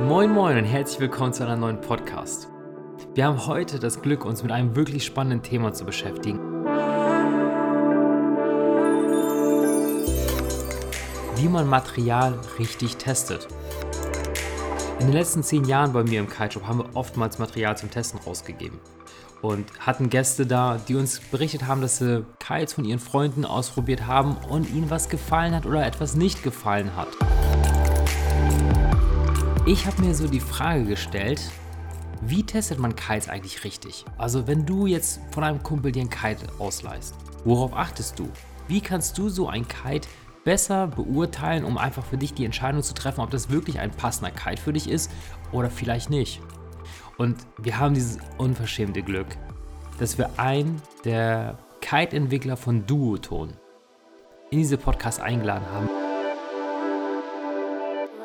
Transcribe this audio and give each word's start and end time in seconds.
Moin 0.00 0.30
Moin 0.30 0.56
und 0.58 0.64
herzlich 0.64 1.00
willkommen 1.00 1.32
zu 1.32 1.44
einer 1.44 1.56
neuen 1.56 1.80
Podcast. 1.80 2.48
Wir 3.14 3.26
haben 3.26 3.46
heute 3.46 3.78
das 3.78 4.02
Glück, 4.02 4.24
uns 4.24 4.42
mit 4.42 4.52
einem 4.52 4.74
wirklich 4.74 5.04
spannenden 5.04 5.42
Thema 5.42 5.72
zu 5.72 5.84
beschäftigen. 5.84 6.38
Wie 11.36 11.48
man 11.48 11.68
Material 11.68 12.38
richtig 12.58 12.96
testet. 12.96 13.48
In 15.00 15.06
den 15.06 15.14
letzten 15.14 15.42
zehn 15.42 15.64
Jahren 15.64 15.92
bei 15.92 16.02
mir 16.02 16.20
im 16.20 16.28
Kiteshop 16.28 16.66
haben 16.66 16.78
wir 16.78 16.96
oftmals 16.96 17.38
Material 17.38 17.76
zum 17.76 17.90
Testen 17.90 18.18
rausgegeben 18.20 18.80
und 19.42 19.66
hatten 19.80 20.10
Gäste 20.10 20.46
da, 20.46 20.78
die 20.88 20.96
uns 20.96 21.20
berichtet 21.20 21.66
haben, 21.66 21.80
dass 21.80 21.98
sie 21.98 22.24
Kites 22.38 22.72
von 22.72 22.84
ihren 22.84 22.98
Freunden 22.98 23.44
ausprobiert 23.44 24.06
haben 24.06 24.36
und 24.48 24.70
ihnen 24.70 24.90
was 24.90 25.08
gefallen 25.08 25.54
hat 25.54 25.66
oder 25.66 25.86
etwas 25.86 26.14
nicht 26.14 26.42
gefallen 26.42 26.94
hat. 26.96 27.08
Ich 29.66 29.86
habe 29.86 30.02
mir 30.02 30.14
so 30.14 30.26
die 30.26 30.40
Frage 30.40 30.84
gestellt, 30.84 31.40
wie 32.22 32.42
testet 32.42 32.78
man 32.78 32.96
Kites 32.96 33.28
eigentlich 33.28 33.64
richtig? 33.64 34.04
Also 34.16 34.46
wenn 34.46 34.66
du 34.66 34.86
jetzt 34.86 35.20
von 35.30 35.44
einem 35.44 35.62
Kumpel 35.62 35.92
dir 35.92 36.00
einen 36.00 36.10
Kite 36.10 36.46
ausleihst, 36.58 37.14
worauf 37.44 37.74
achtest 37.74 38.18
du? 38.18 38.28
Wie 38.66 38.80
kannst 38.80 39.16
du 39.18 39.28
so 39.28 39.48
ein 39.48 39.66
Kite 39.68 40.08
besser 40.44 40.88
beurteilen, 40.88 41.64
um 41.64 41.78
einfach 41.78 42.04
für 42.04 42.16
dich 42.16 42.34
die 42.34 42.44
Entscheidung 42.44 42.82
zu 42.82 42.94
treffen, 42.94 43.20
ob 43.20 43.30
das 43.30 43.50
wirklich 43.50 43.78
ein 43.78 43.90
passender 43.90 44.30
Kite 44.30 44.60
für 44.60 44.72
dich 44.72 44.88
ist 44.88 45.10
oder 45.52 45.70
vielleicht 45.70 46.10
nicht? 46.10 46.40
Und 47.18 47.36
wir 47.58 47.78
haben 47.78 47.94
dieses 47.94 48.18
unverschämte 48.38 49.02
Glück, 49.02 49.26
dass 49.98 50.16
wir 50.18 50.30
einen 50.38 50.80
der 51.04 51.58
Kite-Entwickler 51.80 52.56
von 52.56 52.86
Duoton 52.86 53.52
in 54.50 54.58
diese 54.58 54.78
Podcast 54.78 55.20
eingeladen 55.20 55.66
haben. 55.72 55.88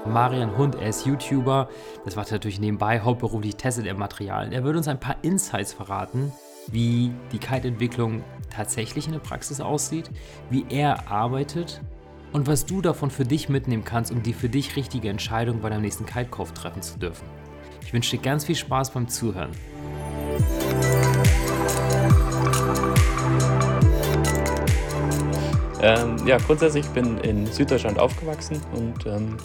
Marian 0.05 0.55
Hund, 0.57 0.75
er 0.75 0.89
ist 0.89 1.05
YouTuber, 1.05 1.69
das 2.05 2.15
macht 2.15 2.29
er 2.29 2.33
natürlich 2.33 2.59
nebenbei, 2.59 2.99
hauptberuflich 2.99 3.55
testet 3.55 3.87
er 3.87 3.95
Material. 3.95 4.53
Er 4.53 4.63
würde 4.63 4.77
uns 4.77 4.87
ein 4.87 4.99
paar 4.99 5.15
Insights 5.23 5.73
verraten, 5.73 6.31
wie 6.67 7.11
die 7.31 7.39
Kite-Entwicklung 7.39 8.21
tatsächlich 8.53 9.07
in 9.07 9.13
der 9.13 9.19
Praxis 9.19 9.59
aussieht, 9.59 10.11
wie 10.49 10.65
er 10.69 11.09
arbeitet 11.09 11.81
und 12.31 12.47
was 12.47 12.65
du 12.65 12.81
davon 12.81 13.09
für 13.09 13.25
dich 13.25 13.49
mitnehmen 13.49 13.85
kannst, 13.85 14.11
um 14.11 14.21
die 14.21 14.33
für 14.33 14.49
dich 14.49 14.75
richtige 14.75 15.09
Entscheidung 15.09 15.61
bei 15.61 15.69
deinem 15.69 15.81
nächsten 15.81 16.05
Kite-Kauf 16.05 16.51
treffen 16.51 16.81
zu 16.81 16.99
dürfen. 16.99 17.25
Ich 17.85 17.93
wünsche 17.93 18.17
dir 18.17 18.23
ganz 18.23 18.45
viel 18.45 18.55
Spaß 18.55 18.91
beim 18.91 19.07
Zuhören. 19.07 19.51
Ähm, 25.81 26.15
ja, 26.25 26.37
grundsätzlich 26.37 26.85
bin 26.87 27.17
ich 27.17 27.25
in 27.25 27.45
Süddeutschland 27.45 27.99
aufgewachsen 27.99 28.61
und 28.73 29.05
ähm, 29.05 29.35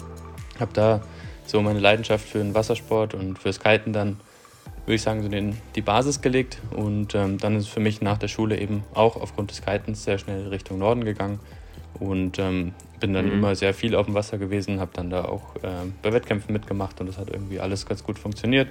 habe 0.57 0.71
da 0.73 1.01
so 1.45 1.61
meine 1.61 1.79
Leidenschaft 1.79 2.27
für 2.27 2.37
den 2.37 2.55
Wassersport 2.55 3.13
und 3.13 3.37
fürs 3.37 3.59
Kiten 3.59 3.91
dann, 3.91 4.21
würde 4.85 4.95
ich 4.95 5.01
sagen, 5.01 5.21
so 5.21 5.27
den, 5.27 5.57
die 5.75 5.81
Basis 5.81 6.21
gelegt. 6.21 6.59
Und 6.71 7.13
ähm, 7.13 7.39
dann 7.39 7.57
ist 7.57 7.63
es 7.63 7.69
für 7.69 7.81
mich 7.81 8.01
nach 8.01 8.17
der 8.17 8.29
Schule 8.29 8.57
eben 8.57 8.83
auch 8.93 9.17
aufgrund 9.17 9.51
des 9.51 9.61
Kitens 9.61 10.05
sehr 10.05 10.17
schnell 10.17 10.47
Richtung 10.47 10.79
Norden 10.79 11.03
gegangen. 11.03 11.39
Und 11.97 12.39
ähm, 12.39 12.73
bin 12.99 13.13
dann 13.13 13.25
mhm. 13.25 13.33
immer 13.33 13.55
sehr 13.55 13.73
viel 13.73 13.95
auf 13.95 14.05
dem 14.05 14.15
Wasser 14.15 14.37
gewesen, 14.37 14.79
habe 14.79 14.91
dann 14.93 15.09
da 15.09 15.25
auch 15.25 15.55
äh, 15.57 15.69
bei 16.01 16.13
Wettkämpfen 16.13 16.53
mitgemacht 16.53 16.99
und 16.99 17.07
das 17.07 17.17
hat 17.17 17.29
irgendwie 17.29 17.59
alles 17.59 17.85
ganz 17.85 18.03
gut 18.03 18.19
funktioniert. 18.19 18.69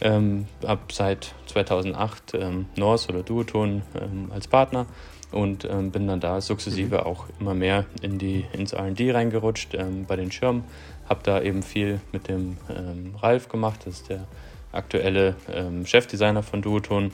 Ähm, 0.00 0.46
habe 0.66 0.80
seit 0.90 1.34
2008 1.46 2.34
ähm, 2.34 2.66
Norse 2.76 3.08
oder 3.10 3.22
Duoton 3.22 3.82
ähm, 4.00 4.32
als 4.32 4.48
Partner 4.48 4.86
und 5.30 5.64
ähm, 5.64 5.90
bin 5.90 6.08
dann 6.08 6.20
da 6.20 6.40
sukzessive 6.40 6.98
mhm. 6.98 7.02
auch 7.02 7.26
immer 7.40 7.54
mehr 7.54 7.86
in 8.00 8.18
die, 8.18 8.44
ins 8.52 8.74
RD 8.74 9.14
reingerutscht 9.14 9.74
ähm, 9.74 10.04
bei 10.06 10.16
den 10.16 10.32
Schirmen. 10.32 10.64
Habe 11.08 11.20
da 11.22 11.40
eben 11.40 11.62
viel 11.62 12.00
mit 12.10 12.28
dem 12.28 12.56
ähm, 12.68 13.14
Ralf 13.20 13.48
gemacht, 13.48 13.80
das 13.84 14.00
ist 14.00 14.08
der 14.08 14.26
aktuelle 14.72 15.36
Chefdesigner 15.84 16.42
von 16.42 16.62
Duoton. 16.62 17.12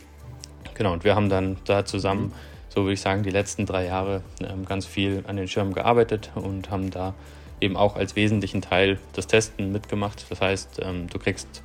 Genau, 0.75 0.93
und 0.93 1.03
wir 1.03 1.17
haben 1.17 1.29
dann 1.29 1.57
da 1.65 1.85
zusammen 1.85 2.27
mhm 2.27 2.58
so 2.69 2.83
würde 2.83 2.95
ich 2.95 3.01
sagen, 3.01 3.23
die 3.23 3.31
letzten 3.31 3.67
drei 3.67 3.87
Jahre 3.87 4.23
ähm, 4.41 4.65
ganz 4.65 4.87
viel 4.87 5.25
an 5.27 5.37
den 5.37 5.49
Schirmen 5.49 5.75
gearbeitet 5.75 6.31
und 6.35 6.71
haben 6.71 6.91
da 6.91 7.15
eben 7.61 7.77
auch 7.77 7.97
als 7.97 8.17
wesentlichen 8.17 8.63
Teil 8.63 8.99
das 9.15 9.27
Testen 9.27 9.73
mitgemacht. 9.73 10.27
Das 10.31 10.41
heißt, 10.41 10.81
ähm, 10.83 11.09
du 11.09 11.19
kriegst, 11.19 11.63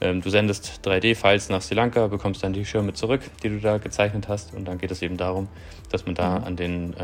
ähm, 0.00 0.20
du 0.20 0.28
sendest 0.28 0.80
3D-Files 0.84 1.48
nach 1.48 1.62
Sri 1.62 1.74
Lanka, 1.74 2.08
bekommst 2.08 2.42
dann 2.42 2.52
die 2.52 2.66
Schirme 2.66 2.92
zurück, 2.92 3.22
die 3.42 3.48
du 3.48 3.58
da 3.58 3.78
gezeichnet 3.78 4.28
hast. 4.28 4.54
Und 4.54 4.66
dann 4.66 4.78
geht 4.78 4.90
es 4.90 5.00
eben 5.02 5.16
darum, 5.16 5.48
dass 5.90 6.04
man 6.04 6.14
da 6.14 6.40
mhm. 6.40 6.44
an 6.44 6.56
den 6.56 6.94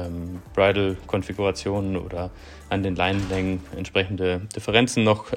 Bridal-Konfigurationen 0.55 1.97
oder 1.97 2.31
an 2.69 2.83
den 2.83 2.95
Leinenlängen 2.95 3.61
entsprechende 3.75 4.43
Differenzen 4.55 5.05
noch 5.05 5.33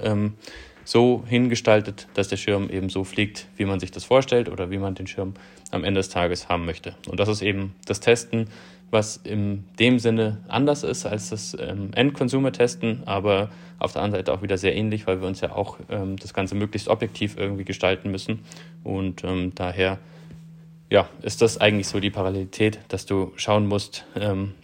so 0.89 1.23
hingestaltet, 1.27 2.07
dass 2.16 2.29
der 2.29 2.38
Schirm 2.38 2.67
eben 2.67 2.89
so 2.89 3.03
fliegt, 3.03 3.45
wie 3.57 3.66
man 3.66 3.79
sich 3.79 3.91
das 3.91 4.05
vorstellt 4.05 4.50
oder 4.50 4.72
wie 4.72 4.79
man 4.79 4.95
den 4.95 5.05
Schirm 5.05 5.35
am 5.69 5.83
Ende 5.83 6.00
des 6.00 6.09
Tages 6.09 6.50
haben 6.50 6.66
möchte. 6.66 6.95
Und 7.07 7.19
das 7.19 7.29
ist 7.29 7.44
eben 7.44 7.75
das 7.85 8.00
Testen, 8.00 8.47
was 8.89 9.17
in 9.17 9.66
dem 9.78 9.99
Sinne 9.99 10.39
anders 10.47 10.81
ist 10.81 11.05
als 11.05 11.29
das 11.29 11.55
ähm, 11.59 11.91
End-Consumer-Testen, 11.94 13.03
aber 13.05 13.51
auf 13.78 13.94
der 13.94 14.01
anderen 14.01 14.23
Seite 14.23 14.33
auch 14.33 14.41
wieder 14.41 14.57
sehr 14.57 14.75
ähnlich, 14.75 15.05
weil 15.05 15.22
wir 15.22 15.28
uns 15.28 15.41
ja 15.41 15.51
auch 15.51 15.78
ähm, 15.91 16.17
das 16.17 16.33
Ganze 16.33 16.55
möglichst 16.55 16.88
objektiv 16.88 17.38
irgendwie 17.38 17.66
gestalten 17.66 18.09
müssen. 18.09 18.39
Und 18.83 19.23
ähm, 19.23 19.51
daher 19.53 19.99
ja, 20.89 21.07
ist 21.22 21.44
das 21.44 21.59
eigentlich 21.59 21.88
so 21.88 21.99
die 21.99 22.09
Parallelität, 22.09 22.79
dass 22.88 23.05
du 23.05 23.31
schauen 23.35 23.67
musst, 23.67 24.05
ähm, 24.16 24.55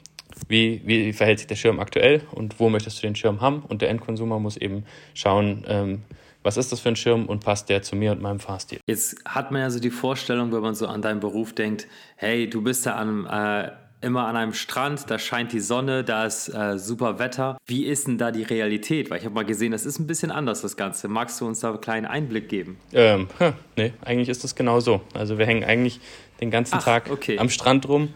wie, 0.48 0.82
wie 0.86 1.14
verhält 1.14 1.40
sich 1.40 1.48
der 1.48 1.56
Schirm 1.56 1.80
aktuell 1.80 2.22
und 2.32 2.60
wo 2.60 2.70
möchtest 2.70 2.98
du 2.98 3.08
den 3.08 3.16
Schirm 3.16 3.42
haben. 3.42 3.64
Und 3.68 3.82
der 3.82 3.90
Endkonsumer 3.90 4.40
muss 4.40 4.58
eben 4.58 4.86
schauen, 5.14 5.64
ähm, 5.68 6.04
was 6.44 6.58
ist 6.58 6.72
das 6.72 6.80
für 6.80 6.90
ein 6.90 6.96
Schirm 6.96 7.26
und 7.26 7.44
passt 7.44 7.70
der 7.70 7.82
zu 7.82 7.96
mir 7.96 8.12
und 8.12 8.22
meinem 8.22 8.40
Fahrstil. 8.40 8.80
Jetzt 8.88 9.18
hat 9.26 9.52
man 9.52 9.62
ja 9.62 9.70
so 9.72 9.80
die 9.80 9.90
Vorstellung, 9.90 10.52
wenn 10.52 10.62
man 10.62 10.76
so 10.76 10.88
an 10.88 11.02
deinen 11.02 11.20
Beruf 11.20 11.54
denkt, 11.54 11.88
hey, 12.18 12.48
du 12.48 12.62
bist 12.62 12.86
ja 12.86 12.96
an, 12.96 13.26
äh, 13.26 13.72
immer 14.06 14.28
an 14.28 14.36
einem 14.36 14.54
Strand, 14.54 15.10
da 15.10 15.18
scheint 15.18 15.54
die 15.54 15.60
Sonne, 15.60 16.04
da 16.04 16.26
ist 16.26 16.50
äh, 16.50 16.78
super 16.78 17.18
Wetter. 17.18 17.58
Wie 17.66 17.86
ist 17.86 18.08
denn 18.08 18.20
da 18.20 18.30
die 18.30 18.44
Realität? 18.44 19.10
Weil 19.10 19.18
ich 19.18 19.26
habe 19.26 19.34
mal 19.34 19.46
gesehen, 19.46 19.72
das 19.72 19.88
ist 19.88 19.98
ein 19.98 20.06
bisschen 20.06 20.30
anders, 20.30 20.62
das 20.62 20.78
Ganze. 20.78 21.08
Magst 21.08 21.42
du 21.42 21.48
uns 21.48 21.62
da 21.62 21.70
einen 21.70 21.82
kleinen 21.82 22.06
Einblick 22.06 22.48
geben? 22.48 22.78
Ähm, 22.94 23.28
nee, 23.76 23.94
eigentlich 24.02 24.30
ist 24.30 24.44
das 24.44 24.54
genau 24.54 24.80
so. 24.80 25.02
Also 25.16 25.40
wir 25.40 25.48
hängen 25.48 25.64
eigentlich 25.64 26.00
den 26.42 26.52
ganzen 26.52 26.76
Ach, 26.76 26.84
Tag 26.84 27.10
okay. 27.10 27.40
am 27.40 27.50
Strand 27.50 27.90
rum 27.90 28.10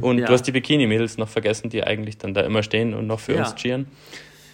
und 0.00 0.18
ja. 0.18 0.26
du 0.26 0.32
hast 0.32 0.42
die 0.42 0.52
Bikini-Mädels 0.52 1.18
noch 1.18 1.28
vergessen, 1.28 1.70
die 1.70 1.84
eigentlich 1.84 2.18
dann 2.18 2.34
da 2.34 2.42
immer 2.42 2.62
stehen 2.62 2.94
und 2.94 3.06
noch 3.06 3.20
für 3.20 3.34
ja. 3.34 3.40
uns 3.40 3.54
cheeren. 3.54 3.86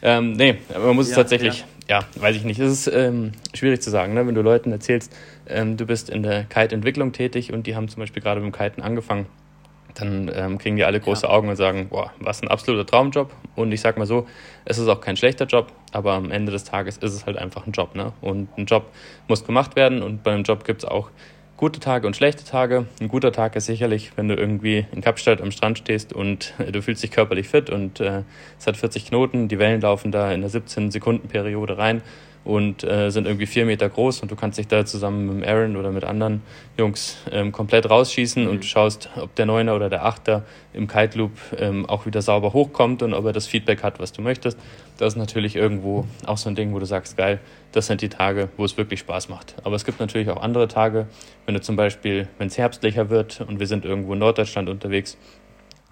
Ähm, 0.02 0.32
nee, 0.32 0.58
man 0.72 0.94
muss 0.94 1.08
es 1.08 1.14
tatsächlich, 1.14 1.64
ja. 1.88 2.00
weiß 2.16 2.36
ich 2.36 2.44
nicht. 2.44 2.60
Es 2.60 2.70
ist 2.70 2.86
ähm, 2.94 3.32
schwierig 3.54 3.82
zu 3.82 3.90
sagen, 3.90 4.14
ne? 4.14 4.26
wenn 4.26 4.34
du 4.34 4.42
Leuten 4.42 4.70
erzählst, 4.70 5.16
ähm, 5.48 5.76
du 5.76 5.86
bist 5.86 6.10
in 6.10 6.22
der 6.22 6.44
Kite-Entwicklung 6.44 7.12
tätig 7.12 7.52
und 7.52 7.66
die 7.66 7.74
haben 7.74 7.88
zum 7.88 8.00
Beispiel 8.00 8.22
gerade 8.22 8.40
mit 8.40 8.54
dem 8.54 8.56
Kiten 8.56 8.82
angefangen, 8.82 9.26
dann 9.94 10.30
ähm, 10.34 10.58
kriegen 10.58 10.76
die 10.76 10.84
alle 10.84 11.00
große 11.00 11.28
Augen 11.28 11.48
und 11.48 11.56
sagen, 11.56 11.88
boah, 11.88 12.12
was 12.20 12.42
ein 12.42 12.48
absoluter 12.48 12.84
Traumjob. 12.84 13.32
Und 13.54 13.72
ich 13.72 13.80
sag 13.80 13.96
mal 13.96 14.06
so, 14.06 14.26
es 14.64 14.78
ist 14.78 14.88
auch 14.88 15.00
kein 15.00 15.16
schlechter 15.16 15.46
Job, 15.46 15.72
aber 15.92 16.12
am 16.12 16.30
Ende 16.30 16.52
des 16.52 16.64
Tages 16.64 16.98
ist 16.98 17.14
es 17.14 17.24
halt 17.24 17.38
einfach 17.38 17.66
ein 17.66 17.72
Job. 17.72 17.94
Ne? 17.94 18.12
Und 18.20 18.48
ein 18.58 18.66
Job 18.66 18.90
muss 19.26 19.44
gemacht 19.44 19.74
werden 19.74 20.02
und 20.02 20.22
bei 20.22 20.32
einem 20.32 20.42
Job 20.42 20.64
gibt 20.64 20.84
es 20.84 20.88
auch 20.88 21.10
gute 21.56 21.80
Tage 21.80 22.06
und 22.06 22.14
schlechte 22.14 22.44
Tage. 22.44 22.86
Ein 23.00 23.08
guter 23.08 23.32
Tag 23.32 23.56
ist 23.56 23.66
sicherlich, 23.66 24.12
wenn 24.16 24.28
du 24.28 24.34
irgendwie 24.34 24.84
in 24.92 25.00
Kapstadt 25.00 25.40
am 25.40 25.50
Strand 25.50 25.78
stehst 25.78 26.12
und 26.12 26.52
äh, 26.58 26.70
du 26.70 26.82
fühlst 26.82 27.02
dich 27.02 27.10
körperlich 27.10 27.48
fit 27.48 27.70
und 27.70 28.00
äh, 28.00 28.22
es 28.58 28.66
hat 28.66 28.76
40 28.76 29.06
Knoten, 29.06 29.48
die 29.48 29.58
Wellen 29.58 29.80
laufen 29.80 30.12
da 30.12 30.28
in 30.28 30.40
einer 30.40 30.50
17 30.50 30.90
Sekunden 30.90 31.28
Periode 31.28 31.78
rein 31.78 32.02
und 32.46 32.84
äh, 32.84 33.10
sind 33.10 33.26
irgendwie 33.26 33.46
vier 33.46 33.66
Meter 33.66 33.88
groß 33.88 34.20
und 34.20 34.30
du 34.30 34.36
kannst 34.36 34.56
dich 34.56 34.68
da 34.68 34.86
zusammen 34.86 35.40
mit 35.40 35.48
Aaron 35.48 35.76
oder 35.76 35.90
mit 35.90 36.04
anderen 36.04 36.42
Jungs 36.78 37.18
ähm, 37.32 37.50
komplett 37.50 37.90
rausschießen 37.90 38.44
mhm. 38.44 38.50
und 38.50 38.62
du 38.62 38.66
schaust, 38.66 39.10
ob 39.20 39.34
der 39.34 39.46
Neuner 39.46 39.74
oder 39.74 39.90
der 39.90 40.06
Achter 40.06 40.44
im 40.72 40.86
Kite 40.86 41.18
Loop 41.18 41.32
ähm, 41.58 41.86
auch 41.86 42.06
wieder 42.06 42.22
sauber 42.22 42.52
hochkommt 42.52 43.02
und 43.02 43.14
ob 43.14 43.24
er 43.24 43.32
das 43.32 43.48
Feedback 43.48 43.82
hat, 43.82 43.98
was 43.98 44.12
du 44.12 44.22
möchtest. 44.22 44.58
Das 44.96 45.14
ist 45.14 45.16
natürlich 45.16 45.56
irgendwo 45.56 46.06
auch 46.24 46.38
so 46.38 46.48
ein 46.48 46.54
Ding, 46.54 46.72
wo 46.72 46.78
du 46.78 46.86
sagst, 46.86 47.16
geil, 47.16 47.40
das 47.72 47.88
sind 47.88 48.00
die 48.00 48.08
Tage, 48.08 48.48
wo 48.56 48.64
es 48.64 48.76
wirklich 48.76 49.00
Spaß 49.00 49.28
macht. 49.28 49.56
Aber 49.64 49.74
es 49.74 49.84
gibt 49.84 49.98
natürlich 49.98 50.30
auch 50.30 50.40
andere 50.40 50.68
Tage, 50.68 51.08
wenn 51.46 51.54
du 51.54 51.60
zum 51.60 51.74
Beispiel, 51.74 52.28
wenn 52.38 52.46
es 52.46 52.56
herbstlicher 52.56 53.10
wird 53.10 53.40
und 53.40 53.58
wir 53.58 53.66
sind 53.66 53.84
irgendwo 53.84 54.12
in 54.12 54.20
Norddeutschland 54.20 54.68
unterwegs, 54.68 55.18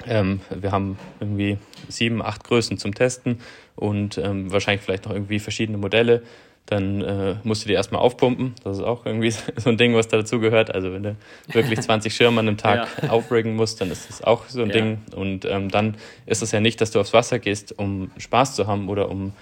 ähm, 0.07 0.41
wir 0.51 0.73
haben 0.73 0.99
irgendwie 1.21 1.59
sieben, 1.89 2.23
acht 2.23 2.45
Größen 2.45 2.79
zum 2.79 2.95
Testen 2.95 3.41
und 3.77 4.19
ähm, 4.19 4.53
wahrscheinlich 4.53 4.83
vielleicht 4.83 5.07
noch 5.07 5.13
irgendwie 5.13 5.39
verschiedene 5.39 5.79
Modelle. 5.79 6.23
Dann 6.67 7.03
äh, 7.03 7.37
musst 7.43 7.65
du 7.65 7.69
die 7.69 7.75
erstmal 7.75 8.01
aufpumpen. 8.01 8.55
Das 8.65 8.79
ist 8.79 8.83
auch 8.83 9.05
irgendwie 9.05 9.31
so 9.57 9.69
ein 9.69 9.77
Ding, 9.77 9.95
was 9.95 10.09
da 10.09 10.17
dazu 10.17 10.41
gehört. 10.41 10.75
Also 10.75 10.93
wenn 10.93 11.03
du 11.03 11.17
wirklich 11.49 11.81
20 11.83 12.15
Schirme 12.15 12.41
an 12.41 12.49
einem 12.49 12.57
Tag 12.57 12.89
ja. 13.03 13.11
aufriggen 13.11 13.55
musst, 13.55 13.81
dann 13.81 13.91
ist 13.91 14.09
das 14.09 14.23
auch 14.25 14.49
so 14.49 14.63
ein 14.63 14.69
ja. 14.69 14.75
Ding. 14.75 14.99
Und 15.15 15.45
ähm, 15.45 15.71
dann 15.71 15.97
ist 16.27 16.43
es 16.43 16.53
ja 16.53 16.61
nicht, 16.61 16.81
dass 16.81 16.91
du 16.91 17.01
aufs 17.01 17.13
Wasser 17.13 17.39
gehst, 17.39 17.79
um 17.79 18.11
Spaß 18.17 18.55
zu 18.55 18.67
haben 18.67 18.89
oder 18.89 19.11
um 19.11 19.33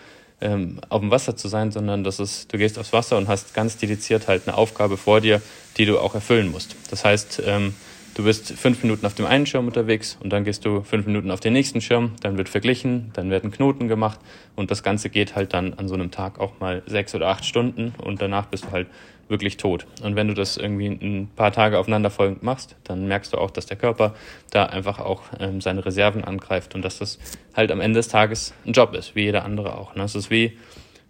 ähm, 0.40 0.80
auf 0.88 1.00
dem 1.00 1.12
Wasser 1.12 1.36
zu 1.36 1.46
sein, 1.46 1.70
sondern 1.70 2.02
das 2.02 2.18
ist, 2.18 2.52
du 2.52 2.58
gehst 2.58 2.78
aufs 2.78 2.92
Wasser 2.92 3.16
und 3.16 3.28
hast 3.28 3.54
ganz 3.54 3.76
dediziert 3.76 4.26
halt 4.26 4.48
eine 4.48 4.56
Aufgabe 4.56 4.96
vor 4.96 5.20
dir, 5.20 5.40
die 5.76 5.86
du 5.86 6.00
auch 6.00 6.16
erfüllen 6.16 6.50
musst. 6.50 6.74
Das 6.90 7.04
heißt, 7.04 7.42
ähm, 7.46 7.74
du 8.14 8.24
bist 8.24 8.52
fünf 8.52 8.82
Minuten 8.82 9.06
auf 9.06 9.14
dem 9.14 9.26
einen 9.26 9.46
Schirm 9.46 9.66
unterwegs 9.66 10.18
und 10.20 10.32
dann 10.32 10.44
gehst 10.44 10.64
du 10.64 10.82
fünf 10.82 11.06
Minuten 11.06 11.30
auf 11.30 11.40
den 11.40 11.52
nächsten 11.52 11.80
Schirm, 11.80 12.12
dann 12.20 12.38
wird 12.38 12.48
verglichen, 12.48 13.10
dann 13.14 13.30
werden 13.30 13.50
Knoten 13.50 13.88
gemacht 13.88 14.20
und 14.56 14.70
das 14.70 14.82
Ganze 14.82 15.10
geht 15.10 15.34
halt 15.34 15.54
dann 15.54 15.74
an 15.74 15.88
so 15.88 15.94
einem 15.94 16.10
Tag 16.10 16.40
auch 16.40 16.60
mal 16.60 16.82
sechs 16.86 17.14
oder 17.14 17.28
acht 17.28 17.44
Stunden 17.44 17.94
und 18.02 18.20
danach 18.20 18.46
bist 18.46 18.64
du 18.64 18.70
halt 18.72 18.88
wirklich 19.28 19.56
tot. 19.56 19.86
Und 20.02 20.14
wenn 20.14 20.28
du 20.28 20.34
das 20.34 20.56
irgendwie 20.56 20.88
ein 20.88 21.30
paar 21.34 21.52
Tage 21.52 21.78
aufeinanderfolgend 21.78 22.42
machst, 22.42 22.76
dann 22.84 23.08
merkst 23.08 23.32
du 23.32 23.38
auch, 23.38 23.50
dass 23.50 23.66
der 23.66 23.76
Körper 23.76 24.14
da 24.50 24.66
einfach 24.66 24.98
auch 24.98 25.22
ähm, 25.40 25.60
seine 25.60 25.84
Reserven 25.84 26.22
angreift 26.22 26.74
und 26.74 26.82
dass 26.82 26.98
das 26.98 27.18
halt 27.54 27.72
am 27.72 27.80
Ende 27.80 27.98
des 27.98 28.08
Tages 28.08 28.52
ein 28.66 28.72
Job 28.72 28.94
ist, 28.94 29.16
wie 29.16 29.22
jeder 29.22 29.44
andere 29.44 29.76
auch. 29.78 29.94
Ne? 29.94 30.04
Es 30.04 30.14
ist 30.14 30.30
wie 30.30 30.58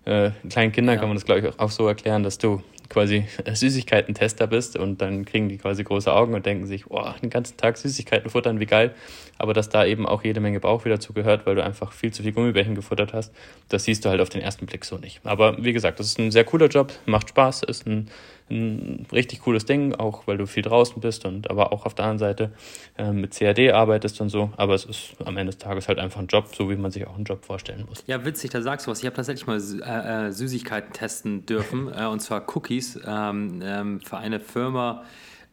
äh, 0.05 0.31
kleinen 0.49 0.73
Kindern 0.73 0.95
ja. 0.95 1.01
kann 1.01 1.09
man 1.09 1.17
das, 1.17 1.25
glaube 1.25 1.41
ich, 1.41 1.59
auch 1.59 1.71
so 1.71 1.87
erklären, 1.87 2.23
dass 2.23 2.39
du 2.39 2.63
quasi 2.93 3.27
Süßigkeiten-Tester 3.51 4.47
bist 4.47 4.77
und 4.77 5.01
dann 5.01 5.25
kriegen 5.25 5.49
die 5.49 5.59
quasi 5.59 5.83
große 5.83 6.13
Augen 6.13 6.35
und 6.35 6.45
denken 6.45 6.67
sich, 6.67 6.91
oh, 6.91 7.11
den 7.23 7.31
ganzen 7.31 7.57
Tag 7.57 7.79
Süßigkeiten 7.79 8.31
futtern, 8.31 8.61
wie 8.61 8.67
geil. 8.67 8.95
Aber 9.39 9.55
dass 9.55 9.69
da 9.69 9.85
eben 9.85 10.07
auch 10.07 10.23
jede 10.23 10.41
Menge 10.41 10.61
Bauch 10.61 10.85
wieder 10.85 11.01
zugehört, 11.01 11.47
weil 11.47 11.55
du 11.55 11.65
einfach 11.65 11.93
viel 11.93 12.13
zu 12.13 12.23
viel 12.23 12.33
Gummibärchen 12.33 12.75
gefuttert 12.75 13.13
hast, 13.13 13.33
das 13.69 13.85
siehst 13.85 14.05
du 14.05 14.11
halt 14.11 14.21
auf 14.21 14.29
den 14.29 14.43
ersten 14.43 14.67
Blick 14.67 14.85
so 14.85 14.99
nicht. 14.99 15.21
Aber 15.25 15.57
wie 15.65 15.73
gesagt, 15.73 15.99
das 15.99 16.07
ist 16.07 16.19
ein 16.19 16.31
sehr 16.31 16.45
cooler 16.45 16.69
Job, 16.69 16.93
macht 17.07 17.31
Spaß, 17.31 17.63
ist 17.63 17.87
ein 17.87 18.09
ein 18.53 19.07
richtig 19.13 19.41
cooles 19.41 19.65
Ding, 19.65 19.95
auch 19.95 20.27
weil 20.27 20.37
du 20.37 20.47
viel 20.47 20.63
draußen 20.63 21.01
bist 21.01 21.25
und 21.25 21.51
aber 21.51 21.73
auch 21.73 21.87
auf 21.87 21.95
der 21.95 22.05
anderen 22.05 22.19
Seite 22.19 22.53
äh, 22.99 23.13
mit 23.13 23.37
CAD 23.37 23.73
arbeitest 23.73 24.21
und 24.21 24.29
so. 24.29 24.51
Aber 24.57 24.75
es 24.75 24.85
ist 24.85 25.15
am 25.25 25.37
Ende 25.37 25.53
des 25.53 25.59
Tages 25.59 25.89
halt 25.89 25.99
einfach 25.99 26.21
ein 26.21 26.27
Job, 26.27 26.55
so 26.55 26.71
wie 26.71 26.77
man 26.77 26.91
sich 26.91 27.07
auch 27.07 27.15
einen 27.15 27.25
Job 27.25 27.45
vorstellen 27.45 27.85
muss. 27.89 28.05
Ja, 28.07 28.25
witzig, 28.25 28.51
da 28.51 28.63
sagst 28.63 28.87
du 28.87 28.91
was. 28.91 29.01
Ich 29.01 29.07
habe 29.07 29.17
tatsächlich 29.17 29.47
mal 29.47 29.59
äh, 29.59 30.29
äh, 30.29 30.33
Süßigkeiten 30.33 30.93
testen 30.93 31.47
dürfen, 31.47 31.93
äh, 31.97 32.07
und 32.07 32.21
zwar 32.21 32.45
Cookies 32.55 32.99
ähm, 33.07 33.61
ähm, 33.63 34.01
für 34.01 34.19
eine 34.19 34.41
Firma 34.41 35.05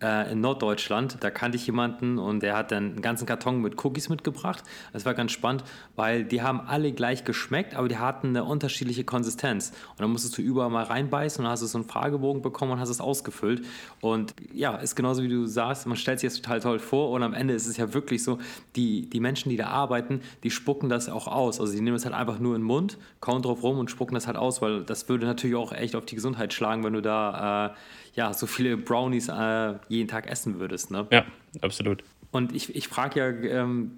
äh, 0.01 0.31
in 0.31 0.41
Norddeutschland. 0.41 1.17
Da 1.21 1.29
kannte 1.29 1.57
ich 1.57 1.65
jemanden 1.65 2.17
und 2.17 2.41
der 2.41 2.55
hat 2.55 2.71
dann 2.71 2.91
einen 2.91 3.01
ganzen 3.01 3.25
Karton 3.25 3.61
mit 3.61 3.83
Cookies 3.83 4.09
mitgebracht. 4.09 4.63
Das 4.93 5.05
war 5.05 5.13
ganz 5.13 5.31
spannend, 5.31 5.63
weil 5.95 6.23
die 6.23 6.41
haben 6.41 6.61
alle 6.61 6.91
gleich 6.91 7.23
geschmeckt, 7.23 7.75
aber 7.75 7.87
die 7.87 7.97
hatten 7.97 8.29
eine 8.29 8.43
unterschiedliche 8.43 9.03
Konsistenz. 9.03 9.71
Und 9.91 10.01
dann 10.01 10.11
musstest 10.11 10.37
du 10.37 10.41
überall 10.41 10.69
mal 10.69 10.83
reinbeißen 10.83 11.39
und 11.39 11.45
dann 11.45 11.51
hast 11.51 11.63
du 11.63 11.67
so 11.67 11.77
einen 11.77 11.87
Fragebogen 11.87 12.41
bekommen 12.41 12.73
und 12.73 12.79
hast 12.79 12.89
es 12.89 13.01
ausgefüllt. 13.01 13.65
Und 14.01 14.33
ja, 14.53 14.75
ist 14.77 14.95
genauso 14.95 15.23
wie 15.23 15.29
du 15.29 15.45
sagst, 15.45 15.85
man 15.87 15.97
stellt 15.97 16.19
sich 16.19 16.29
das 16.29 16.41
total 16.41 16.59
toll 16.59 16.79
vor 16.79 17.11
und 17.11 17.23
am 17.23 17.33
Ende 17.33 17.53
ist 17.53 17.67
es 17.67 17.77
ja 17.77 17.93
wirklich 17.93 18.23
so, 18.23 18.39
die, 18.75 19.09
die 19.09 19.19
Menschen, 19.19 19.49
die 19.49 19.57
da 19.57 19.67
arbeiten, 19.67 20.21
die 20.43 20.51
spucken 20.51 20.89
das 20.89 21.09
auch 21.09 21.27
aus. 21.27 21.59
Also 21.59 21.73
die 21.73 21.81
nehmen 21.81 21.95
es 21.95 22.05
halt 22.05 22.15
einfach 22.15 22.39
nur 22.39 22.55
in 22.55 22.61
den 22.61 22.67
Mund, 22.67 22.97
kauen 23.19 23.41
drauf 23.41 23.63
rum 23.63 23.77
und 23.79 23.91
spucken 23.91 24.15
das 24.15 24.27
halt 24.27 24.37
aus, 24.37 24.61
weil 24.61 24.83
das 24.83 25.09
würde 25.09 25.25
natürlich 25.25 25.55
auch 25.55 25.71
echt 25.71 25.95
auf 25.95 26.05
die 26.05 26.15
Gesundheit 26.15 26.53
schlagen, 26.53 26.83
wenn 26.83 26.93
du 26.93 27.01
da 27.01 27.67
äh, 27.67 27.69
ja, 28.13 28.33
so 28.33 28.47
viele 28.47 28.77
Brownies 28.77 29.29
äh, 29.29 29.75
jeden 29.87 30.07
Tag 30.07 30.27
essen 30.27 30.59
würdest. 30.59 30.91
Ne? 30.91 31.07
Ja, 31.11 31.25
absolut. 31.61 32.03
Und 32.31 32.55
ich, 32.55 32.75
ich 32.75 32.87
frage 32.87 33.19
ja, 33.19 33.61
ähm, 33.61 33.97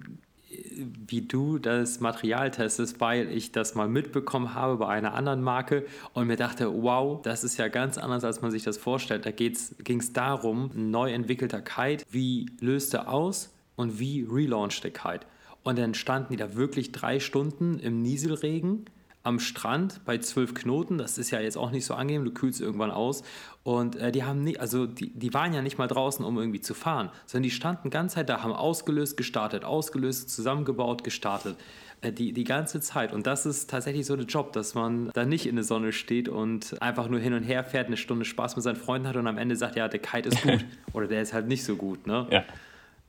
wie 1.06 1.22
du 1.22 1.58
das 1.58 2.00
Material 2.00 2.50
testest, 2.50 3.00
weil 3.00 3.30
ich 3.30 3.52
das 3.52 3.74
mal 3.74 3.88
mitbekommen 3.88 4.54
habe 4.54 4.76
bei 4.76 4.88
einer 4.88 5.14
anderen 5.14 5.42
Marke 5.42 5.86
und 6.12 6.26
mir 6.26 6.36
dachte, 6.36 6.82
wow, 6.82 7.20
das 7.22 7.44
ist 7.44 7.58
ja 7.58 7.68
ganz 7.68 7.98
anders, 7.98 8.24
als 8.24 8.42
man 8.42 8.50
sich 8.50 8.62
das 8.62 8.76
vorstellt. 8.76 9.26
Da 9.26 9.30
ging 9.30 9.52
es 9.52 10.12
darum, 10.12 10.70
ein 10.74 10.90
neu 10.90 11.12
entwickelter 11.12 11.62
Kite, 11.62 12.04
wie 12.10 12.46
löst 12.60 12.94
er 12.94 13.08
aus 13.08 13.54
und 13.76 13.98
wie 13.98 14.26
relauncht 14.28 14.84
der 14.84 14.90
Kite. 14.90 15.26
Und 15.62 15.78
dann 15.78 15.94
standen 15.94 16.32
die 16.32 16.36
da 16.36 16.54
wirklich 16.54 16.92
drei 16.92 17.20
Stunden 17.20 17.78
im 17.78 18.02
Nieselregen 18.02 18.86
am 19.22 19.38
Strand 19.38 20.04
bei 20.04 20.18
zwölf 20.18 20.54
Knoten. 20.54 20.98
Das 20.98 21.18
ist 21.18 21.30
ja 21.30 21.40
jetzt 21.40 21.56
auch 21.56 21.70
nicht 21.70 21.84
so 21.84 21.94
angenehm, 21.94 22.24
du 22.24 22.32
kühlst 22.32 22.60
irgendwann 22.60 22.90
aus. 22.90 23.22
Und 23.62 23.96
äh, 23.96 24.10
die 24.10 24.24
haben 24.24 24.42
nie, 24.42 24.58
also 24.58 24.86
die, 24.86 25.10
die 25.10 25.32
waren 25.32 25.52
ja 25.54 25.62
nicht 25.62 25.78
mal 25.78 25.86
draußen, 25.86 26.24
um 26.24 26.38
irgendwie 26.38 26.60
zu 26.60 26.74
fahren, 26.74 27.10
sondern 27.26 27.44
die 27.44 27.50
standen 27.50 27.90
ganz 27.90 28.14
Zeit 28.14 28.28
da, 28.28 28.42
haben 28.42 28.52
ausgelöst, 28.52 29.16
gestartet, 29.16 29.64
ausgelöst, 29.64 30.30
zusammengebaut, 30.30 31.04
gestartet. 31.04 31.56
Äh, 32.02 32.12
die, 32.12 32.32
die 32.32 32.44
ganze 32.44 32.80
Zeit. 32.80 33.12
Und 33.12 33.26
das 33.26 33.46
ist 33.46 33.70
tatsächlich 33.70 34.06
so 34.06 34.16
der 34.16 34.26
Job, 34.26 34.52
dass 34.52 34.74
man 34.74 35.10
da 35.14 35.24
nicht 35.24 35.46
in 35.46 35.54
der 35.54 35.64
Sonne 35.64 35.92
steht 35.92 36.28
und 36.28 36.80
einfach 36.82 37.08
nur 37.08 37.20
hin 37.20 37.32
und 37.32 37.44
her 37.44 37.64
fährt, 37.64 37.86
eine 37.86 37.96
Stunde 37.96 38.24
Spaß 38.24 38.56
mit 38.56 38.64
seinen 38.64 38.76
Freunden 38.76 39.08
hat 39.08 39.16
und 39.16 39.26
am 39.26 39.38
Ende 39.38 39.56
sagt, 39.56 39.76
ja, 39.76 39.88
der 39.88 40.00
Kite 40.00 40.28
ist 40.28 40.42
gut 40.42 40.64
oder 40.92 41.06
der 41.06 41.22
ist 41.22 41.32
halt 41.32 41.46
nicht 41.46 41.64
so 41.64 41.76
gut. 41.76 42.06
Ne? 42.06 42.26
Ja. 42.30 42.44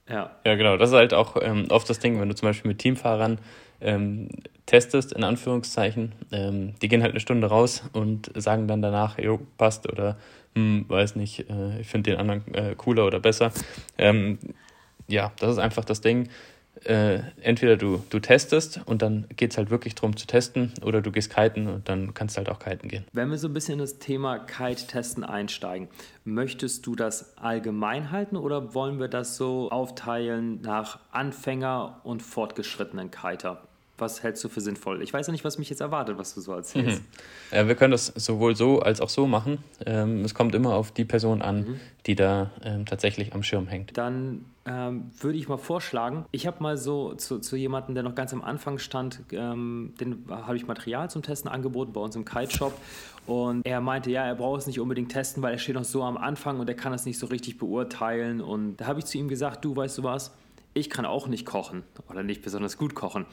Ja. 0.09 0.35
ja, 0.45 0.55
genau. 0.55 0.77
Das 0.77 0.89
ist 0.89 0.95
halt 0.95 1.13
auch 1.13 1.37
ähm, 1.41 1.67
oft 1.69 1.89
das 1.89 1.99
Ding, 1.99 2.19
wenn 2.19 2.27
du 2.27 2.35
zum 2.35 2.49
Beispiel 2.49 2.67
mit 2.69 2.79
Teamfahrern 2.79 3.39
ähm, 3.79 4.27
testest, 4.65 5.13
in 5.13 5.23
Anführungszeichen. 5.23 6.13
Ähm, 6.31 6.73
die 6.81 6.87
gehen 6.87 7.01
halt 7.01 7.11
eine 7.11 7.19
Stunde 7.19 7.47
raus 7.47 7.83
und 7.93 8.31
sagen 8.35 8.67
dann 8.67 8.81
danach, 8.81 9.19
jo, 9.19 9.39
passt 9.57 9.91
oder 9.91 10.17
hm, 10.55 10.85
weiß 10.87 11.15
nicht, 11.15 11.49
äh, 11.49 11.79
ich 11.79 11.87
finde 11.87 12.11
den 12.11 12.19
anderen 12.19 12.53
äh, 12.53 12.75
cooler 12.75 13.05
oder 13.05 13.19
besser. 13.19 13.51
Ähm, 13.97 14.39
ja, 15.07 15.31
das 15.39 15.53
ist 15.53 15.57
einfach 15.57 15.85
das 15.85 16.01
Ding. 16.01 16.29
Äh, 16.85 17.19
entweder 17.41 17.77
du, 17.77 18.03
du 18.09 18.19
testest 18.19 18.81
und 18.85 19.01
dann 19.01 19.25
geht 19.35 19.51
es 19.51 19.57
halt 19.57 19.69
wirklich 19.69 19.95
darum 19.95 20.17
zu 20.17 20.25
testen 20.25 20.73
oder 20.83 21.01
du 21.01 21.11
gehst 21.11 21.33
kiten 21.33 21.67
und 21.67 21.87
dann 21.87 22.13
kannst 22.13 22.35
du 22.35 22.39
halt 22.39 22.49
auch 22.49 22.59
kiten 22.59 22.87
gehen. 22.89 23.05
Wenn 23.13 23.29
wir 23.29 23.37
so 23.37 23.47
ein 23.47 23.53
bisschen 23.53 23.73
in 23.73 23.79
das 23.79 23.99
Thema 23.99 24.39
Kite-Testen 24.39 25.23
einsteigen, 25.23 25.87
möchtest 26.25 26.85
du 26.85 26.95
das 26.95 27.37
allgemein 27.37 28.11
halten 28.11 28.35
oder 28.35 28.73
wollen 28.73 28.99
wir 28.99 29.07
das 29.07 29.37
so 29.37 29.69
aufteilen 29.69 30.61
nach 30.61 30.99
Anfänger 31.11 32.01
und 32.03 32.21
fortgeschrittenen 32.21 33.11
Kiter? 33.11 33.61
Was 34.03 34.21
hältst 34.21 34.43
du 34.43 34.49
für 34.49 34.61
sinnvoll? 34.61 35.01
Ich 35.01 35.13
weiß 35.13 35.27
ja 35.27 35.31
nicht, 35.31 35.43
was 35.43 35.57
mich 35.57 35.69
jetzt 35.69 35.81
erwartet, 35.81 36.17
was 36.17 36.35
du 36.35 36.41
so 36.41 36.53
erzählst. 36.53 37.01
Mhm. 37.01 37.57
Ja, 37.57 37.67
wir 37.67 37.75
können 37.75 37.91
das 37.91 38.07
sowohl 38.07 38.55
so 38.55 38.79
als 38.79 39.01
auch 39.01 39.09
so 39.09 39.25
machen. 39.25 39.57
Ähm, 39.85 40.23
es 40.23 40.35
kommt 40.35 40.53
immer 40.53 40.75
auf 40.75 40.91
die 40.91 41.05
Person 41.05 41.41
an, 41.41 41.57
mhm. 41.61 41.79
die 42.05 42.15
da 42.15 42.51
ähm, 42.63 42.85
tatsächlich 42.85 43.33
am 43.33 43.43
Schirm 43.43 43.67
hängt. 43.67 43.97
Dann 43.97 44.45
ähm, 44.65 45.11
würde 45.19 45.37
ich 45.37 45.47
mal 45.47 45.57
vorschlagen, 45.57 46.25
ich 46.31 46.47
habe 46.47 46.61
mal 46.61 46.77
so 46.77 47.15
zu, 47.15 47.39
zu 47.39 47.55
jemandem, 47.55 47.95
der 47.95 48.03
noch 48.03 48.15
ganz 48.15 48.33
am 48.33 48.41
Anfang 48.41 48.77
stand, 48.77 49.21
ähm, 49.31 49.93
den 49.99 50.25
habe 50.29 50.55
ich 50.55 50.67
Material 50.67 51.09
zum 51.09 51.21
Testen 51.21 51.49
angeboten 51.49 51.93
bei 51.93 52.01
uns 52.01 52.15
im 52.15 52.25
Kite-Shop. 52.25 52.73
Und 53.25 53.65
er 53.65 53.81
meinte, 53.81 54.11
ja, 54.11 54.25
er 54.25 54.35
braucht 54.35 54.61
es 54.61 54.67
nicht 54.67 54.79
unbedingt 54.79 55.11
testen, 55.11 55.41
weil 55.41 55.53
er 55.53 55.57
steht 55.57 55.75
noch 55.75 55.85
so 55.85 56.03
am 56.03 56.17
Anfang 56.17 56.59
und 56.59 56.67
er 56.67 56.75
kann 56.75 56.93
es 56.93 57.05
nicht 57.05 57.17
so 57.17 57.27
richtig 57.27 57.57
beurteilen. 57.57 58.41
Und 58.41 58.77
da 58.77 58.87
habe 58.87 58.99
ich 58.99 59.05
zu 59.05 59.17
ihm 59.17 59.29
gesagt, 59.29 59.63
du 59.63 59.75
weißt 59.75 59.97
du 59.97 60.03
was, 60.03 60.33
ich 60.73 60.89
kann 60.89 61.05
auch 61.05 61.27
nicht 61.27 61.45
kochen 61.45 61.83
oder 62.09 62.23
nicht 62.23 62.41
besonders 62.41 62.77
gut 62.77 62.95
kochen 62.95 63.25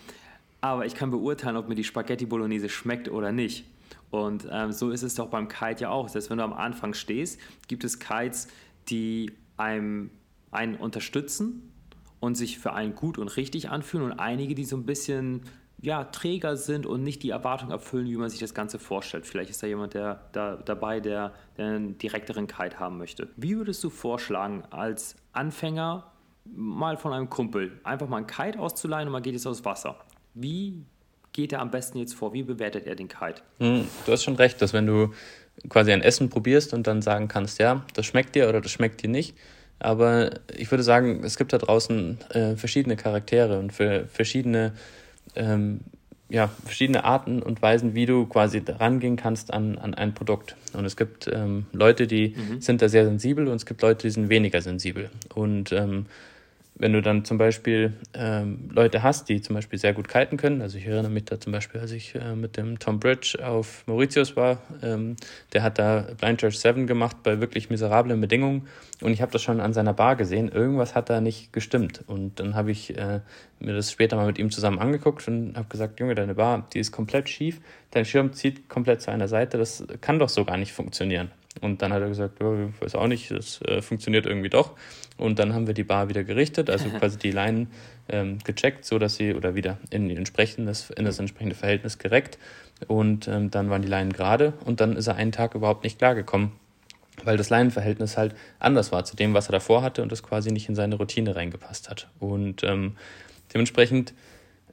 aber 0.60 0.86
ich 0.86 0.94
kann 0.94 1.10
beurteilen, 1.10 1.56
ob 1.56 1.68
mir 1.68 1.74
die 1.74 1.84
Spaghetti 1.84 2.26
Bolognese 2.26 2.68
schmeckt 2.68 3.08
oder 3.08 3.32
nicht. 3.32 3.64
Und 4.10 4.46
ähm, 4.50 4.72
so 4.72 4.90
ist 4.90 5.02
es 5.02 5.14
doch 5.14 5.28
beim 5.28 5.48
Kite 5.48 5.82
ja 5.82 5.90
auch. 5.90 6.12
Heißt, 6.12 6.30
wenn 6.30 6.38
du 6.38 6.44
am 6.44 6.52
Anfang 6.52 6.94
stehst, 6.94 7.40
gibt 7.68 7.84
es 7.84 7.98
Kites, 7.98 8.48
die 8.88 9.32
einem, 9.56 10.10
einen 10.50 10.74
unterstützen 10.76 11.72
und 12.18 12.34
sich 12.34 12.58
für 12.58 12.72
einen 12.72 12.94
gut 12.94 13.18
und 13.18 13.28
richtig 13.36 13.70
anfühlen 13.70 14.10
und 14.10 14.18
einige, 14.18 14.54
die 14.54 14.64
so 14.64 14.76
ein 14.76 14.84
bisschen 14.84 15.42
ja, 15.82 16.04
träger 16.04 16.56
sind 16.56 16.84
und 16.84 17.02
nicht 17.02 17.22
die 17.22 17.30
Erwartung 17.30 17.70
erfüllen, 17.70 18.06
wie 18.06 18.16
man 18.16 18.28
sich 18.28 18.40
das 18.40 18.52
Ganze 18.52 18.78
vorstellt. 18.78 19.24
Vielleicht 19.26 19.50
ist 19.50 19.62
da 19.62 19.66
jemand 19.66 19.94
der, 19.94 20.28
da, 20.32 20.56
dabei, 20.56 21.00
der, 21.00 21.32
der 21.56 21.66
einen 21.66 21.96
direkteren 21.96 22.46
Kite 22.46 22.78
haben 22.78 22.98
möchte. 22.98 23.28
Wie 23.36 23.56
würdest 23.56 23.82
du 23.82 23.88
vorschlagen, 23.88 24.62
als 24.70 25.16
Anfänger 25.32 26.12
mal 26.44 26.96
von 26.98 27.12
einem 27.12 27.30
Kumpel 27.30 27.80
einfach 27.82 28.08
mal 28.08 28.18
einen 28.18 28.26
Kite 28.26 28.58
auszuleihen 28.58 29.08
und 29.08 29.12
man 29.12 29.22
geht 29.22 29.32
jetzt 29.32 29.46
aufs 29.46 29.64
Wasser? 29.64 29.96
Wie 30.34 30.84
geht 31.32 31.52
er 31.52 31.60
am 31.60 31.70
besten 31.70 31.98
jetzt 31.98 32.14
vor? 32.14 32.32
Wie 32.32 32.42
bewertet 32.42 32.86
er 32.86 32.94
den 32.94 33.08
Kite? 33.08 33.42
Hm, 33.58 33.86
du 34.06 34.12
hast 34.12 34.24
schon 34.24 34.36
recht, 34.36 34.60
dass 34.62 34.72
wenn 34.72 34.86
du 34.86 35.12
quasi 35.68 35.92
ein 35.92 36.02
Essen 36.02 36.30
probierst 36.30 36.72
und 36.74 36.86
dann 36.86 37.02
sagen 37.02 37.28
kannst, 37.28 37.58
ja, 37.58 37.84
das 37.94 38.06
schmeckt 38.06 38.34
dir 38.34 38.48
oder 38.48 38.60
das 38.60 38.70
schmeckt 38.70 39.02
dir 39.02 39.10
nicht. 39.10 39.36
Aber 39.78 40.30
ich 40.56 40.70
würde 40.70 40.84
sagen, 40.84 41.22
es 41.24 41.36
gibt 41.38 41.52
da 41.52 41.58
draußen 41.58 42.18
äh, 42.30 42.56
verschiedene 42.56 42.96
Charaktere 42.96 43.58
und 43.58 43.72
für 43.72 44.06
verschiedene, 44.06 44.72
ähm, 45.34 45.80
ja, 46.28 46.50
verschiedene 46.64 47.04
Arten 47.04 47.42
und 47.42 47.62
Weisen, 47.62 47.94
wie 47.94 48.04
du 48.04 48.26
quasi 48.26 48.62
rangehen 48.66 49.16
kannst 49.16 49.52
an, 49.52 49.78
an 49.78 49.94
ein 49.94 50.12
Produkt. 50.14 50.54
Und 50.74 50.84
es 50.84 50.96
gibt 50.96 51.28
ähm, 51.32 51.66
Leute, 51.72 52.06
die 52.06 52.36
mhm. 52.36 52.60
sind 52.60 52.82
da 52.82 52.88
sehr 52.88 53.04
sensibel 53.06 53.48
und 53.48 53.56
es 53.56 53.66
gibt 53.66 53.80
Leute, 53.80 54.06
die 54.06 54.10
sind 54.10 54.28
weniger 54.28 54.60
sensibel. 54.60 55.10
Und 55.34 55.72
ähm, 55.72 56.06
wenn 56.80 56.94
du 56.94 57.02
dann 57.02 57.26
zum 57.26 57.36
Beispiel 57.36 57.92
ähm, 58.14 58.70
Leute 58.72 59.02
hast, 59.02 59.28
die 59.28 59.42
zum 59.42 59.54
Beispiel 59.54 59.78
sehr 59.78 59.92
gut 59.92 60.08
kiten 60.08 60.38
können, 60.38 60.62
also 60.62 60.78
ich 60.78 60.86
erinnere 60.86 61.12
mich 61.12 61.26
da 61.26 61.38
zum 61.38 61.52
Beispiel, 61.52 61.78
als 61.78 61.92
ich 61.92 62.14
äh, 62.14 62.34
mit 62.34 62.56
dem 62.56 62.78
Tom 62.78 62.98
Bridge 62.98 63.38
auf 63.44 63.86
Mauritius 63.86 64.34
war, 64.34 64.62
ähm, 64.82 65.16
der 65.52 65.62
hat 65.62 65.78
da 65.78 66.06
Blind 66.18 66.40
Church 66.40 66.58
7 66.58 66.86
gemacht 66.86 67.18
bei 67.22 67.38
wirklich 67.38 67.68
miserablen 67.68 68.18
Bedingungen 68.18 68.66
und 69.02 69.12
ich 69.12 69.20
habe 69.20 69.30
das 69.30 69.42
schon 69.42 69.60
an 69.60 69.74
seiner 69.74 69.92
Bar 69.92 70.16
gesehen, 70.16 70.48
irgendwas 70.48 70.94
hat 70.94 71.10
da 71.10 71.20
nicht 71.20 71.52
gestimmt 71.52 72.02
und 72.06 72.40
dann 72.40 72.54
habe 72.54 72.70
ich 72.70 72.96
äh, 72.96 73.20
mir 73.58 73.74
das 73.74 73.92
später 73.92 74.16
mal 74.16 74.26
mit 74.26 74.38
ihm 74.38 74.50
zusammen 74.50 74.78
angeguckt 74.78 75.28
und 75.28 75.56
habe 75.56 75.68
gesagt, 75.68 76.00
Junge, 76.00 76.14
deine 76.14 76.34
Bar, 76.34 76.66
die 76.72 76.78
ist 76.78 76.92
komplett 76.92 77.28
schief, 77.28 77.60
dein 77.90 78.06
Schirm 78.06 78.32
zieht 78.32 78.70
komplett 78.70 79.02
zu 79.02 79.10
einer 79.10 79.28
Seite, 79.28 79.58
das 79.58 79.84
kann 80.00 80.18
doch 80.18 80.30
so 80.30 80.46
gar 80.46 80.56
nicht 80.56 80.72
funktionieren. 80.72 81.30
Und 81.60 81.82
dann 81.82 81.92
hat 81.92 82.00
er 82.00 82.08
gesagt, 82.08 82.42
oh, 82.42 82.68
ich 82.68 82.80
weiß 82.80 82.94
auch 82.94 83.08
nicht, 83.08 83.30
das 83.30 83.60
äh, 83.62 83.82
funktioniert 83.82 84.24
irgendwie 84.24 84.50
doch. 84.50 84.72
Und 85.16 85.38
dann 85.38 85.52
haben 85.52 85.66
wir 85.66 85.74
die 85.74 85.84
Bar 85.84 86.08
wieder 86.08 86.24
gerichtet, 86.24 86.70
also 86.70 86.88
quasi 86.98 87.18
die 87.18 87.32
Leinen 87.32 87.68
ähm, 88.08 88.38
gecheckt, 88.44 88.84
so 88.84 88.98
dass 88.98 89.16
sie 89.16 89.34
oder 89.34 89.54
wieder 89.54 89.78
in, 89.90 90.08
die 90.08 90.16
entsprechendes, 90.16 90.90
in 90.90 91.04
das 91.04 91.18
entsprechende 91.18 91.56
Verhältnis 91.56 91.98
gereckt. 91.98 92.38
Und 92.86 93.28
ähm, 93.28 93.50
dann 93.50 93.68
waren 93.68 93.82
die 93.82 93.88
Leinen 93.88 94.12
gerade 94.12 94.54
und 94.64 94.80
dann 94.80 94.96
ist 94.96 95.06
er 95.06 95.16
einen 95.16 95.32
Tag 95.32 95.54
überhaupt 95.54 95.84
nicht 95.84 95.98
klargekommen 95.98 96.52
weil 97.24 97.36
das 97.36 97.50
Leinenverhältnis 97.50 98.16
halt 98.16 98.34
anders 98.58 98.92
war 98.92 99.04
zu 99.04 99.16
dem, 99.16 99.34
was 99.34 99.48
er 99.48 99.52
davor 99.52 99.82
hatte 99.82 100.02
und 100.02 100.12
das 100.12 100.22
quasi 100.22 100.50
nicht 100.52 100.68
in 100.68 100.74
seine 100.74 100.96
Routine 100.96 101.36
reingepasst 101.36 101.90
hat. 101.90 102.08
Und 102.18 102.62
ähm, 102.64 102.96
dementsprechend, 103.52 104.14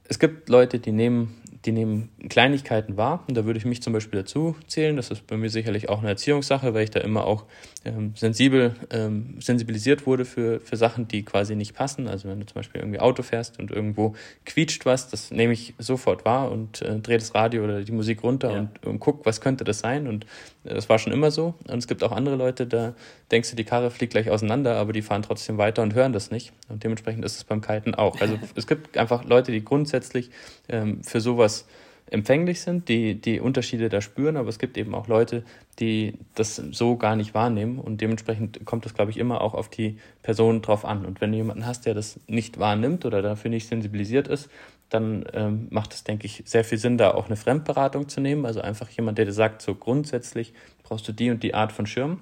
es 0.08 0.20
gibt 0.20 0.50
Leute, 0.50 0.80
die 0.80 0.92
nehmen 0.92 1.42
die 1.68 1.74
nehmen 1.74 2.10
Kleinigkeiten 2.30 2.96
wahr. 2.96 3.24
Und 3.28 3.36
da 3.36 3.46
würde 3.46 3.60
ich 3.60 3.66
mich 3.66 3.82
zum 3.84 3.92
Beispiel 3.92 4.22
dazu 4.22 4.56
zählen. 4.68 4.96
Das 4.96 5.12
ist 5.12 5.28
bei 5.28 5.36
mir 5.36 5.50
sicherlich 5.50 5.90
auch 5.90 6.00
eine 6.00 6.08
Erziehungssache, 6.08 6.74
weil 6.74 6.86
ich 6.86 6.92
da 6.92 7.02
immer 7.02 7.26
auch 7.26 7.46
ähm, 7.84 8.14
sensibel, 8.16 8.76
ähm, 8.90 9.36
sensibilisiert 9.40 10.08
wurde 10.08 10.24
für, 10.24 10.62
für 10.62 10.78
Sachen, 10.78 11.08
die 11.10 11.24
quasi 11.24 11.56
nicht 11.56 11.76
passen. 11.76 12.08
Also 12.08 12.30
wenn 12.30 12.40
du 12.40 12.46
zum 12.46 12.56
Beispiel 12.56 12.82
irgendwie 12.82 13.02
Auto 13.02 13.22
fährst 13.22 13.60
und 13.60 13.70
irgendwo 13.70 14.16
quietscht 14.46 14.86
was, 14.86 15.10
das 15.10 15.30
nehme 15.30 15.54
ich 15.54 15.74
sofort 15.78 16.24
wahr 16.24 16.52
und 16.52 16.82
äh, 16.82 17.00
drehe 17.00 17.18
das 17.18 17.36
Radio 17.36 17.66
oder 17.66 17.84
die 17.84 17.92
Musik 17.92 18.24
runter 18.24 18.52
ja. 18.54 18.60
und, 18.60 18.86
und 18.86 19.00
guck, 19.00 19.26
was 19.26 19.42
könnte 19.42 19.66
das 19.66 19.80
sein. 19.80 20.08
Und 20.08 20.26
das 20.74 20.90
war 20.90 21.00
schon 21.00 21.14
immer 21.14 21.32
so. 21.32 21.56
Und 21.68 21.78
es 21.78 21.88
gibt 21.88 22.04
auch 22.04 22.12
andere 22.12 22.36
Leute, 22.36 22.68
da 22.68 22.94
denkst 23.32 23.50
du, 23.50 23.56
die 23.56 23.64
Karre 23.64 23.92
fliegt 23.92 24.14
gleich 24.14 24.30
auseinander, 24.30 24.76
aber 24.76 24.94
die 24.94 25.02
fahren 25.02 25.22
trotzdem 25.22 25.58
weiter 25.58 25.82
und 25.82 25.94
hören 25.94 26.14
das 26.14 26.32
nicht. 26.32 26.54
Und 26.70 26.84
dementsprechend 26.84 27.24
ist 27.26 27.36
es 27.38 27.44
beim 27.44 27.62
Kiten 27.62 27.96
auch. 27.96 28.20
Also 28.22 28.38
es 28.56 28.68
gibt 28.68 28.98
einfach 28.98 29.24
Leute, 29.24 29.52
die 29.52 29.64
grundsätzlich 29.64 30.30
ähm, 30.70 31.04
für 31.04 31.22
sowas 31.22 31.66
empfänglich 32.10 32.62
sind, 32.62 32.90
die 32.90 33.16
die 33.20 33.40
Unterschiede 33.40 33.90
da 33.90 34.02
spüren, 34.02 34.38
aber 34.38 34.50
es 34.50 34.60
gibt 34.60 34.78
eben 34.78 34.96
auch 34.96 35.08
Leute, 35.08 35.44
die 35.80 36.14
das 36.36 36.56
so 36.56 36.96
gar 36.98 37.16
nicht 37.16 37.34
wahrnehmen 37.34 37.80
und 37.80 38.02
dementsprechend 38.02 38.66
kommt 38.66 38.86
das, 38.86 38.94
glaube 38.94 39.12
ich, 39.12 39.18
immer 39.18 39.42
auch 39.42 39.54
auf 39.54 39.70
die 39.70 39.98
Person 40.24 40.62
drauf 40.62 40.86
an. 40.86 41.06
Und 41.06 41.22
wenn 41.22 41.32
du 41.32 41.38
jemanden 41.38 41.66
hast, 41.66 41.86
der 41.86 41.94
das 41.94 42.20
nicht 42.28 42.60
wahrnimmt 42.60 43.06
oder 43.06 43.22
dafür 43.22 43.52
nicht 43.52 43.68
sensibilisiert 43.68 44.28
ist, 44.28 44.50
dann 44.90 45.26
ähm, 45.34 45.68
macht 45.70 45.94
es, 45.94 46.04
denke 46.04 46.26
ich, 46.26 46.44
sehr 46.46 46.64
viel 46.64 46.78
Sinn, 46.78 46.98
da 46.98 47.12
auch 47.12 47.26
eine 47.26 47.36
Fremdberatung 47.36 48.08
zu 48.08 48.22
nehmen. 48.22 48.46
Also 48.46 48.62
einfach 48.62 48.90
jemand, 48.90 49.18
der 49.18 49.26
dir 49.26 49.34
sagt, 49.34 49.62
so 49.62 49.76
grundsätzlich 49.76 50.54
brauchst 50.84 51.08
du 51.08 51.12
die 51.12 51.30
und 51.30 51.44
die 51.44 51.54
Art 51.54 51.72
von 51.72 51.86
Schirm. 51.86 52.22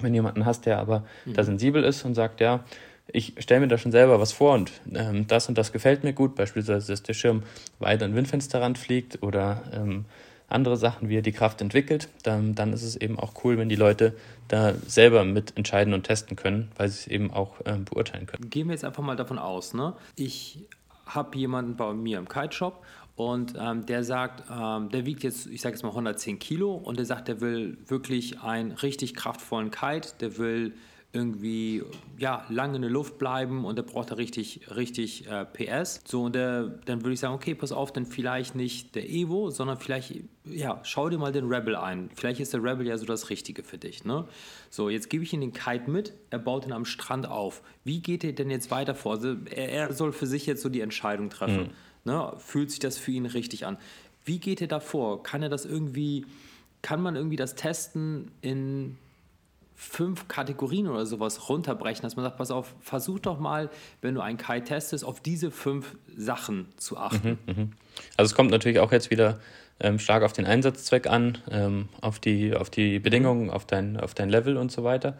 Wenn 0.00 0.14
jemanden 0.14 0.46
hast, 0.46 0.64
der 0.64 0.78
aber 0.78 1.04
mhm. 1.26 1.34
da 1.34 1.44
sensibel 1.44 1.84
ist 1.84 2.04
und 2.06 2.14
sagt, 2.14 2.40
ja, 2.40 2.64
ich 3.12 3.34
stelle 3.38 3.60
mir 3.60 3.68
da 3.68 3.78
schon 3.78 3.92
selber 3.92 4.20
was 4.20 4.32
vor 4.32 4.54
und 4.54 4.72
ähm, 4.94 5.26
das 5.26 5.48
und 5.48 5.58
das 5.58 5.72
gefällt 5.72 6.04
mir 6.04 6.12
gut, 6.12 6.34
beispielsweise, 6.34 6.92
dass 6.92 7.02
der 7.02 7.14
Schirm 7.14 7.42
weiter 7.78 8.04
an 8.04 8.14
Windfensterrand 8.14 8.78
fliegt 8.78 9.22
oder 9.22 9.62
ähm, 9.72 10.04
andere 10.48 10.76
Sachen, 10.76 11.08
wie 11.08 11.16
er 11.16 11.22
die 11.22 11.32
Kraft 11.32 11.60
entwickelt, 11.60 12.08
dann, 12.24 12.54
dann 12.54 12.72
ist 12.72 12.82
es 12.82 12.96
eben 12.96 13.18
auch 13.18 13.44
cool, 13.44 13.56
wenn 13.56 13.68
die 13.68 13.76
Leute 13.76 14.14
da 14.48 14.74
selber 14.86 15.24
mit 15.24 15.56
entscheiden 15.56 15.94
und 15.94 16.02
testen 16.02 16.36
können, 16.36 16.72
weil 16.76 16.88
sie 16.88 16.98
es 16.98 17.06
eben 17.06 17.30
auch 17.30 17.54
ähm, 17.64 17.84
beurteilen 17.84 18.26
können. 18.26 18.50
Gehen 18.50 18.66
wir 18.66 18.72
jetzt 18.72 18.84
einfach 18.84 19.02
mal 19.02 19.16
davon 19.16 19.38
aus, 19.38 19.74
ne? 19.74 19.94
ich 20.16 20.66
habe 21.06 21.36
jemanden 21.38 21.76
bei 21.76 21.92
mir 21.92 22.18
im 22.18 22.28
Kite-Shop 22.28 22.84
und 23.16 23.54
ähm, 23.58 23.86
der 23.86 24.04
sagt, 24.04 24.44
ähm, 24.50 24.88
der 24.90 25.06
wiegt 25.06 25.22
jetzt, 25.22 25.46
ich 25.46 25.60
sage 25.60 25.74
jetzt 25.74 25.82
mal 25.82 25.90
110 25.90 26.38
Kilo 26.38 26.74
und 26.74 26.98
der 26.98 27.06
sagt, 27.06 27.28
der 27.28 27.40
will 27.40 27.76
wirklich 27.86 28.40
einen 28.40 28.72
richtig 28.72 29.14
kraftvollen 29.14 29.70
Kite, 29.70 30.10
der 30.20 30.38
will 30.38 30.72
irgendwie 31.12 31.82
ja, 32.18 32.44
lange 32.48 32.76
in 32.76 32.82
der 32.82 32.90
Luft 32.90 33.18
bleiben 33.18 33.64
und 33.64 33.76
der 33.76 33.82
braucht 33.82 34.12
da 34.12 34.14
richtig, 34.14 34.60
richtig 34.76 35.26
äh, 35.26 35.44
PS. 35.44 36.00
So, 36.06 36.24
und 36.24 36.36
der, 36.36 36.68
dann 36.84 37.02
würde 37.02 37.14
ich 37.14 37.20
sagen, 37.20 37.34
okay, 37.34 37.56
pass 37.56 37.72
auf, 37.72 37.92
dann 37.92 38.06
vielleicht 38.06 38.54
nicht 38.54 38.94
der 38.94 39.10
Evo, 39.10 39.50
sondern 39.50 39.76
vielleicht, 39.76 40.14
ja, 40.44 40.80
schau 40.84 41.08
dir 41.08 41.18
mal 41.18 41.32
den 41.32 41.48
Rebel 41.48 41.74
ein. 41.74 42.10
Vielleicht 42.14 42.38
ist 42.38 42.52
der 42.52 42.62
Rebel 42.62 42.86
ja 42.86 42.96
so 42.96 43.06
das 43.06 43.28
Richtige 43.28 43.64
für 43.64 43.76
dich. 43.76 44.04
Ne? 44.04 44.24
So, 44.70 44.88
jetzt 44.88 45.10
gebe 45.10 45.24
ich 45.24 45.32
ihm 45.32 45.40
den 45.40 45.52
Kite 45.52 45.90
mit, 45.90 46.12
er 46.30 46.38
baut 46.38 46.64
ihn 46.64 46.72
am 46.72 46.84
Strand 46.84 47.26
auf. 47.26 47.62
Wie 47.82 48.00
geht 48.00 48.22
er 48.22 48.32
denn 48.32 48.50
jetzt 48.50 48.70
weiter 48.70 48.94
vor? 48.94 49.14
Also, 49.14 49.34
er, 49.50 49.72
er 49.72 49.92
soll 49.92 50.12
für 50.12 50.26
sich 50.26 50.46
jetzt 50.46 50.62
so 50.62 50.68
die 50.68 50.80
Entscheidung 50.80 51.28
treffen. 51.28 51.72
Mhm. 52.04 52.12
Ne? 52.12 52.32
Fühlt 52.38 52.70
sich 52.70 52.78
das 52.78 52.98
für 52.98 53.10
ihn 53.10 53.26
richtig 53.26 53.66
an? 53.66 53.78
Wie 54.24 54.38
geht 54.38 54.60
er 54.60 54.68
da 54.68 54.78
vor? 54.78 55.24
Kann 55.24 55.42
er 55.42 55.48
das 55.48 55.64
irgendwie, 55.64 56.24
kann 56.82 57.02
man 57.02 57.16
irgendwie 57.16 57.36
das 57.36 57.56
testen 57.56 58.30
in 58.42 58.96
fünf 59.80 60.28
Kategorien 60.28 60.88
oder 60.88 61.06
sowas 61.06 61.48
runterbrechen, 61.48 62.02
dass 62.02 62.14
man 62.14 62.22
sagt, 62.26 62.36
pass 62.36 62.50
auf, 62.50 62.74
versuch 62.80 63.18
doch 63.18 63.40
mal, 63.40 63.70
wenn 64.02 64.14
du 64.14 64.20
einen 64.20 64.36
Kai 64.36 64.60
testest, 64.60 65.06
auf 65.06 65.20
diese 65.20 65.50
fünf 65.50 65.96
Sachen 66.14 66.68
zu 66.76 66.98
achten. 66.98 67.38
Mhm, 67.46 67.54
mh. 67.54 67.68
Also 68.18 68.30
es 68.30 68.34
kommt 68.34 68.50
natürlich 68.50 68.78
auch 68.78 68.92
jetzt 68.92 69.10
wieder 69.10 69.40
ähm, 69.80 69.98
stark 69.98 70.22
auf 70.22 70.34
den 70.34 70.44
Einsatzzweck 70.44 71.06
an, 71.06 71.38
ähm, 71.50 71.88
auf, 72.02 72.18
die, 72.18 72.54
auf 72.54 72.68
die 72.68 72.98
Bedingungen, 72.98 73.48
auf 73.48 73.64
dein, 73.64 73.98
auf 73.98 74.12
dein 74.12 74.28
Level 74.28 74.58
und 74.58 74.70
so 74.70 74.84
weiter. 74.84 75.16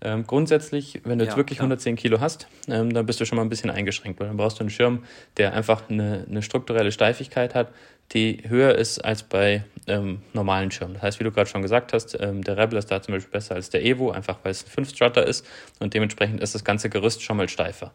Ähm, 0.00 0.24
grundsätzlich, 0.26 1.00
wenn 1.04 1.18
du 1.18 1.24
ja, 1.24 1.30
jetzt 1.30 1.36
wirklich 1.36 1.58
klar. 1.58 1.66
110 1.66 1.96
Kilo 1.96 2.20
hast, 2.20 2.46
ähm, 2.68 2.94
dann 2.94 3.06
bist 3.06 3.20
du 3.20 3.26
schon 3.26 3.36
mal 3.36 3.42
ein 3.42 3.48
bisschen 3.48 3.70
eingeschränkt, 3.70 4.20
weil 4.20 4.28
dann 4.28 4.36
brauchst 4.36 4.58
du 4.58 4.60
einen 4.60 4.70
Schirm, 4.70 5.02
der 5.38 5.54
einfach 5.54 5.88
eine, 5.88 6.24
eine 6.28 6.42
strukturelle 6.42 6.92
Steifigkeit 6.92 7.56
hat, 7.56 7.72
die 8.12 8.42
höher 8.48 8.74
ist 8.74 9.04
als 9.04 9.22
bei 9.22 9.64
ähm, 9.86 10.22
normalen 10.32 10.70
Schirmen. 10.70 10.94
Das 10.94 11.02
heißt, 11.02 11.20
wie 11.20 11.24
du 11.24 11.32
gerade 11.32 11.48
schon 11.48 11.62
gesagt 11.62 11.92
hast, 11.92 12.18
ähm, 12.20 12.42
der 12.42 12.56
Rebel 12.56 12.78
ist 12.78 12.90
da 12.90 13.02
zum 13.02 13.14
Beispiel 13.14 13.32
besser 13.32 13.54
als 13.54 13.70
der 13.70 13.84
Evo, 13.84 14.10
einfach 14.10 14.38
weil 14.42 14.52
es 14.52 14.64
ein 14.64 14.84
5-Strutter 14.84 15.26
ist 15.26 15.46
und 15.80 15.94
dementsprechend 15.94 16.40
ist 16.40 16.54
das 16.54 16.64
ganze 16.64 16.88
Gerüst 16.88 17.22
schon 17.22 17.36
mal 17.36 17.48
steifer. 17.48 17.92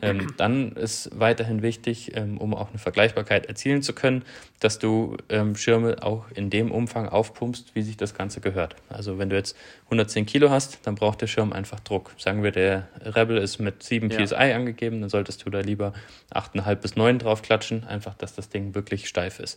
Ähm, 0.00 0.32
dann 0.36 0.72
ist 0.72 1.10
weiterhin 1.18 1.60
wichtig, 1.60 2.16
ähm, 2.16 2.38
um 2.38 2.54
auch 2.54 2.68
eine 2.68 2.78
Vergleichbarkeit 2.78 3.46
erzielen 3.46 3.82
zu 3.82 3.92
können, 3.92 4.24
dass 4.60 4.78
du 4.78 5.16
ähm, 5.28 5.56
Schirme 5.56 5.96
auch 6.02 6.30
in 6.32 6.50
dem 6.50 6.70
Umfang 6.70 7.08
aufpumpst, 7.08 7.74
wie 7.74 7.82
sich 7.82 7.96
das 7.96 8.14
Ganze 8.14 8.40
gehört. 8.40 8.76
Also 8.88 9.18
wenn 9.18 9.28
du 9.28 9.34
jetzt 9.34 9.56
110 9.86 10.26
Kilo 10.26 10.50
hast, 10.50 10.78
dann 10.84 10.94
braucht 10.94 11.20
der 11.20 11.26
Schirm 11.26 11.52
einfach 11.52 11.80
Druck. 11.80 12.12
Sagen 12.16 12.44
wir, 12.44 12.52
der 12.52 12.86
Rebel 13.04 13.38
ist 13.38 13.58
mit 13.58 13.82
7 13.82 14.10
ja. 14.10 14.24
PSI 14.24 14.52
angegeben, 14.52 15.00
dann 15.00 15.10
solltest 15.10 15.44
du 15.44 15.50
da 15.50 15.58
lieber 15.58 15.92
8,5 16.32 16.74
bis 16.76 16.94
9 16.94 17.18
drauf 17.18 17.42
klatschen, 17.42 17.82
einfach, 17.82 18.14
dass 18.14 18.36
das 18.36 18.50
Ding 18.50 18.76
wirklich 18.76 19.08
steif 19.08 19.40
ist 19.40 19.51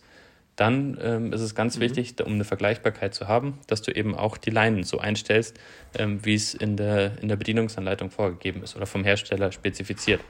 dann 0.55 0.97
ähm, 1.01 1.33
ist 1.33 1.41
es 1.41 1.53
ganz 1.53 1.77
mhm. 1.77 1.81
wichtig, 1.81 2.15
um 2.25 2.33
eine 2.33 2.45
Vergleichbarkeit 2.45 3.13
zu 3.13 3.27
haben, 3.27 3.59
dass 3.67 3.81
du 3.81 3.91
eben 3.91 4.15
auch 4.15 4.37
die 4.37 4.51
Leinen 4.51 4.83
so 4.83 4.99
einstellst, 4.99 5.59
ähm, 5.97 6.23
wie 6.23 6.35
es 6.35 6.53
in 6.53 6.77
der, 6.77 7.21
in 7.21 7.27
der 7.27 7.35
Bedienungsanleitung 7.35 8.09
vorgegeben 8.09 8.63
ist 8.63 8.75
oder 8.75 8.85
vom 8.85 9.03
Hersteller 9.03 9.51
spezifiziert. 9.51 10.21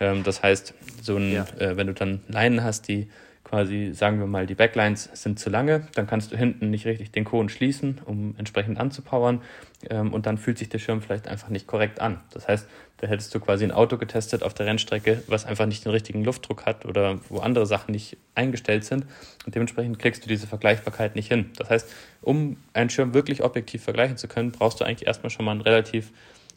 Ähm, 0.00 0.24
das 0.24 0.42
heißt, 0.42 0.74
so 1.02 1.16
ein, 1.16 1.32
ja. 1.32 1.46
äh, 1.58 1.76
wenn 1.76 1.86
du 1.86 1.94
dann 1.94 2.22
Leinen 2.28 2.64
hast, 2.64 2.88
die 2.88 3.08
quasi, 3.44 3.92
sagen 3.92 4.20
wir 4.20 4.26
mal, 4.26 4.46
die 4.46 4.54
Backlines 4.54 5.08
sind 5.12 5.38
zu 5.38 5.50
lange, 5.50 5.88
dann 5.94 6.06
kannst 6.06 6.30
du 6.30 6.36
hinten 6.36 6.70
nicht 6.70 6.86
richtig 6.86 7.10
den 7.10 7.24
Kohlen 7.24 7.48
schließen, 7.48 8.00
um 8.04 8.34
entsprechend 8.38 8.78
anzupowern 8.78 9.42
ähm, 9.88 10.12
und 10.12 10.26
dann 10.26 10.38
fühlt 10.38 10.58
sich 10.58 10.68
der 10.68 10.78
Schirm 10.78 11.00
vielleicht 11.00 11.26
einfach 11.26 11.48
nicht 11.48 11.66
korrekt 11.66 12.00
an. 12.00 12.20
Das 12.32 12.46
heißt, 12.46 12.68
da 13.00 13.06
hättest 13.06 13.34
du 13.34 13.40
quasi 13.40 13.64
ein 13.64 13.72
Auto 13.72 13.96
getestet 13.96 14.42
auf 14.42 14.52
der 14.52 14.66
Rennstrecke, 14.66 15.22
was 15.26 15.46
einfach 15.46 15.64
nicht 15.64 15.86
den 15.86 15.90
richtigen 15.90 16.22
Luftdruck 16.22 16.66
hat 16.66 16.84
oder 16.84 17.18
wo 17.30 17.38
andere 17.38 17.64
Sachen 17.64 17.92
nicht 17.92 18.18
eingestellt 18.34 18.84
sind 18.84 19.06
und 19.46 19.54
dementsprechend 19.54 19.98
kriegst 19.98 20.22
du 20.22 20.28
diese 20.28 20.46
Vergleichbarkeit 20.46 21.16
nicht 21.16 21.28
hin. 21.28 21.50
Das 21.56 21.70
heißt, 21.70 21.88
um 22.20 22.58
einen 22.74 22.90
Schirm 22.90 23.14
wirklich 23.14 23.42
objektiv 23.42 23.82
vergleichen 23.82 24.18
zu 24.18 24.28
können, 24.28 24.52
brauchst 24.52 24.80
du 24.80 24.84
eigentlich 24.84 25.06
erstmal 25.06 25.30
schon 25.30 25.46
mal 25.46 25.52
ein 25.52 25.62
relativ 25.62 26.12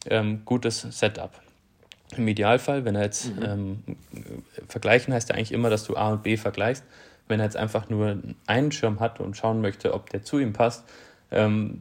ähm, 0.10 0.42
gutes 0.44 0.82
Setup. 0.82 1.32
Im 2.18 2.28
Idealfall, 2.28 2.84
wenn 2.84 2.96
er 2.96 3.04
jetzt 3.04 3.34
mhm. 3.34 3.44
ähm, 3.44 3.84
vergleichen 4.68 5.14
heißt 5.14 5.30
ja 5.30 5.36
eigentlich 5.36 5.54
immer, 5.54 5.70
dass 5.70 5.86
du 5.86 5.96
A 5.96 6.12
und 6.12 6.24
B 6.24 6.36
vergleichst. 6.36 6.84
Wenn 7.30 7.40
er 7.40 7.46
jetzt 7.46 7.56
einfach 7.56 7.90
nur 7.90 8.22
einen 8.48 8.72
Schirm 8.74 9.00
hat 9.00 9.22
und 9.22 9.38
schauen 9.38 9.62
möchte, 9.62 9.94
ob 9.94 10.10
der 10.10 10.24
zu 10.24 10.40
ihm 10.40 10.52
passt, 10.52 10.84
ähm, 11.32 11.80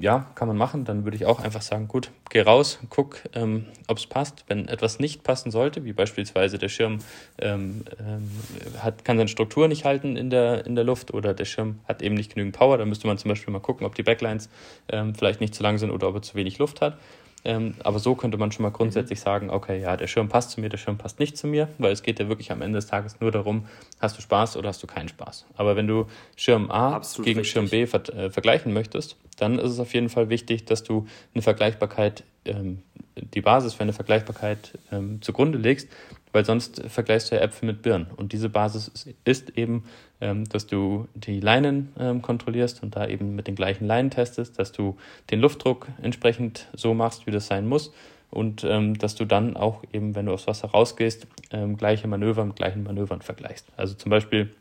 ja, 0.00 0.30
kann 0.34 0.48
man 0.48 0.56
machen. 0.56 0.84
Dann 0.84 1.04
würde 1.04 1.16
ich 1.16 1.26
auch 1.26 1.40
einfach 1.40 1.62
sagen, 1.62 1.86
gut, 1.86 2.10
geh 2.30 2.40
raus, 2.40 2.78
guck, 2.88 3.18
ähm, 3.34 3.66
ob 3.86 3.98
es 3.98 4.06
passt. 4.06 4.44
Wenn 4.48 4.66
etwas 4.68 4.98
nicht 4.98 5.22
passen 5.22 5.50
sollte, 5.50 5.84
wie 5.84 5.92
beispielsweise 5.92 6.58
der 6.58 6.68
Schirm 6.68 6.98
ähm, 7.38 7.84
ähm, 7.98 8.30
hat, 8.78 9.04
kann 9.04 9.18
seine 9.18 9.28
Struktur 9.28 9.68
nicht 9.68 9.84
halten 9.84 10.16
in 10.16 10.30
der, 10.30 10.66
in 10.66 10.74
der 10.74 10.84
Luft 10.84 11.12
oder 11.12 11.34
der 11.34 11.44
Schirm 11.44 11.80
hat 11.86 12.02
eben 12.02 12.14
nicht 12.14 12.34
genügend 12.34 12.56
Power, 12.56 12.78
dann 12.78 12.88
müsste 12.88 13.06
man 13.06 13.18
zum 13.18 13.28
Beispiel 13.28 13.52
mal 13.52 13.60
gucken, 13.60 13.86
ob 13.86 13.94
die 13.94 14.02
Backlines 14.02 14.48
ähm, 14.88 15.14
vielleicht 15.14 15.40
nicht 15.40 15.54
zu 15.54 15.62
lang 15.62 15.78
sind 15.78 15.90
oder 15.90 16.08
ob 16.08 16.16
er 16.16 16.22
zu 16.22 16.34
wenig 16.34 16.58
Luft 16.58 16.80
hat. 16.80 16.98
Ähm, 17.44 17.74
aber 17.82 17.98
so 17.98 18.14
könnte 18.14 18.36
man 18.36 18.52
schon 18.52 18.62
mal 18.62 18.70
grundsätzlich 18.70 19.18
mhm. 19.20 19.24
sagen, 19.24 19.50
okay, 19.50 19.80
ja, 19.80 19.96
der 19.96 20.06
Schirm 20.06 20.28
passt 20.28 20.50
zu 20.50 20.60
mir, 20.60 20.68
der 20.68 20.78
Schirm 20.78 20.98
passt 20.98 21.18
nicht 21.18 21.36
zu 21.36 21.46
mir, 21.46 21.68
weil 21.78 21.92
es 21.92 22.02
geht 22.02 22.18
ja 22.18 22.28
wirklich 22.28 22.52
am 22.52 22.62
Ende 22.62 22.78
des 22.78 22.86
Tages 22.86 23.20
nur 23.20 23.30
darum, 23.30 23.66
hast 23.98 24.18
du 24.18 24.22
Spaß 24.22 24.56
oder 24.56 24.68
hast 24.68 24.82
du 24.82 24.86
keinen 24.86 25.08
Spaß. 25.08 25.46
Aber 25.56 25.76
wenn 25.76 25.86
du 25.86 26.06
Schirm 26.36 26.70
A 26.70 26.96
Absolut 26.96 27.26
gegen 27.26 27.40
richtig. 27.40 27.52
Schirm 27.52 27.68
B 27.68 27.86
ver 27.86 28.08
äh, 28.14 28.30
vergleichen 28.30 28.72
möchtest, 28.72 29.16
dann 29.38 29.58
ist 29.58 29.70
es 29.70 29.80
auf 29.80 29.94
jeden 29.94 30.10
Fall 30.10 30.28
wichtig, 30.28 30.66
dass 30.66 30.82
du 30.82 31.06
eine 31.34 31.42
Vergleichbarkeit, 31.42 32.24
ähm, 32.44 32.82
die 33.16 33.40
Basis 33.40 33.74
für 33.74 33.82
eine 33.82 33.92
Vergleichbarkeit 33.92 34.78
ähm, 34.92 35.22
zugrunde 35.22 35.58
legst, 35.58 35.88
weil 36.32 36.44
sonst 36.44 36.82
vergleichst 36.88 37.30
du 37.30 37.36
ja 37.36 37.42
Äpfel 37.42 37.66
mit 37.66 37.82
Birnen. 37.82 38.06
Und 38.16 38.32
diese 38.32 38.48
Basis 38.48 39.06
ist 39.24 39.50
eben, 39.58 39.84
ähm, 40.20 40.48
dass 40.48 40.66
du 40.66 41.08
die 41.14 41.40
Leinen 41.40 41.92
ähm, 41.98 42.22
kontrollierst 42.22 42.82
und 42.82 42.96
da 42.96 43.06
eben 43.06 43.34
mit 43.34 43.46
den 43.46 43.54
gleichen 43.54 43.86
Leinen 43.86 44.10
testest, 44.10 44.58
dass 44.58 44.72
du 44.72 44.96
den 45.30 45.40
Luftdruck 45.40 45.88
entsprechend 46.02 46.68
so 46.74 46.94
machst, 46.94 47.26
wie 47.26 47.30
das 47.30 47.46
sein 47.46 47.66
muss 47.66 47.92
und 48.30 48.64
ähm, 48.64 48.96
dass 48.98 49.14
du 49.14 49.24
dann 49.24 49.56
auch 49.56 49.82
eben, 49.92 50.14
wenn 50.14 50.26
du 50.26 50.32
aufs 50.32 50.46
Wasser 50.46 50.68
rausgehst, 50.68 51.26
gleiche 51.78 52.06
Manöver 52.06 52.44
mit 52.44 52.54
gleichen 52.54 52.84
Manövern 52.84 53.22
vergleichst. 53.22 53.66
Also 53.76 53.94
zum 53.94 54.10
Beispiel, 54.10 54.54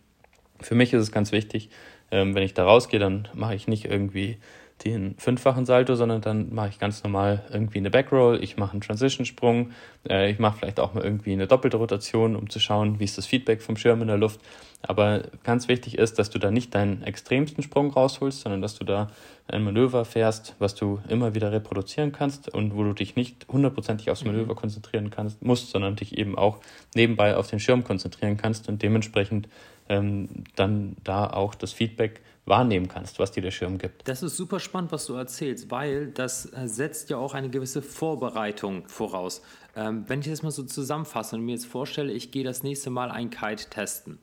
für 0.59 0.73
mich 0.73 0.91
ist 0.91 1.03
es 1.03 1.11
ganz 1.11 1.31
wichtig, 1.31 1.69
wenn 2.09 2.35
ich 2.37 2.55
da 2.55 2.63
rausgehe, 2.63 2.99
dann 2.99 3.27
mache 3.35 3.53
ich 3.53 3.67
nicht 3.67 3.85
irgendwie 3.85 4.39
den 4.85 5.15
fünffachen 5.17 5.65
Salto, 5.65 5.95
sondern 5.95 6.21
dann 6.21 6.53
mache 6.53 6.69
ich 6.69 6.79
ganz 6.79 7.03
normal 7.03 7.43
irgendwie 7.51 7.79
eine 7.79 7.89
Backroll, 7.89 8.41
ich 8.41 8.57
mache 8.57 8.71
einen 8.71 8.81
Transition-Sprung, 8.81 9.71
äh, 10.09 10.31
ich 10.31 10.39
mache 10.39 10.59
vielleicht 10.59 10.79
auch 10.79 10.93
mal 10.93 11.03
irgendwie 11.03 11.33
eine 11.33 11.47
doppelte 11.47 11.77
Rotation, 11.77 12.35
um 12.35 12.49
zu 12.49 12.59
schauen, 12.59 12.99
wie 12.99 13.03
ist 13.03 13.17
das 13.17 13.25
Feedback 13.25 13.61
vom 13.61 13.77
Schirm 13.77 14.01
in 14.01 14.07
der 14.07 14.17
Luft. 14.17 14.39
Aber 14.81 15.23
ganz 15.43 15.67
wichtig 15.67 15.97
ist, 15.97 16.19
dass 16.19 16.29
du 16.29 16.39
da 16.39 16.51
nicht 16.51 16.73
deinen 16.73 17.03
extremsten 17.03 17.63
Sprung 17.63 17.91
rausholst, 17.91 18.41
sondern 18.41 18.61
dass 18.61 18.75
du 18.75 18.85
da 18.85 19.07
ein 19.47 19.63
Manöver 19.63 20.05
fährst, 20.05 20.55
was 20.59 20.75
du 20.75 21.01
immer 21.09 21.35
wieder 21.35 21.51
reproduzieren 21.51 22.13
kannst 22.13 22.53
und 22.53 22.75
wo 22.75 22.83
du 22.83 22.93
dich 22.93 23.15
nicht 23.15 23.47
hundertprozentig 23.49 24.09
aufs 24.09 24.23
mhm. 24.23 24.31
Manöver 24.31 24.55
konzentrieren 24.55 25.09
kannst, 25.09 25.43
musst, 25.43 25.71
sondern 25.71 25.97
dich 25.97 26.17
eben 26.17 26.37
auch 26.37 26.59
nebenbei 26.95 27.35
auf 27.35 27.47
den 27.47 27.59
Schirm 27.59 27.83
konzentrieren 27.83 28.37
kannst 28.37 28.69
und 28.69 28.81
dementsprechend 28.81 29.49
ähm, 29.89 30.45
dann 30.55 30.95
da 31.03 31.27
auch 31.27 31.55
das 31.55 31.73
Feedback 31.73 32.21
wahrnehmen 32.49 32.87
kannst, 32.87 33.19
was 33.19 33.31
dir 33.31 33.41
der 33.41 33.51
Schirm 33.51 33.77
gibt. 33.77 34.07
Das 34.07 34.23
ist 34.23 34.35
super 34.35 34.59
spannend, 34.59 34.91
was 34.91 35.05
du 35.05 35.13
erzählst, 35.13 35.71
weil 35.71 36.07
das 36.07 36.51
äh, 36.51 36.67
setzt 36.67 37.09
ja 37.09 37.17
auch 37.17 37.33
eine 37.33 37.49
gewisse 37.49 37.81
Vorbereitung 37.81 38.87
voraus. 38.87 39.41
Ähm, 39.75 40.03
wenn 40.07 40.19
ich 40.19 40.27
das 40.27 40.43
mal 40.43 40.51
so 40.51 40.63
zusammenfasse 40.63 41.35
und 41.35 41.43
mir 41.43 41.53
jetzt 41.53 41.67
vorstelle, 41.67 42.11
ich 42.11 42.31
gehe 42.31 42.43
das 42.43 42.63
nächste 42.63 42.89
Mal 42.89 43.11
ein 43.11 43.29
Kite 43.29 43.69
testen, 43.69 44.19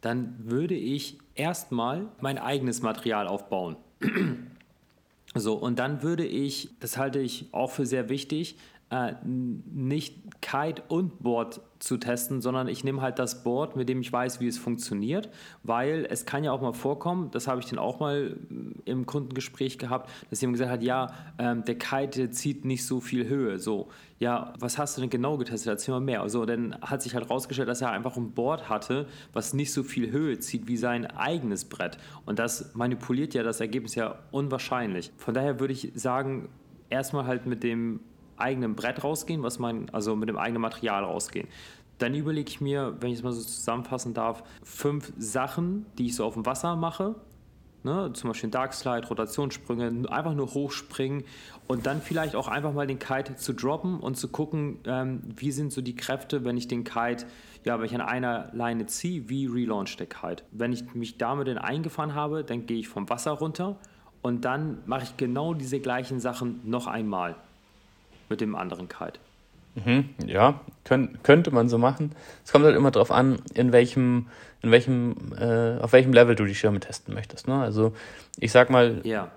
dann 0.00 0.34
würde 0.38 0.74
ich 0.74 1.18
erstmal 1.34 2.06
mein 2.20 2.38
eigenes 2.38 2.82
Material 2.82 3.26
aufbauen. 3.26 3.76
so, 5.34 5.54
und 5.54 5.78
dann 5.78 6.02
würde 6.02 6.26
ich, 6.26 6.70
das 6.80 6.98
halte 6.98 7.20
ich 7.20 7.46
auch 7.52 7.70
für 7.70 7.86
sehr 7.86 8.08
wichtig, 8.08 8.56
äh, 8.90 9.12
nicht 9.24 10.40
Kite 10.40 10.82
und 10.88 11.22
Board 11.22 11.60
zu 11.78 11.98
testen, 11.98 12.40
sondern 12.40 12.68
ich 12.68 12.84
nehme 12.84 13.02
halt 13.02 13.18
das 13.18 13.42
Board, 13.42 13.76
mit 13.76 13.88
dem 13.88 14.00
ich 14.00 14.12
weiß, 14.12 14.40
wie 14.40 14.48
es 14.48 14.58
funktioniert, 14.58 15.28
weil 15.62 16.06
es 16.10 16.24
kann 16.26 16.42
ja 16.42 16.52
auch 16.52 16.60
mal 16.60 16.72
vorkommen, 16.72 17.30
das 17.30 17.46
habe 17.46 17.60
ich 17.60 17.66
dann 17.66 17.78
auch 17.78 18.00
mal 18.00 18.36
äh, 18.50 18.90
im 18.90 19.06
Kundengespräch 19.06 19.78
gehabt, 19.78 20.10
dass 20.30 20.40
jemand 20.40 20.54
gesagt 20.54 20.72
hat, 20.72 20.82
ja, 20.82 21.08
ähm, 21.38 21.64
der 21.64 21.76
Kite 21.76 22.30
zieht 22.30 22.64
nicht 22.64 22.86
so 22.86 23.00
viel 23.00 23.28
Höhe, 23.28 23.58
so, 23.58 23.88
ja, 24.18 24.54
was 24.58 24.78
hast 24.78 24.96
du 24.96 25.02
denn 25.02 25.10
genau 25.10 25.36
getestet, 25.36 25.68
erzähl 25.68 25.92
mal 25.92 26.00
mehr, 26.00 26.22
also 26.22 26.46
dann 26.46 26.74
hat 26.80 27.02
sich 27.02 27.14
halt 27.14 27.28
rausgestellt, 27.28 27.68
dass 27.68 27.82
er 27.82 27.90
einfach 27.90 28.16
ein 28.16 28.32
Board 28.32 28.68
hatte, 28.68 29.06
was 29.32 29.52
nicht 29.52 29.72
so 29.72 29.82
viel 29.82 30.10
Höhe 30.10 30.38
zieht 30.38 30.66
wie 30.66 30.76
sein 30.76 31.06
eigenes 31.06 31.66
Brett. 31.66 31.98
Und 32.24 32.38
das 32.38 32.74
manipuliert 32.74 33.34
ja 33.34 33.42
das 33.42 33.60
Ergebnis 33.60 33.94
ja 33.94 34.18
unwahrscheinlich. 34.30 35.12
Von 35.18 35.34
daher 35.34 35.60
würde 35.60 35.74
ich 35.74 35.92
sagen, 35.94 36.48
erstmal 36.90 37.26
halt 37.26 37.46
mit 37.46 37.62
dem 37.62 38.00
eigenen 38.38 38.74
Brett 38.74 39.02
rausgehen, 39.04 39.42
was 39.42 39.58
mein, 39.58 39.88
also 39.90 40.16
mit 40.16 40.28
dem 40.28 40.38
eigenen 40.38 40.62
Material 40.62 41.04
rausgehen. 41.04 41.48
Dann 41.98 42.14
überlege 42.14 42.48
ich 42.48 42.60
mir, 42.60 42.96
wenn 43.00 43.10
ich 43.10 43.18
es 43.18 43.22
mal 43.22 43.32
so 43.32 43.42
zusammenfassen 43.42 44.14
darf, 44.14 44.44
fünf 44.62 45.12
Sachen, 45.18 45.86
die 45.98 46.06
ich 46.06 46.16
so 46.16 46.24
auf 46.24 46.34
dem 46.34 46.46
Wasser 46.46 46.76
mache. 46.76 47.16
Ne? 47.82 48.12
Zum 48.12 48.30
Beispiel 48.30 48.50
Dark 48.50 48.74
Slide, 48.74 49.06
Rotationssprünge, 49.06 50.10
einfach 50.10 50.34
nur 50.34 50.52
hochspringen 50.54 51.24
und 51.66 51.86
dann 51.86 52.00
vielleicht 52.02 52.34
auch 52.34 52.48
einfach 52.48 52.72
mal 52.72 52.86
den 52.86 52.98
Kite 52.98 53.36
zu 53.36 53.52
droppen 53.52 54.00
und 54.00 54.16
zu 54.16 54.28
gucken, 54.28 54.78
ähm, 54.84 55.22
wie 55.36 55.52
sind 55.52 55.72
so 55.72 55.80
die 55.80 55.94
Kräfte, 55.94 56.44
wenn 56.44 56.56
ich 56.56 56.68
den 56.68 56.84
Kite, 56.84 57.26
ja, 57.64 57.78
wenn 57.78 57.86
ich 57.86 57.94
an 57.94 58.00
einer 58.00 58.50
Leine 58.52 58.86
ziehe, 58.86 59.28
wie 59.28 59.46
relaunch 59.46 59.96
der 59.96 60.06
Kite. 60.06 60.44
Wenn 60.50 60.72
ich 60.72 60.94
mich 60.94 61.18
damit 61.18 61.48
eingefahren 61.58 62.14
habe, 62.14 62.44
dann 62.44 62.66
gehe 62.66 62.78
ich 62.78 62.88
vom 62.88 63.08
Wasser 63.08 63.32
runter 63.32 63.76
und 64.22 64.44
dann 64.44 64.78
mache 64.86 65.04
ich 65.04 65.16
genau 65.16 65.54
diese 65.54 65.78
gleichen 65.80 66.20
Sachen 66.20 66.60
noch 66.64 66.86
einmal 66.86 67.36
mit 68.28 68.40
dem 68.40 68.54
anderen 68.54 68.88
Kite. 68.88 69.18
Mhm, 69.74 70.10
ja, 70.26 70.60
könnt, 70.84 71.22
könnte 71.22 71.50
man 71.50 71.68
so 71.68 71.78
machen. 71.78 72.12
Es 72.44 72.52
kommt 72.52 72.64
halt 72.64 72.76
immer 72.76 72.90
darauf 72.90 73.10
an, 73.10 73.38
in 73.54 73.72
welchem, 73.72 74.26
in 74.62 74.70
welchem, 74.70 75.32
äh, 75.38 75.78
auf 75.78 75.92
welchem 75.92 76.12
Level 76.12 76.34
du 76.34 76.44
die 76.44 76.54
Schirme 76.54 76.80
testen 76.80 77.14
möchtest. 77.14 77.46
Ne? 77.46 77.60
Also 77.60 77.94
ich 78.40 78.50
sag 78.50 78.70
mal, 78.70 79.00
ja 79.04 79.30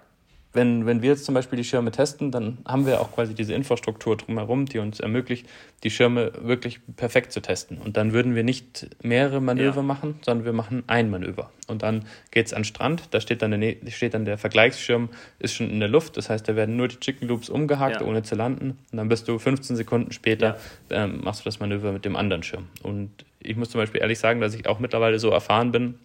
wenn, 0.53 0.85
wenn 0.85 1.01
wir 1.01 1.11
jetzt 1.11 1.25
zum 1.25 1.33
Beispiel 1.33 1.57
die 1.57 1.63
Schirme 1.63 1.91
testen, 1.91 2.31
dann 2.31 2.57
haben 2.65 2.85
wir 2.85 2.99
auch 2.99 3.13
quasi 3.13 3.33
diese 3.33 3.53
Infrastruktur 3.53 4.17
drumherum, 4.17 4.65
die 4.65 4.79
uns 4.79 4.99
ermöglicht, 4.99 5.47
die 5.83 5.89
Schirme 5.89 6.31
wirklich 6.41 6.79
perfekt 6.97 7.31
zu 7.31 7.41
testen. 7.41 7.77
Und 7.77 7.95
dann 7.95 8.11
würden 8.11 8.35
wir 8.35 8.43
nicht 8.43 8.87
mehrere 9.01 9.39
Manöver 9.39 9.77
ja. 9.77 9.81
machen, 9.81 10.19
sondern 10.21 10.45
wir 10.45 10.53
machen 10.53 10.83
ein 10.87 11.09
Manöver. 11.09 11.51
Und 11.67 11.83
dann 11.83 12.05
geht 12.31 12.47
es 12.47 12.53
an 12.53 12.61
den 12.61 12.65
Strand, 12.65 13.03
da 13.11 13.21
steht 13.21 13.41
dann, 13.41 13.59
der, 13.59 13.75
steht 13.89 14.13
dann 14.13 14.25
der 14.25 14.37
Vergleichsschirm, 14.37 15.09
ist 15.39 15.53
schon 15.53 15.69
in 15.69 15.79
der 15.79 15.87
Luft. 15.87 16.17
Das 16.17 16.29
heißt, 16.29 16.47
da 16.47 16.55
werden 16.57 16.75
nur 16.75 16.89
die 16.89 16.99
Chicken 16.99 17.29
Loops 17.29 17.49
umgehakt, 17.49 18.01
ja. 18.01 18.07
ohne 18.07 18.23
zu 18.23 18.35
landen. 18.35 18.77
Und 18.91 18.97
dann 18.97 19.07
bist 19.07 19.29
du 19.29 19.39
15 19.39 19.77
Sekunden 19.77 20.11
später, 20.11 20.57
ja. 20.89 21.05
ähm, 21.05 21.21
machst 21.23 21.41
du 21.41 21.45
das 21.45 21.61
Manöver 21.61 21.93
mit 21.93 22.03
dem 22.03 22.17
anderen 22.17 22.43
Schirm. 22.43 22.67
Und 22.83 23.09
ich 23.39 23.55
muss 23.55 23.69
zum 23.69 23.79
Beispiel 23.79 24.01
ehrlich 24.01 24.19
sagen, 24.19 24.41
dass 24.41 24.53
ich 24.53 24.67
auch 24.67 24.79
mittlerweile 24.79 25.17
so 25.17 25.29
erfahren 25.29 25.71
bin, 25.71 25.95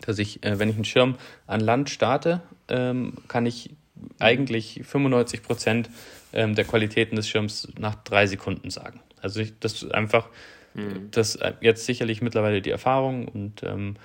dass 0.00 0.18
ich, 0.18 0.42
äh, 0.42 0.58
wenn 0.58 0.68
ich 0.68 0.74
einen 0.74 0.84
Schirm 0.84 1.14
an 1.46 1.60
Land 1.60 1.88
starte, 1.88 2.42
ähm, 2.68 3.14
kann 3.28 3.46
ich 3.46 3.70
eigentlich 4.18 4.80
95 4.84 5.42
Prozent 5.42 5.90
ähm, 6.32 6.54
der 6.54 6.64
Qualitäten 6.64 7.16
des 7.16 7.28
Schirms 7.28 7.68
nach 7.78 7.94
drei 7.94 8.26
Sekunden 8.26 8.70
sagen. 8.70 9.00
Also 9.20 9.40
ich, 9.40 9.58
das 9.58 9.82
ist 9.82 9.94
einfach, 9.94 10.28
mhm. 10.74 11.10
das 11.10 11.36
äh, 11.36 11.54
jetzt 11.60 11.86
sicherlich 11.86 12.22
mittlerweile 12.22 12.62
die 12.62 12.70
Erfahrung 12.70 13.28
und 13.28 13.62
ähm, 13.62 13.96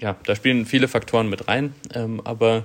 ja, 0.00 0.16
da 0.26 0.34
spielen 0.34 0.66
viele 0.66 0.88
Faktoren 0.88 1.28
mit 1.28 1.48
rein, 1.48 1.74
ähm, 1.94 2.20
aber 2.24 2.64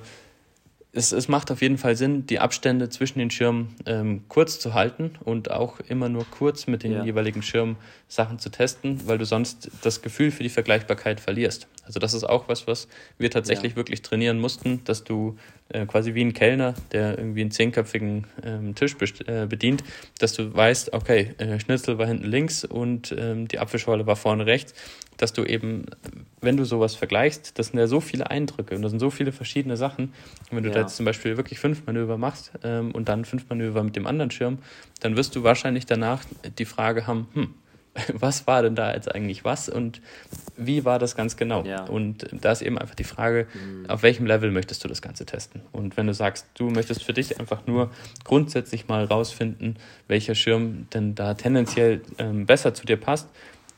es, 0.92 1.12
es 1.12 1.28
macht 1.28 1.52
auf 1.52 1.62
jeden 1.62 1.78
Fall 1.78 1.96
Sinn, 1.96 2.26
die 2.26 2.40
Abstände 2.40 2.90
zwischen 2.90 3.20
den 3.20 3.30
Schirmen 3.30 3.76
ähm, 3.86 4.24
kurz 4.28 4.60
zu 4.60 4.74
halten 4.74 5.12
und 5.24 5.52
auch 5.52 5.80
immer 5.82 6.10
nur 6.10 6.26
kurz 6.26 6.66
mit 6.66 6.84
den 6.84 6.94
ja. 6.94 7.04
jeweiligen 7.04 7.44
Schirmen 7.44 7.78
Sachen 8.08 8.40
zu 8.40 8.50
testen, 8.50 9.08
weil 9.08 9.20
du 9.20 9.26
sonst 9.26 9.70
das 9.84 10.02
Gefühl 10.02 10.32
für 10.32 10.42
die 10.42 10.50
Vergleichbarkeit 10.50 11.20
verlierst. 11.20 11.68
Also 11.84 12.00
das 12.00 12.14
ist 12.14 12.24
auch 12.24 12.48
was, 12.48 12.66
was 12.66 12.88
wir 13.20 13.30
tatsächlich 13.30 13.74
ja. 13.74 13.76
wirklich 13.76 14.02
trainieren 14.02 14.40
mussten, 14.40 14.84
dass 14.84 15.04
du 15.04 15.38
äh, 15.70 15.86
quasi 15.86 16.14
wie 16.16 16.22
ein 16.22 16.34
Kellner, 16.34 16.74
der 16.92 17.18
irgendwie 17.18 17.42
einen 17.42 17.52
zehnköpfigen 17.52 18.26
ähm, 18.44 18.76
Tisch 18.76 18.96
äh, 19.28 19.46
bedient, 19.46 19.84
dass 20.20 20.34
du 20.34 20.54
weißt, 20.54 20.94
okay, 20.94 21.36
äh, 21.38 21.60
Schnitzel 21.60 21.98
war 21.98 22.08
hinten 22.08 22.26
links 22.26 22.66
und 22.66 23.16
ähm, 23.18 23.48
die 23.48 23.60
Apfelschorle 23.60 24.06
war 24.08 24.16
vorne 24.16 24.46
rechts, 24.46 24.74
dass 25.18 25.34
du 25.34 25.44
eben, 25.44 25.86
wenn 26.42 26.58
du 26.58 26.66
sowas 26.66 26.96
vergleichst, 26.96 27.60
das 27.60 27.68
sind 27.68 27.80
ja 27.80 27.88
so 27.88 28.00
viele 28.00 28.30
Eindrücke 28.32 28.76
und 28.76 28.82
das 28.82 28.92
sind 28.92 29.00
so 29.00 29.10
viele 29.10 29.32
verschiedene 29.32 29.78
Sachen. 29.78 30.06
Und 30.50 30.58
wenn 30.58 30.64
du 30.64 30.70
ja. 30.70 30.76
da 30.76 30.82
jetzt 30.82 30.96
zum 30.96 31.06
Beispiel 31.06 31.38
wirklich 31.38 31.60
fünf 31.60 31.86
Manöver 31.86 32.18
machst 32.18 32.52
ähm, 32.64 32.92
und 32.92 33.10
dann 33.10 33.26
fünf 33.26 33.48
Manöver 33.50 33.84
mit 33.84 33.96
dem 33.96 34.08
anderen 34.08 34.32
Schirm, 34.32 34.60
dann 35.02 35.18
wirst 35.18 35.36
du 35.36 35.44
wahrscheinlich 35.44 35.86
danach 35.86 36.24
die 36.58 36.66
Frage 36.66 37.06
haben, 37.06 37.28
hm, 37.34 37.54
was 38.14 38.48
war 38.48 38.62
denn 38.62 38.76
da 38.76 38.94
jetzt 38.94 39.14
eigentlich 39.14 39.44
was 39.44 39.70
und 39.70 40.02
wie 40.58 40.86
war 40.86 41.00
das 41.00 41.16
ganz 41.16 41.38
genau? 41.38 41.64
Ja. 41.64 41.84
Und 41.86 42.28
da 42.32 42.52
ist 42.52 42.62
eben 42.62 42.78
einfach 42.78 42.96
die 42.96 43.04
Frage, 43.04 43.48
mhm. 43.54 43.90
auf 43.90 44.04
welchem 44.04 44.26
Level 44.26 44.52
möchtest 44.52 44.84
du 44.84 44.88
das 44.88 45.02
Ganze 45.02 45.26
testen? 45.26 45.62
Und 45.72 45.98
wenn 45.98 46.08
du 46.08 46.14
sagst, 46.14 46.48
du 46.56 46.70
möchtest 46.70 47.04
für 47.04 47.14
dich 47.14 47.40
einfach 47.40 47.66
nur 47.66 47.92
grundsätzlich 48.24 48.88
mal 48.88 49.06
rausfinden, 49.06 49.78
welcher 50.08 50.36
Schirm 50.36 50.88
denn 50.94 51.16
da 51.16 51.34
tendenziell 51.34 52.02
ähm, 52.18 52.46
besser 52.46 52.74
zu 52.74 52.86
dir 52.86 52.98
passt, 52.98 53.30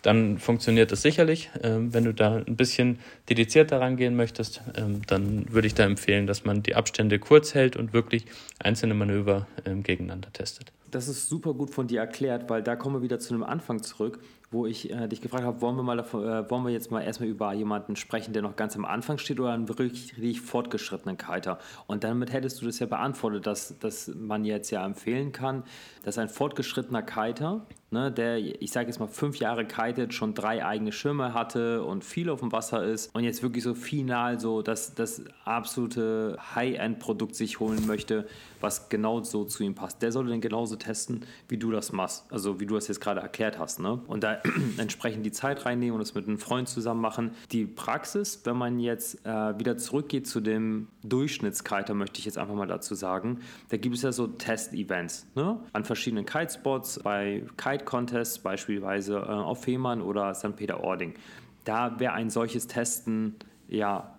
dann 0.01 0.39
funktioniert 0.39 0.91
das 0.91 1.03
sicherlich. 1.03 1.51
Ähm, 1.61 1.93
wenn 1.93 2.05
du 2.05 2.13
da 2.13 2.37
ein 2.37 2.55
bisschen 2.55 2.99
dedizierter 3.29 3.79
rangehen 3.79 4.15
möchtest, 4.15 4.61
ähm, 4.75 5.01
dann 5.05 5.45
würde 5.51 5.67
ich 5.67 5.75
da 5.75 5.83
empfehlen, 5.83 6.25
dass 6.25 6.43
man 6.43 6.63
die 6.63 6.75
Abstände 6.75 7.19
kurz 7.19 7.53
hält 7.53 7.75
und 7.75 7.93
wirklich 7.93 8.25
einzelne 8.59 8.95
Manöver 8.95 9.47
ähm, 9.65 9.83
gegeneinander 9.83 10.33
testet 10.33 10.71
das 10.91 11.07
ist 11.07 11.29
super 11.29 11.53
gut 11.53 11.71
von 11.71 11.87
dir 11.87 12.01
erklärt, 12.01 12.49
weil 12.49 12.61
da 12.61 12.75
kommen 12.75 12.97
wir 12.97 13.01
wieder 13.01 13.19
zu 13.19 13.33
einem 13.33 13.43
Anfang 13.43 13.81
zurück, 13.81 14.19
wo 14.51 14.65
ich 14.65 14.91
äh, 14.91 15.07
dich 15.07 15.21
gefragt 15.21 15.45
habe, 15.45 15.61
wollen 15.61 15.77
wir, 15.77 15.83
mal 15.83 15.95
davon, 15.95 16.25
äh, 16.25 16.49
wollen 16.49 16.65
wir 16.65 16.71
jetzt 16.71 16.91
mal 16.91 17.01
erstmal 17.01 17.29
über 17.29 17.53
jemanden 17.53 17.95
sprechen, 17.95 18.33
der 18.33 18.41
noch 18.41 18.57
ganz 18.57 18.75
am 18.75 18.83
Anfang 18.83 19.17
steht 19.17 19.39
oder 19.39 19.53
einen 19.53 19.69
wirklich, 19.69 20.41
fortgeschrittenen 20.41 21.17
Kiter? 21.17 21.57
Und 21.87 22.03
damit 22.03 22.33
hättest 22.33 22.61
du 22.61 22.65
das 22.65 22.79
ja 22.79 22.85
beantwortet, 22.85 23.47
dass, 23.47 23.79
dass 23.79 24.11
man 24.13 24.43
jetzt 24.43 24.69
ja 24.69 24.85
empfehlen 24.85 25.31
kann, 25.31 25.63
dass 26.03 26.17
ein 26.17 26.27
fortgeschrittener 26.27 27.01
Kiter, 27.01 27.65
ne, 27.91 28.11
der, 28.11 28.39
ich 28.39 28.71
sage 28.71 28.87
jetzt 28.87 28.99
mal, 28.99 29.07
fünf 29.07 29.37
Jahre 29.37 29.65
kitet, 29.65 30.13
schon 30.13 30.33
drei 30.33 30.65
eigene 30.65 30.91
Schirme 30.91 31.33
hatte 31.33 31.83
und 31.83 32.03
viel 32.03 32.29
auf 32.29 32.41
dem 32.41 32.51
Wasser 32.51 32.83
ist 32.83 33.15
und 33.15 33.23
jetzt 33.23 33.43
wirklich 33.43 33.63
so 33.63 33.73
final 33.73 34.37
so 34.37 34.61
das, 34.61 34.95
das 34.95 35.23
absolute 35.45 36.37
High-End-Produkt 36.55 37.35
sich 37.35 37.61
holen 37.61 37.87
möchte, 37.87 38.27
was 38.59 38.89
genau 38.89 39.23
so 39.23 39.45
zu 39.45 39.63
ihm 39.63 39.75
passt. 39.75 40.01
Der 40.01 40.11
sollte 40.11 40.29
dann 40.31 40.41
genauso 40.41 40.75
testen, 40.81 41.25
wie 41.47 41.57
du 41.57 41.71
das 41.71 41.91
machst, 41.91 42.25
also 42.31 42.59
wie 42.59 42.65
du 42.65 42.75
das 42.75 42.87
jetzt 42.87 42.99
gerade 42.99 43.21
erklärt 43.21 43.57
hast. 43.57 43.79
Ne? 43.79 44.01
Und 44.07 44.23
da 44.23 44.41
entsprechend 44.77 45.25
die 45.25 45.31
Zeit 45.31 45.65
reinnehmen 45.65 45.95
und 45.95 46.01
es 46.01 46.13
mit 46.13 46.27
einem 46.27 46.37
Freund 46.37 46.67
zusammen 46.67 47.01
machen. 47.01 47.31
Die 47.51 47.65
Praxis, 47.65 48.41
wenn 48.43 48.57
man 48.57 48.79
jetzt 48.79 49.25
äh, 49.25 49.57
wieder 49.59 49.77
zurückgeht 49.77 50.27
zu 50.27 50.41
dem 50.41 50.87
Durchschnittskiter, 51.03 51.93
möchte 51.93 52.19
ich 52.19 52.25
jetzt 52.25 52.37
einfach 52.37 52.55
mal 52.55 52.67
dazu 52.67 52.95
sagen, 52.95 53.39
da 53.69 53.77
gibt 53.77 53.95
es 53.95 54.01
ja 54.01 54.11
so 54.11 54.27
Test-Events 54.27 55.27
ne? 55.35 55.59
an 55.73 55.85
verschiedenen 55.85 56.25
Kitespots, 56.25 56.99
bei 56.99 57.43
Kite-Contests, 57.57 58.39
beispielsweise 58.39 59.17
äh, 59.17 59.29
auf 59.29 59.63
Fehmarn 59.63 60.01
oder 60.01 60.33
St. 60.33 60.55
Peter-Ording. 60.55 61.13
Da 61.63 61.99
wäre 61.99 62.13
ein 62.13 62.29
solches 62.29 62.67
Testen 62.67 63.35
ja 63.67 64.15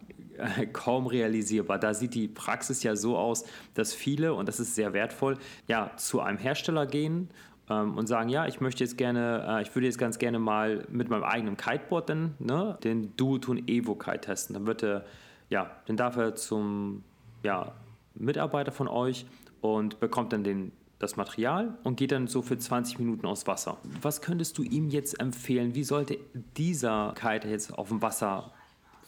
kaum 0.73 1.07
realisierbar. 1.07 1.79
Da 1.79 1.95
sieht 1.95 2.15
die 2.15 2.29
Praxis 2.29 2.83
ja 2.83 2.97
so 2.97 3.17
aus, 3.17 3.45
dass 3.75 3.95
viele, 3.95 4.35
und 4.35 4.49
das 4.49 4.61
ist 4.61 4.75
sehr 4.75 4.93
wertvoll, 4.93 5.39
ja, 5.69 5.91
zu 5.97 6.21
einem 6.21 6.39
Hersteller 6.39 6.87
gehen 6.87 7.29
ähm, 7.69 7.97
und 7.97 8.07
sagen, 8.07 8.29
ja, 8.29 8.47
ich 8.47 8.61
möchte 8.61 8.85
jetzt 8.85 8.99
gerne, 8.99 9.47
äh, 9.49 9.63
ich 9.63 9.75
würde 9.75 9.87
jetzt 9.87 9.99
ganz 9.99 10.19
gerne 10.19 10.39
mal 10.39 10.87
mit 10.91 11.09
meinem 11.09 11.25
eigenen 11.25 11.57
Kiteboard 11.57 12.09
dann, 12.09 12.35
ne, 12.39 12.79
den 12.83 13.17
Duotone 13.17 13.63
Evo 13.67 13.95
Kite 13.95 14.21
testen. 14.21 14.55
Dann 14.55 14.67
wird 14.67 14.83
er, 14.83 15.05
ja, 15.49 15.71
dann 15.87 15.97
darf 15.97 16.17
er 16.17 16.35
zum, 16.35 17.05
ja, 17.43 17.73
Mitarbeiter 18.15 18.73
von 18.73 18.89
euch 18.89 19.27
und 19.61 20.01
bekommt 20.01 20.33
dann 20.33 20.45
den, 20.45 20.73
das 20.99 21.17
Material 21.17 21.79
und 21.83 21.97
geht 21.97 22.13
dann 22.13 22.27
so 22.27 22.43
für 22.43 22.59
20 22.59 22.99
Minuten 22.99 23.27
aus 23.27 23.47
Wasser. 23.47 23.79
Was 24.03 24.21
könntest 24.21 24.59
du 24.59 24.63
ihm 24.63 24.89
jetzt 24.89 25.19
empfehlen? 25.19 25.75
Wie 25.75 25.85
sollte 25.85 26.19
dieser 26.57 27.15
Kiter 27.17 27.49
jetzt 27.49 27.77
auf 27.77 27.89
dem 27.89 28.03
Wasser 28.03 28.53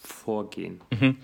vorgehen? 0.06 0.80
Mhm. 0.90 1.16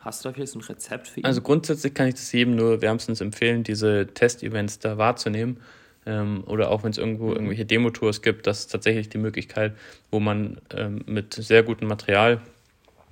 Hast 0.00 0.24
du 0.24 0.28
da 0.28 0.34
vielleicht 0.34 0.52
so 0.52 0.58
ein 0.58 0.64
Rezept 0.64 1.08
für 1.08 1.20
ihn? 1.20 1.26
Also 1.26 1.40
grundsätzlich 1.42 1.94
kann 1.94 2.08
ich 2.08 2.14
das 2.14 2.32
jedem 2.32 2.56
nur 2.56 2.80
wärmstens 2.80 3.20
empfehlen, 3.20 3.64
diese 3.64 4.06
Testevents 4.06 4.78
da 4.78 4.98
wahrzunehmen. 4.98 5.58
Ähm, 6.06 6.44
oder 6.46 6.70
auch 6.70 6.82
wenn 6.82 6.90
es 6.90 6.98
irgendwo 6.98 7.26
mhm. 7.26 7.34
irgendwelche 7.34 7.66
Demo-Tours 7.66 8.22
gibt, 8.22 8.46
das 8.46 8.60
ist 8.60 8.72
tatsächlich 8.72 9.08
die 9.10 9.18
Möglichkeit, 9.18 9.74
wo 10.10 10.18
man 10.18 10.60
ähm, 10.74 11.02
mit 11.06 11.34
sehr 11.34 11.62
gutem 11.62 11.88
Material 11.88 12.40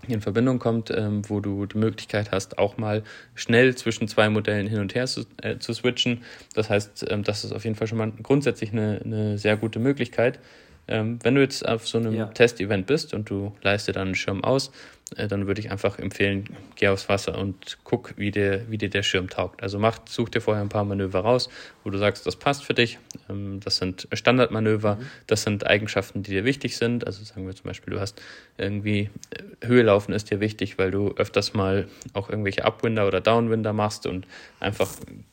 in 0.06 0.20
Verbindung 0.20 0.58
kommt, 0.58 0.90
ähm, 0.90 1.28
wo 1.28 1.40
du 1.40 1.66
die 1.66 1.76
Möglichkeit 1.76 2.30
hast, 2.30 2.58
auch 2.58 2.76
mal 2.78 3.02
schnell 3.34 3.74
zwischen 3.74 4.08
zwei 4.08 4.30
Modellen 4.30 4.66
hin 4.66 4.80
und 4.80 4.94
her 4.94 5.06
zu, 5.06 5.24
äh, 5.42 5.58
zu 5.58 5.72
switchen. 5.72 6.22
Das 6.54 6.70
heißt, 6.70 7.06
ähm, 7.10 7.24
das 7.24 7.44
ist 7.44 7.52
auf 7.52 7.64
jeden 7.64 7.76
Fall 7.76 7.88
schon 7.88 7.98
mal 7.98 8.12
grundsätzlich 8.22 8.72
eine, 8.72 9.00
eine 9.04 9.38
sehr 9.38 9.56
gute 9.56 9.80
Möglichkeit. 9.80 10.38
Ähm, 10.86 11.18
wenn 11.22 11.34
du 11.34 11.42
jetzt 11.42 11.68
auf 11.68 11.86
so 11.86 11.98
einem 11.98 12.14
ja. 12.14 12.26
Testevent 12.26 12.86
bist 12.86 13.12
und 13.12 13.28
du 13.28 13.54
leistest 13.62 13.96
dann 13.96 14.08
einen 14.08 14.14
Schirm 14.14 14.42
aus, 14.42 14.70
dann 15.16 15.46
würde 15.46 15.60
ich 15.60 15.70
einfach 15.70 15.98
empfehlen, 15.98 16.44
geh 16.76 16.88
aufs 16.88 17.08
Wasser 17.08 17.38
und 17.38 17.78
guck, 17.82 18.14
wie 18.18 18.30
dir, 18.30 18.66
wie 18.68 18.76
dir 18.76 18.90
der 18.90 19.02
Schirm 19.02 19.30
taugt. 19.30 19.62
Also 19.62 19.78
mach, 19.78 20.00
such 20.06 20.28
dir 20.28 20.40
vorher 20.40 20.62
ein 20.62 20.68
paar 20.68 20.84
Manöver 20.84 21.20
raus, 21.20 21.48
wo 21.82 21.90
du 21.90 21.98
sagst, 21.98 22.26
das 22.26 22.36
passt 22.36 22.64
für 22.64 22.74
dich. 22.74 22.98
Ähm, 23.30 23.60
das 23.60 23.78
sind 23.78 24.06
Standardmanöver, 24.12 24.96
mhm. 24.96 25.06
das 25.26 25.44
sind 25.44 25.66
Eigenschaften, 25.66 26.22
die 26.22 26.30
dir 26.30 26.44
wichtig 26.44 26.76
sind. 26.76 27.06
Also 27.06 27.24
sagen 27.24 27.46
wir 27.46 27.54
zum 27.54 27.64
Beispiel, 27.64 27.94
du 27.94 28.00
hast 28.00 28.20
irgendwie 28.58 29.10
äh, 29.30 29.66
Höhe 29.66 29.82
laufen 29.82 30.12
ist 30.12 30.30
dir 30.30 30.40
wichtig, 30.40 30.78
weil 30.78 30.90
du 30.90 31.12
öfters 31.12 31.54
mal 31.54 31.88
auch 32.12 32.28
irgendwelche 32.28 32.64
Upwinder 32.64 33.06
oder 33.06 33.20
Downwinder 33.20 33.72
machst 33.72 34.06
und 34.06 34.26
einfach 34.60 34.90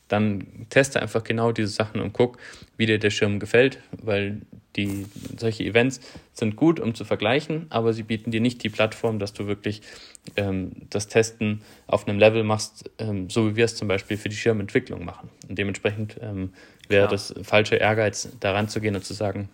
dann 0.07 0.67
teste 0.69 1.01
einfach 1.01 1.23
genau 1.23 1.51
diese 1.51 1.69
Sachen 1.69 1.99
und 1.99 2.13
guck, 2.13 2.37
wie 2.77 2.85
dir 2.85 2.99
der 2.99 3.09
Schirm 3.09 3.39
gefällt, 3.39 3.79
weil 3.91 4.41
die, 4.75 5.05
solche 5.37 5.63
Events 5.63 5.99
sind 6.35 6.55
gut, 6.55 6.79
um 6.79 6.93
zu 6.93 7.05
vergleichen, 7.05 7.67
aber 7.69 7.93
sie 7.93 8.03
bieten 8.03 8.29
dir 8.29 8.41
nicht 8.41 8.63
die 8.63 8.69
Plattform, 8.69 9.19
dass 9.19 9.33
du 9.33 9.47
wirklich 9.47 9.81
ähm, 10.35 10.71
das 10.89 11.07
Testen 11.07 11.61
auf 11.87 12.07
einem 12.07 12.19
Level 12.19 12.43
machst, 12.43 12.91
ähm, 12.99 13.29
so 13.29 13.49
wie 13.49 13.55
wir 13.55 13.65
es 13.65 13.75
zum 13.75 13.87
Beispiel 13.87 14.17
für 14.17 14.29
die 14.29 14.35
Schirmentwicklung 14.35 15.05
machen. 15.05 15.29
Und 15.47 15.57
dementsprechend 15.57 16.17
ähm, 16.21 16.53
wäre 16.89 17.07
das 17.07 17.33
falsche 17.41 17.75
Ehrgeiz, 17.77 18.29
daran 18.39 18.67
zu 18.67 18.81
gehen 18.81 18.95
und 18.95 19.05
zu 19.05 19.13
sagen, 19.13 19.49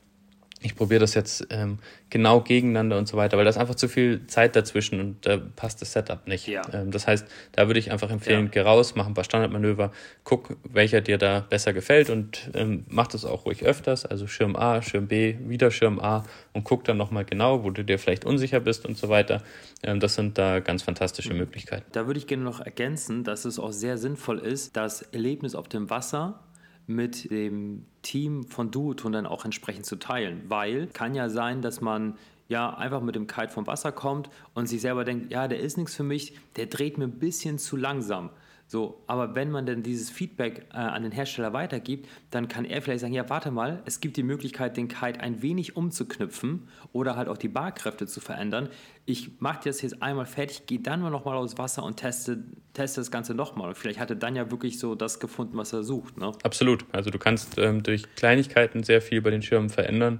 ich 0.62 0.76
probiere 0.76 1.00
das 1.00 1.16
jetzt 1.16 1.48
ähm, 1.50 1.80
genau 2.10 2.42
gegeneinander 2.42 2.98
und 2.98 3.08
so 3.08 3.18
weiter, 3.18 3.38
weil 3.38 3.46
da 3.46 3.50
ist 3.50 3.58
einfach 3.58 3.76
zu 3.76 3.88
viel 3.88 4.28
Zeit 4.28 4.56
dazwischen 4.56 5.00
und 5.00 5.26
da 5.26 5.38
passt 5.38 5.82
das 5.82 5.94
Setup 5.94 6.28
nicht. 6.28 6.48
Ja. 6.48 6.62
Ähm, 6.72 6.92
das 6.92 7.08
heißt, 7.08 7.26
da 7.54 7.68
würde 7.68 7.80
ich 7.80 7.92
einfach 7.92 8.12
empfehlen, 8.12 8.46
ja. 8.46 8.52
geh 8.52 8.60
raus, 8.62 8.94
mach 8.96 9.08
ein 9.08 9.14
paar 9.14 9.24
Standardmanöver, 9.24 9.92
guck, 10.24 10.58
welcher 10.64 11.02
dir 11.02 11.18
da 11.18 11.40
besser 11.40 11.74
gefällt 11.74 12.10
und 12.10 12.50
ähm, 12.54 12.86
mach 12.90 13.08
das 13.08 13.26
auch 13.26 13.46
ruhig 13.46 13.64
öfters, 13.64 14.06
also 14.06 14.28
Schirm 14.28 14.56
A, 14.56 14.82
Schirm 14.82 15.08
B, 15.08 15.36
wieder 15.48 15.72
Schirm 15.72 16.00
A 16.00 16.26
und 16.54 16.64
guck 16.64 16.84
dann 16.84 16.98
nochmal 16.98 17.26
genau, 17.26 17.64
wo 17.64 17.72
du 17.72 17.84
dir 17.84 17.98
vielleicht 17.98 18.26
unsicher 18.26 18.60
bist 18.60 18.86
und 18.86 18.98
so 18.98 19.10
weiter. 19.10 19.42
Ähm, 19.84 20.00
das 20.00 20.16
sind 20.16 20.38
da 20.38 20.60
ganz 20.60 20.84
fantastische 20.84 21.34
mhm. 21.34 21.40
Möglichkeiten. 21.40 21.86
Da 21.92 22.06
würde 22.06 22.20
ich 22.20 22.28
gerne 22.28 22.44
noch 22.44 22.60
ergänzen, 22.60 23.24
dass 23.24 23.46
es 23.46 23.58
auch 23.58 23.72
sehr 23.72 23.98
sinnvoll 23.98 24.40
ist, 24.40 24.78
das 24.78 25.02
Erlebnis 25.02 25.56
auf 25.56 25.68
dem 25.68 25.90
Wasser 25.90 26.40
mit 26.88 27.30
dem 27.32 27.86
Team 28.02 28.44
von 28.46 28.72
Duoton 28.72 29.12
dann 29.12 29.26
auch 29.26 29.46
entsprechend 29.46 29.86
zu 29.86 29.98
teilen. 29.98 30.44
Weil 30.48 30.88
kann 30.88 31.16
ja 31.16 31.30
sein, 31.30 31.62
dass 31.62 31.82
man 31.82 32.18
ja 32.48 32.70
einfach 32.74 33.02
mit 33.02 33.16
dem 33.16 33.28
Kite 33.28 33.50
vom 33.50 33.66
Wasser 33.66 33.92
kommt 33.92 34.30
und 34.54 34.68
sich 34.68 34.82
selber 34.82 35.06
denkt, 35.06 35.32
ja, 35.32 35.48
der 35.48 35.60
ist 35.60 35.78
nichts 35.78 35.96
für 35.96 36.04
mich, 36.04 36.38
der 36.58 36.66
dreht 36.66 36.98
mir 36.98 37.06
ein 37.06 37.20
bisschen 37.20 37.58
zu 37.58 37.78
langsam. 37.78 38.30
So, 38.72 39.04
aber 39.06 39.36
wenn 39.36 39.52
man 39.52 39.66
dann 39.66 39.84
dieses 39.84 40.10
Feedback 40.10 40.66
äh, 40.72 40.78
an 40.78 41.04
den 41.04 41.12
Hersteller 41.12 41.52
weitergibt, 41.52 42.08
dann 42.30 42.48
kann 42.48 42.64
er 42.64 42.82
vielleicht 42.82 43.02
sagen, 43.02 43.12
ja, 43.12 43.30
warte 43.30 43.52
mal, 43.52 43.84
es 43.84 44.00
gibt 44.00 44.16
die 44.16 44.24
Möglichkeit, 44.24 44.78
den 44.78 44.88
Kite 44.88 45.20
ein 45.20 45.42
wenig 45.42 45.76
umzuknüpfen 45.76 46.70
oder 46.94 47.18
halt 47.18 47.28
auch 47.28 47.38
die 47.38 47.50
Barkräfte 47.50 48.08
zu 48.08 48.22
verändern. 48.22 48.70
Ich 49.04 49.42
mache 49.42 49.60
das 49.66 49.82
jetzt 49.82 50.02
einmal 50.02 50.26
fertig, 50.26 50.68
gehe 50.68 50.80
dann 50.80 51.02
mal 51.02 51.10
nochmal 51.10 51.36
aufs 51.36 51.58
Wasser 51.58 51.84
und 51.84 51.98
teste, 51.98 52.46
teste 52.72 53.02
das 53.02 53.12
Ganze 53.12 53.34
nochmal. 53.36 53.68
Und 53.68 53.78
vielleicht 53.78 54.00
hatte 54.00 54.16
dann 54.16 54.38
ja 54.38 54.50
wirklich 54.52 54.80
so 54.80 54.96
das 54.96 55.20
gefunden, 55.20 55.58
was 55.58 55.74
er 55.74 55.84
sucht. 55.84 56.18
Ne? 56.18 56.32
Absolut. 56.42 56.86
Also 56.94 57.10
du 57.10 57.20
kannst 57.20 57.58
ähm, 57.58 57.84
durch 57.84 58.04
Kleinigkeiten 58.16 58.84
sehr 58.84 59.02
viel 59.02 59.22
bei 59.22 59.32
den 59.32 59.42
Schirmen 59.42 59.70
verändern. 59.70 60.20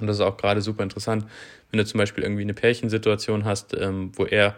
Und 0.00 0.06
das 0.06 0.16
ist 0.16 0.22
auch 0.22 0.38
gerade 0.38 0.62
super 0.62 0.84
interessant, 0.84 1.26
wenn 1.70 1.78
du 1.78 1.84
zum 1.84 1.98
Beispiel 1.98 2.24
irgendwie 2.24 2.42
eine 2.42 2.54
Pärchensituation 2.54 3.44
hast, 3.44 3.76
ähm, 3.78 4.12
wo 4.14 4.24
er 4.24 4.56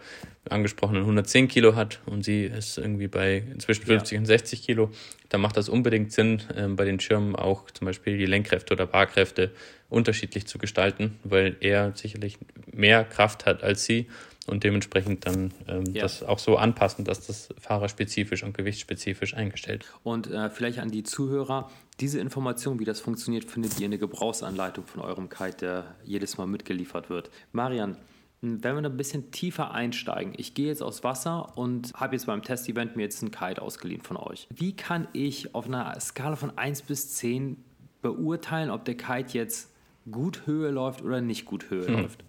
angesprochenen 0.48 1.02
110 1.02 1.48
Kilo 1.48 1.74
hat 1.74 2.00
und 2.06 2.24
sie 2.24 2.44
ist 2.44 2.78
irgendwie 2.78 3.08
bei 3.08 3.44
zwischen 3.58 3.84
50 3.84 4.12
ja. 4.12 4.18
und 4.20 4.26
60 4.26 4.62
Kilo, 4.62 4.90
dann 5.28 5.40
macht 5.40 5.56
das 5.56 5.68
unbedingt 5.68 6.12
Sinn, 6.12 6.42
ähm, 6.56 6.76
bei 6.76 6.84
den 6.84 7.00
Schirmen 7.00 7.36
auch 7.36 7.70
zum 7.70 7.86
Beispiel 7.86 8.16
die 8.16 8.26
Lenkkräfte 8.26 8.74
oder 8.74 8.86
Barkräfte 8.86 9.50
unterschiedlich 9.88 10.46
zu 10.46 10.58
gestalten, 10.58 11.18
weil 11.24 11.56
er 11.60 11.92
sicherlich 11.94 12.38
mehr 12.72 13.04
Kraft 13.04 13.44
hat 13.44 13.62
als 13.62 13.84
sie 13.84 14.06
und 14.50 14.64
dementsprechend 14.64 15.26
dann 15.26 15.52
ähm, 15.68 15.84
ja. 15.92 16.02
das 16.02 16.22
auch 16.22 16.38
so 16.38 16.56
anpassen, 16.56 17.04
dass 17.04 17.26
das 17.26 17.48
fahrerspezifisch 17.58 18.42
und 18.42 18.56
gewichtsspezifisch 18.56 19.34
eingestellt. 19.34 19.86
Und 20.02 20.30
äh, 20.30 20.50
vielleicht 20.50 20.78
an 20.78 20.90
die 20.90 21.02
Zuhörer, 21.02 21.70
diese 22.00 22.20
Information, 22.20 22.78
wie 22.80 22.84
das 22.84 23.00
funktioniert, 23.00 23.44
findet 23.44 23.78
ihr 23.78 23.86
in 23.86 23.92
der 23.92 24.00
Gebrauchsanleitung 24.00 24.86
von 24.86 25.02
eurem 25.02 25.28
Kite, 25.28 25.56
der 25.60 25.94
jedes 26.04 26.38
Mal 26.38 26.46
mitgeliefert 26.46 27.10
wird. 27.10 27.30
Marian, 27.52 27.96
wenn 28.42 28.74
wir 28.74 28.82
da 28.82 28.88
ein 28.88 28.96
bisschen 28.96 29.30
tiefer 29.30 29.72
einsteigen, 29.72 30.32
ich 30.36 30.54
gehe 30.54 30.68
jetzt 30.68 30.82
aufs 30.82 31.04
Wasser 31.04 31.58
und 31.58 31.92
habe 31.94 32.16
jetzt 32.16 32.26
beim 32.26 32.42
Testevent 32.42 32.96
mir 32.96 33.02
jetzt 33.02 33.22
einen 33.22 33.30
Kite 33.30 33.60
ausgeliehen 33.60 34.00
von 34.00 34.16
euch. 34.16 34.48
Wie 34.50 34.74
kann 34.74 35.08
ich 35.12 35.54
auf 35.54 35.66
einer 35.66 35.98
Skala 36.00 36.36
von 36.36 36.56
1 36.56 36.82
bis 36.82 37.14
10 37.16 37.62
beurteilen, 38.00 38.70
ob 38.70 38.86
der 38.86 38.96
Kite 38.96 39.36
jetzt 39.36 39.70
gut 40.10 40.46
Höhe 40.46 40.70
läuft 40.70 41.02
oder 41.02 41.20
nicht 41.20 41.44
gut 41.44 41.68
Höhe 41.68 41.86
hm. 41.86 41.94
läuft? 41.94 42.24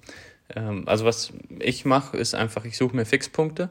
Ähm, 0.55 0.87
also 0.87 1.05
was 1.05 1.33
ich 1.59 1.85
mache, 1.85 2.17
ist 2.17 2.35
einfach, 2.35 2.65
ich 2.65 2.77
suche 2.77 2.95
mir 2.95 3.05
Fixpunkte 3.05 3.69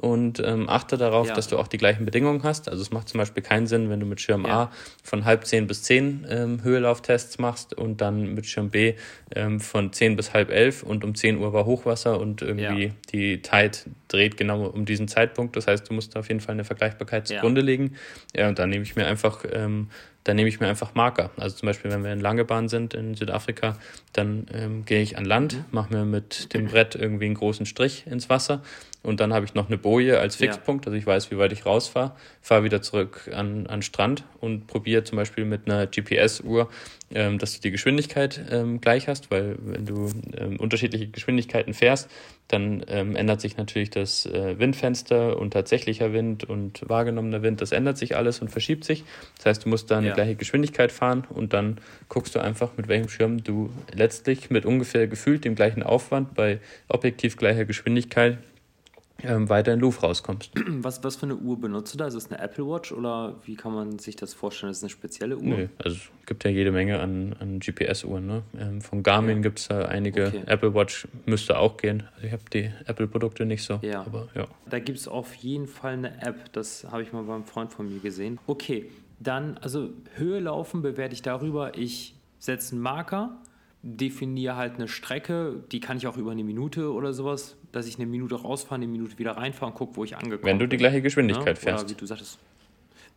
und 0.00 0.40
ähm, 0.40 0.68
achte 0.68 0.96
darauf, 0.96 1.28
ja. 1.28 1.34
dass 1.34 1.48
du 1.48 1.58
auch 1.58 1.68
die 1.68 1.76
gleichen 1.76 2.06
Bedingungen 2.06 2.42
hast. 2.42 2.70
Also 2.70 2.80
es 2.80 2.90
macht 2.90 3.08
zum 3.08 3.18
Beispiel 3.18 3.42
keinen 3.42 3.66
Sinn, 3.66 3.90
wenn 3.90 4.00
du 4.00 4.06
mit 4.06 4.20
Schirm 4.20 4.46
ja. 4.46 4.62
A 4.62 4.72
von 5.02 5.26
halb 5.26 5.46
zehn 5.46 5.66
bis 5.66 5.82
zehn 5.82 6.26
ähm, 6.28 6.62
Höhelauftests 6.62 7.38
machst 7.38 7.74
und 7.74 8.00
dann 8.00 8.34
mit 8.34 8.46
Schirm 8.46 8.70
B 8.70 8.94
ähm, 9.34 9.60
von 9.60 9.92
zehn 9.92 10.16
bis 10.16 10.32
halb 10.32 10.50
elf 10.50 10.82
und 10.82 11.04
um 11.04 11.14
zehn 11.14 11.36
Uhr 11.36 11.52
war 11.52 11.66
Hochwasser 11.66 12.18
und 12.18 12.40
irgendwie 12.40 12.86
ja. 12.86 12.92
die 13.12 13.42
Tide 13.42 13.76
dreht 14.08 14.38
genau 14.38 14.66
um 14.66 14.86
diesen 14.86 15.06
Zeitpunkt. 15.06 15.54
Das 15.56 15.66
heißt, 15.66 15.90
du 15.90 15.92
musst 15.92 16.16
auf 16.16 16.28
jeden 16.28 16.40
Fall 16.40 16.54
eine 16.54 16.64
Vergleichbarkeit 16.64 17.28
zugrunde 17.28 17.60
legen. 17.60 17.96
Ja, 18.34 18.48
und 18.48 18.58
dann 18.58 18.70
nehme 18.70 18.84
ich 18.84 18.96
mir 18.96 19.06
einfach 19.06 19.44
ähm, 19.52 19.88
dann 20.24 20.36
nehme 20.36 20.48
ich 20.48 20.60
mir 20.60 20.68
einfach 20.68 20.94
Marker. 20.94 21.30
Also 21.36 21.56
zum 21.56 21.66
Beispiel, 21.66 21.90
wenn 21.90 22.04
wir 22.04 22.12
in 22.12 22.20
Langebahn 22.20 22.68
sind 22.68 22.92
in 22.92 23.14
Südafrika, 23.14 23.78
dann 24.12 24.46
ähm, 24.52 24.84
gehe 24.84 25.00
ich 25.00 25.16
an 25.16 25.24
Land, 25.24 25.54
mhm. 25.54 25.64
mache 25.70 25.94
mir 25.94 26.04
mit 26.04 26.52
dem 26.52 26.66
Brett 26.66 26.94
irgendwie 26.94 27.24
einen 27.24 27.34
großen 27.34 27.64
Strich 27.64 28.06
ins 28.06 28.28
Wasser 28.28 28.62
und 29.02 29.20
dann 29.20 29.32
habe 29.32 29.46
ich 29.46 29.54
noch 29.54 29.68
eine 29.68 29.78
Boje 29.78 30.20
als 30.20 30.36
Fixpunkt, 30.36 30.84
ja. 30.84 30.90
also 30.90 30.98
ich 30.98 31.06
weiß, 31.06 31.30
wie 31.30 31.38
weit 31.38 31.52
ich 31.52 31.64
rausfahre, 31.64 32.12
fahre 32.42 32.64
wieder 32.64 32.82
zurück 32.82 33.30
an, 33.34 33.66
an 33.66 33.80
Strand 33.80 34.24
und 34.40 34.66
probiere 34.66 35.04
zum 35.04 35.16
Beispiel 35.16 35.46
mit 35.46 35.66
einer 35.66 35.86
GPS-Uhr, 35.86 36.68
ähm, 37.12 37.38
dass 37.38 37.54
du 37.54 37.60
die 37.60 37.70
Geschwindigkeit 37.70 38.40
ähm, 38.50 38.80
gleich 38.80 39.08
hast, 39.08 39.30
weil 39.30 39.56
wenn 39.58 39.86
du 39.86 40.10
ähm, 40.36 40.60
unterschiedliche 40.60 41.08
Geschwindigkeiten 41.08 41.72
fährst, 41.72 42.10
dann 42.48 42.84
ähm, 42.88 43.16
ändert 43.16 43.40
sich 43.40 43.56
natürlich 43.56 43.88
das 43.88 44.26
äh, 44.26 44.58
Windfenster 44.58 45.38
und 45.38 45.52
tatsächlicher 45.52 46.12
Wind 46.12 46.44
und 46.44 46.86
wahrgenommener 46.88 47.42
Wind, 47.42 47.62
das 47.62 47.72
ändert 47.72 47.96
sich 47.96 48.16
alles 48.16 48.40
und 48.40 48.50
verschiebt 48.50 48.84
sich. 48.84 49.04
Das 49.36 49.46
heißt, 49.46 49.64
du 49.64 49.70
musst 49.70 49.90
dann 49.90 50.04
ja. 50.04 50.10
die 50.10 50.14
gleiche 50.14 50.34
Geschwindigkeit 50.34 50.92
fahren 50.92 51.26
und 51.30 51.54
dann 51.54 51.78
guckst 52.10 52.34
du 52.34 52.40
einfach, 52.40 52.76
mit 52.76 52.88
welchem 52.88 53.08
Schirm 53.08 53.42
du 53.42 53.70
letztlich 53.94 54.50
mit 54.50 54.66
ungefähr 54.66 55.06
gefühlt 55.06 55.46
dem 55.46 55.54
gleichen 55.54 55.82
Aufwand 55.82 56.34
bei 56.34 56.60
objektiv 56.88 57.38
gleicher 57.38 57.64
Geschwindigkeit 57.64 58.38
ähm, 59.22 59.48
weiter 59.48 59.72
in 59.72 59.80
Louvre 59.80 60.06
rauskommst. 60.06 60.52
Was, 60.82 61.02
was 61.04 61.16
für 61.16 61.26
eine 61.26 61.36
Uhr 61.36 61.60
benutzt 61.60 61.94
du 61.94 61.98
da? 61.98 62.06
Ist 62.06 62.14
es 62.14 62.30
eine 62.30 62.40
Apple 62.40 62.66
Watch 62.66 62.92
oder 62.92 63.36
wie 63.44 63.54
kann 63.54 63.74
man 63.74 63.98
sich 63.98 64.16
das 64.16 64.34
vorstellen? 64.34 64.70
Ist 64.70 64.78
es 64.78 64.82
eine 64.84 64.90
spezielle 64.90 65.36
Uhr? 65.36 65.42
Nö, 65.42 65.68
also 65.78 65.96
es 65.96 66.26
gibt 66.26 66.44
ja 66.44 66.50
jede 66.50 66.72
Menge 66.72 67.00
an, 67.00 67.34
an 67.38 67.60
GPS-Uhren. 67.60 68.26
Ne? 68.26 68.42
Ähm, 68.58 68.80
von 68.80 69.02
Garmin 69.02 69.36
ja. 69.36 69.42
gibt 69.42 69.58
es 69.58 69.68
da 69.68 69.82
einige. 69.82 70.28
Okay. 70.28 70.42
Apple 70.46 70.74
Watch 70.74 71.08
müsste 71.26 71.58
auch 71.58 71.76
gehen. 71.76 72.04
Also 72.14 72.26
ich 72.26 72.32
habe 72.32 72.42
die 72.52 72.70
Apple-Produkte 72.86 73.44
nicht 73.44 73.64
so. 73.64 73.78
Ja. 73.82 74.02
Aber, 74.06 74.28
ja. 74.34 74.46
Da 74.68 74.78
gibt 74.78 74.98
es 74.98 75.08
auf 75.08 75.34
jeden 75.34 75.66
Fall 75.66 75.94
eine 75.94 76.22
App. 76.22 76.52
Das 76.52 76.86
habe 76.90 77.02
ich 77.02 77.12
mal 77.12 77.22
beim 77.24 77.44
Freund 77.44 77.72
von 77.72 77.92
mir 77.92 78.00
gesehen. 78.00 78.38
Okay, 78.46 78.90
dann, 79.18 79.58
also 79.58 79.90
Höhe 80.14 80.40
laufen 80.40 80.82
bewerte 80.82 81.14
ich 81.14 81.22
darüber. 81.22 81.76
Ich 81.76 82.14
setze 82.38 82.74
einen 82.74 82.82
Marker 82.82 83.38
definiere 83.82 84.56
halt 84.56 84.74
eine 84.74 84.88
Strecke, 84.88 85.64
die 85.72 85.80
kann 85.80 85.96
ich 85.96 86.06
auch 86.06 86.16
über 86.16 86.32
eine 86.32 86.44
Minute 86.44 86.92
oder 86.92 87.12
sowas, 87.12 87.56
dass 87.72 87.86
ich 87.86 87.96
eine 87.96 88.06
Minute 88.06 88.34
rausfahre, 88.34 88.76
eine 88.76 88.86
Minute 88.86 89.18
wieder 89.18 89.32
reinfahre 89.32 89.72
und 89.72 89.76
gucke, 89.76 89.96
wo 89.96 90.04
ich 90.04 90.16
angekommen 90.16 90.42
bin. 90.42 90.46
Wenn 90.46 90.58
du 90.58 90.68
die 90.68 90.76
gleiche 90.76 91.00
Geschwindigkeit 91.00 91.56
ja? 91.58 91.62
fährst. 91.62 91.84
Oder 91.84 91.90
wie 91.90 91.98
du 91.98 92.06
sagtest, 92.06 92.38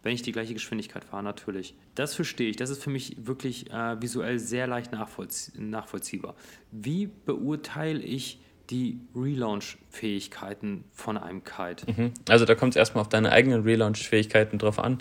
wenn 0.04 0.14
ich 0.14 0.22
die 0.22 0.32
gleiche 0.32 0.54
Geschwindigkeit 0.54 1.04
fahre, 1.04 1.24
natürlich. 1.24 1.76
Das 1.96 2.14
verstehe 2.14 2.50
ich. 2.50 2.58
Das 2.58 2.70
ist 2.70 2.84
für 2.84 2.90
mich 2.90 3.26
wirklich 3.26 3.72
äh, 3.72 4.02
visuell 4.02 4.40
sehr 4.40 4.68
leicht 4.68 4.92
nachvollzie 4.92 5.52
nachvollziehbar. 5.58 6.36
Wie 6.72 7.10
beurteile 7.26 8.02
ich 8.02 8.40
die 8.74 9.00
Relaunch-Fähigkeiten 9.16 10.84
von 10.92 11.18
einem 11.18 11.44
Kite? 11.44 11.86
Mhm. 11.90 12.12
Also 12.28 12.46
da 12.46 12.56
kommt 12.56 12.74
es 12.74 12.76
erstmal 12.78 13.02
auf 13.02 13.10
deine 13.10 13.32
eigenen 13.32 13.62
Relaunch-Fähigkeiten 13.62 14.58
drauf 14.58 14.80
an. 14.80 14.98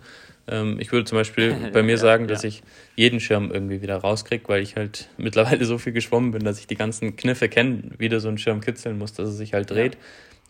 Ähm, 0.47 0.79
ich 0.79 0.93
würde 0.93 1.07
zum 1.07 1.17
Beispiel 1.17 1.55
bei 1.73 1.83
mir 1.83 1.93
ja, 1.93 1.97
sagen, 1.97 2.29
dass 2.29 2.43
ja. 2.43 2.51
ich 2.51 2.63
jeden 2.97 3.19
Schirm 3.19 3.51
irgendwie 3.51 3.81
wieder 3.81 3.97
rauskriege, 3.97 4.47
weil 4.49 4.63
ich 4.63 4.77
halt 4.77 5.09
mittlerweile 5.17 5.65
so 5.65 5.79
viel 5.79 5.95
geschwommen 5.95 6.33
bin, 6.33 6.45
dass 6.45 6.59
ich 6.59 6.67
die 6.67 6.77
ganzen 6.77 7.17
Kniffe 7.17 7.49
kenne, 7.49 7.93
wie 7.97 8.11
du 8.11 8.21
so 8.21 8.29
einen 8.29 8.39
Schirm 8.39 8.61
kitzeln 8.61 8.99
muss, 8.99 9.15
dass 9.15 9.31
er 9.31 9.33
sich 9.33 9.55
halt 9.55 9.71
dreht. 9.71 9.97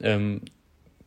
Ja. 0.00 0.08
Ähm, 0.08 0.40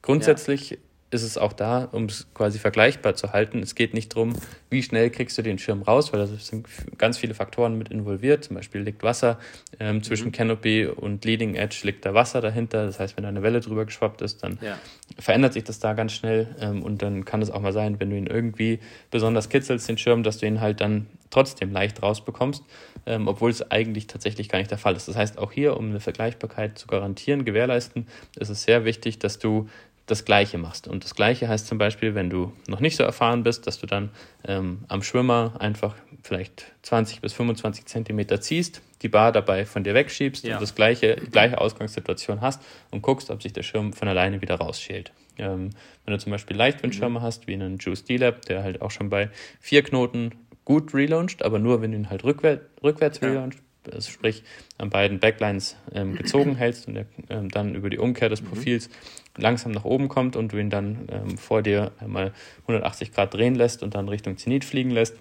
grundsätzlich 0.02 0.80
ist 1.16 1.24
es 1.24 1.38
auch 1.38 1.54
da, 1.54 1.88
um 1.92 2.06
es 2.06 2.28
quasi 2.34 2.60
vergleichbar 2.60 3.16
zu 3.16 3.32
halten. 3.32 3.60
Es 3.64 3.74
geht 3.74 3.94
nicht 3.94 4.14
darum, 4.14 4.34
wie 4.70 4.84
schnell 4.84 5.10
kriegst 5.10 5.38
du 5.38 5.42
den 5.42 5.58
Schirm 5.58 5.82
raus, 5.82 6.12
weil 6.14 6.20
da 6.20 6.28
sind 6.28 6.68
ganz 6.98 7.18
viele 7.18 7.34
Faktoren 7.34 7.78
mit 7.78 7.90
involviert. 7.90 8.44
Zum 8.44 8.58
Beispiel 8.58 8.82
liegt 8.82 9.02
Wasser 9.02 9.40
ähm, 9.80 10.04
zwischen 10.04 10.28
mhm. 10.28 10.32
Canopy 10.34 10.86
und 10.86 11.26
Leading 11.26 11.56
Edge, 11.56 11.80
liegt 11.84 12.06
da 12.06 12.14
Wasser 12.14 12.42
dahinter. 12.42 12.86
Das 12.86 13.00
heißt, 13.00 13.16
wenn 13.18 13.24
da 13.24 13.30
eine 13.30 13.42
Welle 13.42 13.62
drüber 13.62 13.86
geschwappt 13.86 14.22
ist, 14.22 14.44
dann 14.44 14.60
ja. 14.62 14.78
verändert 15.18 15.54
sich 15.54 15.64
das 15.64 15.80
da 15.80 15.94
ganz 15.94 16.12
schnell. 16.12 16.54
Ähm, 16.60 16.84
und 16.84 17.02
dann 17.02 17.26
kann 17.26 17.42
es 17.42 17.50
auch 17.50 17.62
mal 17.62 17.74
sein, 17.74 18.00
wenn 18.00 18.10
du 18.10 18.18
ihn 18.18 18.28
irgendwie 18.28 18.80
besonders 19.10 19.50
kitzelst, 19.50 19.88
den 19.88 19.98
Schirm, 19.98 20.24
dass 20.24 20.38
du 20.38 20.46
ihn 20.46 20.60
halt 20.62 20.82
dann 20.82 21.08
trotzdem 21.30 21.72
leicht 21.72 22.02
rausbekommst, 22.02 22.64
ähm, 23.06 23.28
obwohl 23.28 23.52
es 23.52 23.70
eigentlich 23.72 24.08
tatsächlich 24.08 24.50
gar 24.50 24.60
nicht 24.60 24.72
der 24.72 24.78
Fall 24.78 24.96
ist. 24.96 25.08
Das 25.08 25.16
heißt, 25.16 25.38
auch 25.38 25.52
hier, 25.52 25.78
um 25.78 25.90
eine 25.90 26.00
Vergleichbarkeit 26.00 26.78
zu 26.78 26.88
garantieren, 26.88 27.46
gewährleisten, 27.46 28.08
ist 28.38 28.50
es 28.50 28.64
sehr 28.64 28.86
wichtig, 28.86 29.20
dass 29.20 29.40
du 29.40 29.68
das 30.06 30.26
Gleiche 30.26 30.58
machst. 30.58 30.88
Und 30.88 31.04
das 31.04 31.16
Gleiche 31.16 31.48
heißt 31.48 31.68
zum 31.68 31.78
Beispiel, 31.78 32.14
wenn 32.16 32.30
du 32.30 32.54
noch 32.68 32.80
nicht 32.80 32.96
so 32.96 33.04
erfahren 33.04 33.44
bist, 33.44 33.66
dass 33.68 33.80
du 33.80 33.88
dann 33.88 34.10
ähm, 34.48 34.84
am 34.88 35.02
Schwimmer 35.02 35.56
einfach 35.60 35.96
vielleicht 36.22 36.66
20 36.84 37.22
bis 37.22 37.34
25 37.34 37.86
Zentimeter 37.86 38.40
ziehst, 38.42 38.82
die 39.02 39.10
Bar 39.10 39.32
dabei 39.32 39.66
von 39.66 39.84
dir 39.84 39.94
wegschiebst 39.94 40.46
ja. 40.46 40.56
und 40.56 40.62
das 40.62 40.76
gleiche, 40.76 41.16
gleiche 41.32 41.60
Ausgangssituation 41.60 42.42
hast 42.42 42.62
und 42.92 43.02
guckst, 43.02 43.30
ob 43.30 43.42
sich 43.42 43.54
der 43.54 43.64
Schirm 43.64 43.94
von 43.94 44.08
alleine 44.08 44.42
wieder 44.42 44.56
rausschält. 44.56 45.12
Ähm, 45.38 45.72
wenn 46.06 46.14
du 46.14 46.20
zum 46.20 46.32
Beispiel 46.32 46.56
Leichtwindschirme 46.56 47.20
mhm. 47.20 47.24
hast, 47.24 47.48
wie 47.48 47.54
einen 47.54 47.78
Juice 47.78 48.06
D-Lab, 48.06 48.44
der 48.44 48.64
halt 48.64 48.82
auch 48.82 48.92
schon 48.92 49.10
bei 49.10 49.30
vier 49.60 49.84
Knoten 49.84 50.32
gut 50.64 50.94
relauncht, 50.94 51.44
aber 51.44 51.60
nur 51.60 51.82
wenn 51.82 51.92
du 51.92 51.98
ihn 51.98 52.10
halt 52.10 52.24
rückwär 52.24 52.62
rückwärts 52.84 53.20
ja. 53.22 53.30
relauncht, 53.30 53.60
sprich 54.02 54.44
an 54.78 54.90
beiden 54.90 55.20
Backlines 55.20 55.76
ähm, 55.94 56.16
gezogen 56.16 56.56
hältst 56.58 56.88
und 56.88 56.96
er 56.96 57.06
ähm, 57.30 57.50
dann 57.50 57.76
über 57.76 57.90
die 57.90 57.98
Umkehr 57.98 58.30
des 58.30 58.42
mhm. 58.42 58.48
Profils 58.48 58.90
mhm. 58.90 59.42
langsam 59.42 59.72
nach 59.72 59.86
oben 59.86 60.08
kommt 60.08 60.36
und 60.36 60.54
du 60.54 60.58
ihn 60.58 60.70
dann 60.70 61.08
ähm, 61.12 61.38
vor 61.38 61.62
dir 61.62 61.92
einmal 62.00 62.34
180 62.64 63.14
Grad 63.14 63.34
drehen 63.34 63.56
lässt 63.56 63.84
und 63.84 63.96
dann 63.96 64.10
Richtung 64.10 64.38
Zenit 64.38 64.66
fliegen 64.66 64.92
lässt. 64.92 65.16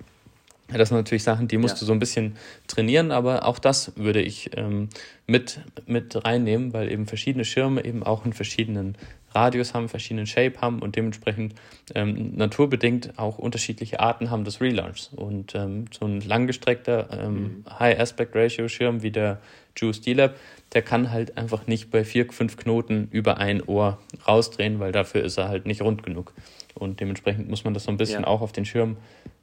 Das 0.68 0.88
sind 0.88 0.96
natürlich 0.96 1.22
Sachen, 1.22 1.46
die 1.46 1.58
musst 1.58 1.76
ja. 1.76 1.80
du 1.80 1.86
so 1.86 1.92
ein 1.92 1.98
bisschen 1.98 2.36
trainieren, 2.66 3.10
aber 3.10 3.46
auch 3.46 3.58
das 3.58 3.92
würde 3.96 4.22
ich 4.22 4.50
ähm, 4.56 4.88
mit, 5.26 5.60
mit 5.86 6.24
reinnehmen, 6.24 6.72
weil 6.72 6.90
eben 6.90 7.06
verschiedene 7.06 7.44
Schirme 7.44 7.84
eben 7.84 8.02
auch 8.02 8.24
in 8.24 8.32
verschiedenen 8.32 8.96
Radius 9.34 9.74
haben, 9.74 9.88
verschiedenen 9.88 10.26
Shape 10.26 10.60
haben 10.60 10.80
und 10.80 10.96
dementsprechend 10.96 11.54
ähm, 11.94 12.34
naturbedingt 12.36 13.18
auch 13.18 13.38
unterschiedliche 13.38 14.00
Arten 14.00 14.30
haben 14.30 14.44
des 14.44 14.60
Relaunchs. 14.60 15.10
Und 15.14 15.54
ähm, 15.54 15.86
so 15.90 16.06
ein 16.06 16.20
langgestreckter 16.20 17.08
ähm, 17.10 17.34
mhm. 17.34 17.64
High 17.78 17.98
Aspect 17.98 18.34
Ratio 18.34 18.68
Schirm 18.68 19.02
wie 19.02 19.10
der 19.10 19.40
Juice 19.76 20.00
D-Lab, 20.00 20.36
der 20.72 20.82
kann 20.82 21.10
halt 21.10 21.36
einfach 21.36 21.66
nicht 21.66 21.90
bei 21.90 22.04
vier, 22.04 22.32
fünf 22.32 22.56
Knoten 22.56 23.08
über 23.10 23.38
ein 23.38 23.62
Ohr 23.62 23.98
rausdrehen, 24.26 24.78
weil 24.78 24.92
dafür 24.92 25.22
ist 25.24 25.36
er 25.36 25.48
halt 25.48 25.66
nicht 25.66 25.82
rund 25.82 26.02
genug. 26.02 26.32
Und 26.74 27.00
dementsprechend 27.00 27.48
muss 27.48 27.64
man 27.64 27.72
das 27.72 27.84
so 27.84 27.90
ein 27.90 27.96
bisschen 27.96 28.22
ja. 28.22 28.26
auch 28.26 28.40
auf 28.40 28.52
den 28.52 28.64
Schirm 28.64 28.96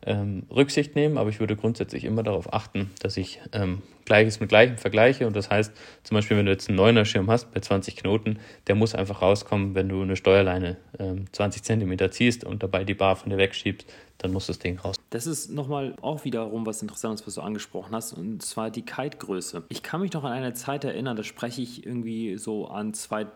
ähm, 0.06 0.44
Rücksicht 0.50 0.96
nehmen, 0.96 1.17
aber 1.17 1.30
ich 1.30 1.39
würde 1.39 1.56
grundsätzlich 1.56 2.04
immer 2.04 2.24
darauf 2.24 2.54
achten, 2.54 2.91
dass 3.02 3.15
ich 3.17 3.39
ähm, 3.54 3.82
Gleiches 4.04 4.39
mit 4.39 4.50
Gleichem 4.50 4.78
vergleiche. 4.78 5.28
Und 5.28 5.36
das 5.36 5.50
heißt, 5.50 5.72
zum 6.04 6.15
Beispiel, 6.15 6.38
wenn 6.38 6.46
du 6.46 6.52
jetzt 6.52 6.67
einen 6.67 6.76
neuner 6.76 7.06
Schirm 7.06 7.30
hast 7.30 7.54
bei 7.54 7.60
20 7.60 7.96
Knoten, 7.96 8.39
der 8.67 8.76
muss 8.76 8.96
einfach 8.96 9.22
rauskommen, 9.22 9.76
wenn 9.76 9.88
du 9.88 10.02
eine 10.02 10.15
Steuerleine 10.15 10.78
ähm, 11.00 11.26
20 11.32 11.63
Zentimeter 11.63 12.12
ziehst 12.12 12.44
und 12.44 12.63
dabei 12.63 12.84
die 12.84 12.96
Bar 12.96 13.15
von 13.15 13.30
dir 13.30 13.38
wegschiebst, 13.38 13.88
dann 14.17 14.34
muss 14.34 14.48
das 14.48 14.60
Ding 14.60 14.78
raus. 14.80 14.98
Das 15.10 15.26
ist 15.26 15.52
nochmal 15.52 15.96
auch 16.02 16.26
wiederum 16.26 16.65
was 16.65 16.82
Interessantes, 16.82 17.26
was 17.26 17.36
du 17.36 17.41
angesprochen 17.41 17.96
hast, 17.96 18.13
und 18.13 18.41
zwar 18.41 18.70
die 18.70 18.84
Kite-Größe. 18.84 19.63
Ich 19.70 19.84
kann 19.84 20.02
mich 20.02 20.13
noch 20.13 20.24
an 20.24 20.32
eine 20.32 20.54
Zeit 20.54 20.84
erinnern, 20.84 21.15
da 21.15 21.24
spreche 21.24 21.62
ich 21.62 21.86
irgendwie 21.86 22.38
so 22.38 22.67
an 22.67 22.94
zwei 22.94 23.28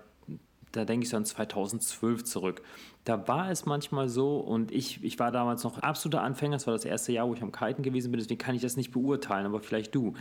da 0.76 0.86
denke 0.86 1.06
ich 1.06 1.10
so 1.10 1.18
an 1.18 1.26
2012 1.26 2.24
zurück 2.24 2.62
da 3.06 3.28
war 3.28 3.52
es 3.52 3.66
manchmal 3.66 4.10
so 4.10 4.38
und 4.38 4.72
ich, 4.72 5.02
ich 5.04 5.20
war 5.20 5.32
damals 5.32 5.64
noch 5.64 5.78
absoluter 5.78 6.24
Anfänger, 6.24 6.56
das 6.56 6.68
war 6.68 6.74
das 6.74 6.86
erste 6.86 7.14
Jahr, 7.14 7.30
wo 7.30 7.36
ich 7.36 7.42
am 7.42 7.52
Kiten 7.52 7.84
gewesen 7.84 8.12
bin, 8.12 8.20
deswegen 8.20 8.40
kann 8.40 8.56
ich 8.56 8.64
das 8.64 8.76
nicht 8.76 8.92
beurteilen, 8.92 9.46
aber 9.46 9.62
vielleicht 9.62 9.96
du. 9.96 10.14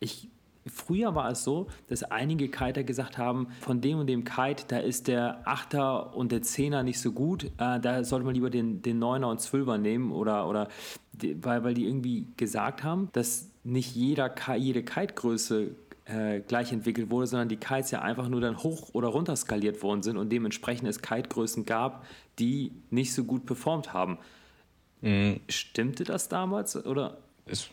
Ich, 0.00 0.28
Früher 0.64 1.16
war 1.16 1.28
es 1.28 1.42
so, 1.42 1.66
dass 1.88 2.04
einige 2.04 2.48
Kiter 2.48 2.84
gesagt 2.84 3.18
haben, 3.18 3.48
von 3.62 3.80
dem 3.80 3.98
und 3.98 4.06
dem 4.06 4.22
Kite, 4.22 4.64
da 4.68 4.78
ist 4.78 5.08
der 5.08 5.40
Achter 5.44 6.14
und 6.14 6.30
der 6.30 6.42
Zehner 6.42 6.84
nicht 6.84 7.00
so 7.00 7.10
gut, 7.10 7.46
äh, 7.58 7.80
da 7.80 8.04
sollte 8.04 8.24
man 8.24 8.36
lieber 8.36 8.48
den, 8.48 8.80
den 8.80 9.00
Neuner 9.00 9.28
und 9.28 9.40
Zwölfer 9.40 9.76
nehmen 9.76 10.12
oder, 10.12 10.48
oder 10.48 10.68
weil, 11.40 11.64
weil 11.64 11.74
die 11.74 11.86
irgendwie 11.86 12.28
gesagt 12.36 12.84
haben, 12.84 13.08
dass 13.12 13.50
nicht 13.64 13.96
jeder, 13.96 14.32
jede 14.56 14.84
Kite-Größe 14.84 15.74
äh, 16.04 16.40
gleich 16.40 16.72
entwickelt 16.72 17.10
wurde, 17.10 17.26
sondern 17.26 17.48
die 17.48 17.56
Kites 17.56 17.90
ja 17.90 18.02
einfach 18.02 18.28
nur 18.28 18.40
dann 18.40 18.58
hoch 18.62 18.90
oder 18.92 19.08
runter 19.08 19.36
skaliert 19.36 19.82
worden 19.82 20.02
sind 20.02 20.16
und 20.16 20.30
dementsprechend 20.30 20.88
es 20.88 21.00
Kite-Größen 21.00 21.64
gab, 21.64 22.04
die 22.38 22.72
nicht 22.90 23.12
so 23.14 23.24
gut 23.24 23.46
performt 23.46 23.92
haben. 23.92 24.18
Mhm. 25.00 25.40
Stimmte 25.48 26.04
das 26.04 26.28
damals 26.28 26.76
oder? 26.84 27.18
Es 27.44 27.68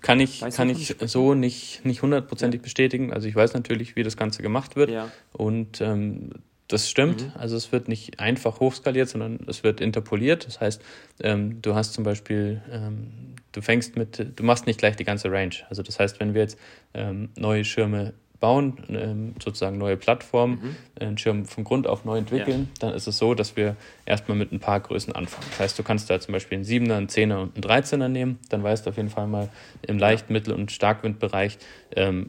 kann 0.00 0.18
ich, 0.18 0.40
kann 0.40 0.68
ich 0.70 0.96
so 1.06 1.34
nicht, 1.34 1.84
nicht 1.84 2.02
hundertprozentig 2.02 2.60
ja. 2.60 2.62
bestätigen. 2.64 3.12
Also 3.12 3.28
ich 3.28 3.36
weiß 3.36 3.54
natürlich, 3.54 3.94
wie 3.94 4.02
das 4.02 4.16
Ganze 4.16 4.42
gemacht 4.42 4.74
wird. 4.74 4.90
Ja. 4.90 5.10
Und 5.32 5.80
ähm, 5.80 6.30
das 6.68 6.88
stimmt. 6.88 7.22
Mhm. 7.22 7.32
Also 7.34 7.56
es 7.56 7.72
wird 7.72 7.88
nicht 7.88 8.20
einfach 8.20 8.60
hochskaliert, 8.60 9.08
sondern 9.08 9.40
es 9.46 9.62
wird 9.64 9.80
interpoliert. 9.80 10.46
Das 10.46 10.60
heißt, 10.60 10.82
ähm, 11.20 11.60
du 11.60 11.74
hast 11.74 11.92
zum 11.92 12.04
Beispiel, 12.04 12.62
ähm, 12.70 13.34
du 13.52 13.60
fängst 13.60 13.96
mit, 13.96 14.26
du 14.34 14.42
machst 14.42 14.66
nicht 14.66 14.78
gleich 14.78 14.96
die 14.96 15.04
ganze 15.04 15.30
Range. 15.30 15.54
Also 15.68 15.82
das 15.82 16.00
heißt, 16.00 16.20
wenn 16.20 16.34
wir 16.34 16.42
jetzt 16.42 16.58
ähm, 16.94 17.28
neue 17.36 17.64
Schirme 17.64 18.14
bauen, 18.44 18.76
ähm, 18.90 19.34
sozusagen 19.42 19.78
neue 19.78 19.96
Plattformen, 19.96 20.58
mhm. 20.60 20.76
einen 21.00 21.16
Schirm 21.16 21.46
von 21.46 21.64
Grund 21.64 21.86
auf 21.86 22.04
neu 22.04 22.18
entwickeln, 22.18 22.68
ja. 22.68 22.86
dann 22.86 22.94
ist 22.94 23.06
es 23.06 23.16
so, 23.16 23.32
dass 23.32 23.56
wir 23.56 23.74
erstmal 24.04 24.36
mit 24.36 24.52
ein 24.52 24.60
paar 24.60 24.80
Größen 24.80 25.14
anfangen. 25.14 25.46
Das 25.48 25.60
heißt, 25.60 25.78
du 25.78 25.82
kannst 25.82 26.10
da 26.10 26.20
zum 26.20 26.32
Beispiel 26.32 26.56
einen 26.56 26.66
7er, 26.66 26.94
einen 26.94 27.06
10er 27.06 27.36
und 27.36 27.54
einen 27.54 27.82
13er 27.82 28.08
nehmen, 28.08 28.38
dann 28.50 28.62
weißt 28.62 28.84
du 28.84 28.90
auf 28.90 28.98
jeden 28.98 29.08
Fall 29.08 29.28
mal 29.28 29.48
im 29.80 29.98
Leicht-, 29.98 30.28
Mittel- 30.28 30.52
und 30.52 30.72
Starkwindbereich 30.72 31.56
ähm, 31.96 32.28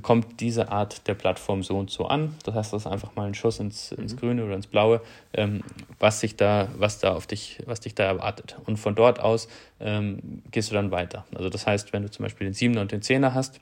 kommt 0.00 0.38
diese 0.38 0.70
Art 0.70 1.08
der 1.08 1.14
Plattform 1.14 1.64
so 1.64 1.76
und 1.76 1.90
so 1.90 2.06
an. 2.06 2.36
Das 2.44 2.54
heißt, 2.54 2.72
das 2.72 2.82
ist 2.82 2.86
einfach 2.86 3.16
mal 3.16 3.26
ein 3.26 3.34
Schuss 3.34 3.58
ins, 3.58 3.90
ins 3.90 4.14
mhm. 4.14 4.18
Grüne 4.18 4.44
oder 4.44 4.54
ins 4.54 4.68
Blaue, 4.68 5.00
ähm, 5.32 5.64
was 5.98 6.20
sich 6.20 6.36
da, 6.36 6.68
was 6.76 7.00
da 7.00 7.14
auf 7.14 7.26
dich, 7.26 7.58
was 7.66 7.80
dich 7.80 7.96
da 7.96 8.04
erwartet. 8.04 8.56
Und 8.64 8.76
von 8.76 8.94
dort 8.94 9.18
aus 9.18 9.48
ähm, 9.80 10.40
gehst 10.52 10.70
du 10.70 10.74
dann 10.74 10.92
weiter. 10.92 11.24
Also 11.34 11.48
das 11.48 11.66
heißt, 11.66 11.92
wenn 11.92 12.02
du 12.02 12.10
zum 12.12 12.22
Beispiel 12.22 12.48
den 12.48 12.54
7er 12.54 12.80
und 12.80 12.92
den 12.92 13.02
10er 13.02 13.34
hast, 13.34 13.58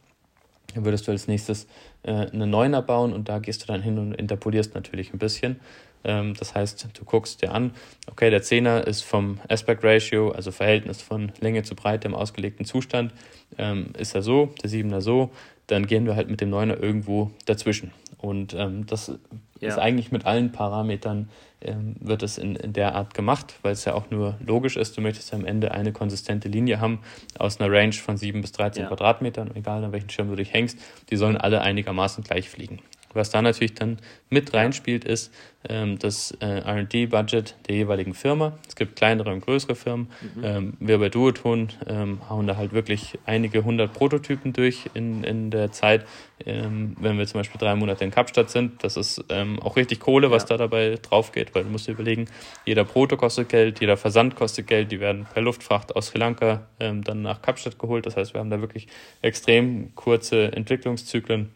würdest 0.84 1.06
du 1.06 1.12
als 1.12 1.28
nächstes 1.28 1.66
äh, 2.02 2.12
eine 2.12 2.46
Neuner 2.46 2.82
bauen 2.82 3.12
und 3.12 3.28
da 3.28 3.38
gehst 3.38 3.62
du 3.62 3.66
dann 3.66 3.82
hin 3.82 3.98
und 3.98 4.14
interpolierst 4.14 4.74
natürlich 4.74 5.12
ein 5.12 5.18
bisschen. 5.18 5.60
Ähm, 6.04 6.34
das 6.38 6.54
heißt, 6.54 6.88
du 6.94 7.04
guckst 7.04 7.42
dir 7.42 7.52
an, 7.52 7.72
okay, 8.10 8.30
der 8.30 8.42
Zehner 8.42 8.86
ist 8.86 9.02
vom 9.02 9.40
Aspect 9.48 9.82
Ratio, 9.82 10.30
also 10.30 10.52
Verhältnis 10.52 11.02
von 11.02 11.32
Länge 11.40 11.62
zu 11.62 11.74
Breite 11.74 12.06
im 12.08 12.14
ausgelegten 12.14 12.64
Zustand, 12.64 13.12
ähm, 13.58 13.88
ist 13.98 14.14
er 14.14 14.22
so, 14.22 14.54
der 14.62 14.70
Siebener 14.70 15.00
so, 15.00 15.30
dann 15.66 15.86
gehen 15.86 16.06
wir 16.06 16.14
halt 16.14 16.30
mit 16.30 16.40
dem 16.40 16.50
Neuner 16.50 16.80
irgendwo 16.80 17.30
dazwischen. 17.44 17.90
Und 18.18 18.54
ähm, 18.54 18.86
das 18.86 19.12
ja. 19.60 19.68
ist 19.68 19.78
eigentlich 19.78 20.10
mit 20.10 20.26
allen 20.26 20.52
Parametern 20.52 21.28
ähm, 21.60 21.96
wird 22.00 22.22
es 22.22 22.38
in, 22.38 22.56
in 22.56 22.72
der 22.72 22.94
Art 22.94 23.14
gemacht, 23.14 23.54
weil 23.62 23.72
es 23.72 23.84
ja 23.84 23.94
auch 23.94 24.10
nur 24.10 24.36
logisch 24.44 24.76
ist. 24.76 24.96
Du 24.96 25.00
möchtest 25.00 25.32
ja 25.32 25.38
am 25.38 25.44
Ende 25.44 25.72
eine 25.72 25.92
konsistente 25.92 26.48
Linie 26.48 26.80
haben 26.80 27.00
aus 27.38 27.60
einer 27.60 27.72
Range 27.72 27.92
von 27.92 28.16
7 28.16 28.40
bis 28.40 28.52
13 28.52 28.82
ja. 28.82 28.88
Quadratmetern, 28.88 29.50
egal 29.54 29.84
an 29.84 29.92
welchen 29.92 30.10
Schirm 30.10 30.28
du 30.28 30.36
dich 30.36 30.52
hängst. 30.52 30.78
Die 31.10 31.16
sollen 31.16 31.36
alle 31.36 31.60
einigermaßen 31.60 32.24
gleich 32.24 32.48
fliegen. 32.48 32.80
Was 33.16 33.30
da 33.30 33.42
natürlich 33.42 33.74
dann 33.74 33.98
mit 34.30 34.52
reinspielt, 34.54 35.04
ist 35.04 35.32
ähm, 35.68 35.98
das 35.98 36.32
äh, 36.40 36.46
RD-Budget 36.46 37.54
der 37.68 37.74
jeweiligen 37.74 38.14
Firma. 38.14 38.52
Es 38.68 38.76
gibt 38.76 38.96
kleinere 38.96 39.32
und 39.32 39.40
größere 39.40 39.74
Firmen. 39.74 40.08
Mhm. 40.34 40.44
Ähm, 40.44 40.74
wir 40.80 40.98
bei 40.98 41.08
Duoton 41.08 41.68
ähm, 41.88 42.20
hauen 42.28 42.46
da 42.46 42.56
halt 42.56 42.72
wirklich 42.72 43.18
einige 43.26 43.64
hundert 43.64 43.92
Prototypen 43.92 44.52
durch 44.52 44.90
in, 44.94 45.24
in 45.24 45.50
der 45.50 45.72
Zeit. 45.72 46.06
Ähm, 46.44 46.96
wenn 47.00 47.18
wir 47.18 47.26
zum 47.26 47.40
Beispiel 47.40 47.58
drei 47.58 47.74
Monate 47.74 48.04
in 48.04 48.10
Kapstadt 48.10 48.50
sind, 48.50 48.84
das 48.84 48.96
ist 48.96 49.24
ähm, 49.30 49.58
auch 49.60 49.76
richtig 49.76 50.00
Kohle, 50.00 50.30
was 50.30 50.42
ja. 50.44 50.50
da 50.50 50.56
dabei 50.58 50.98
drauf 51.00 51.32
geht, 51.32 51.54
weil 51.54 51.64
du 51.64 51.70
musst 51.70 51.88
dir 51.88 51.92
überlegen, 51.92 52.26
jeder 52.64 52.84
Proto 52.84 53.16
kostet 53.16 53.48
Geld, 53.48 53.80
jeder 53.80 53.96
Versand 53.96 54.36
kostet 54.36 54.66
Geld, 54.66 54.92
die 54.92 55.00
werden 55.00 55.26
per 55.32 55.42
Luftfracht 55.42 55.96
aus 55.96 56.08
Sri 56.08 56.18
Lanka 56.18 56.66
ähm, 56.78 57.02
dann 57.02 57.22
nach 57.22 57.40
Kapstadt 57.40 57.78
geholt. 57.78 58.06
Das 58.06 58.16
heißt, 58.16 58.34
wir 58.34 58.40
haben 58.40 58.50
da 58.50 58.60
wirklich 58.60 58.86
extrem 59.22 59.94
kurze 59.94 60.52
Entwicklungszyklen 60.52 61.50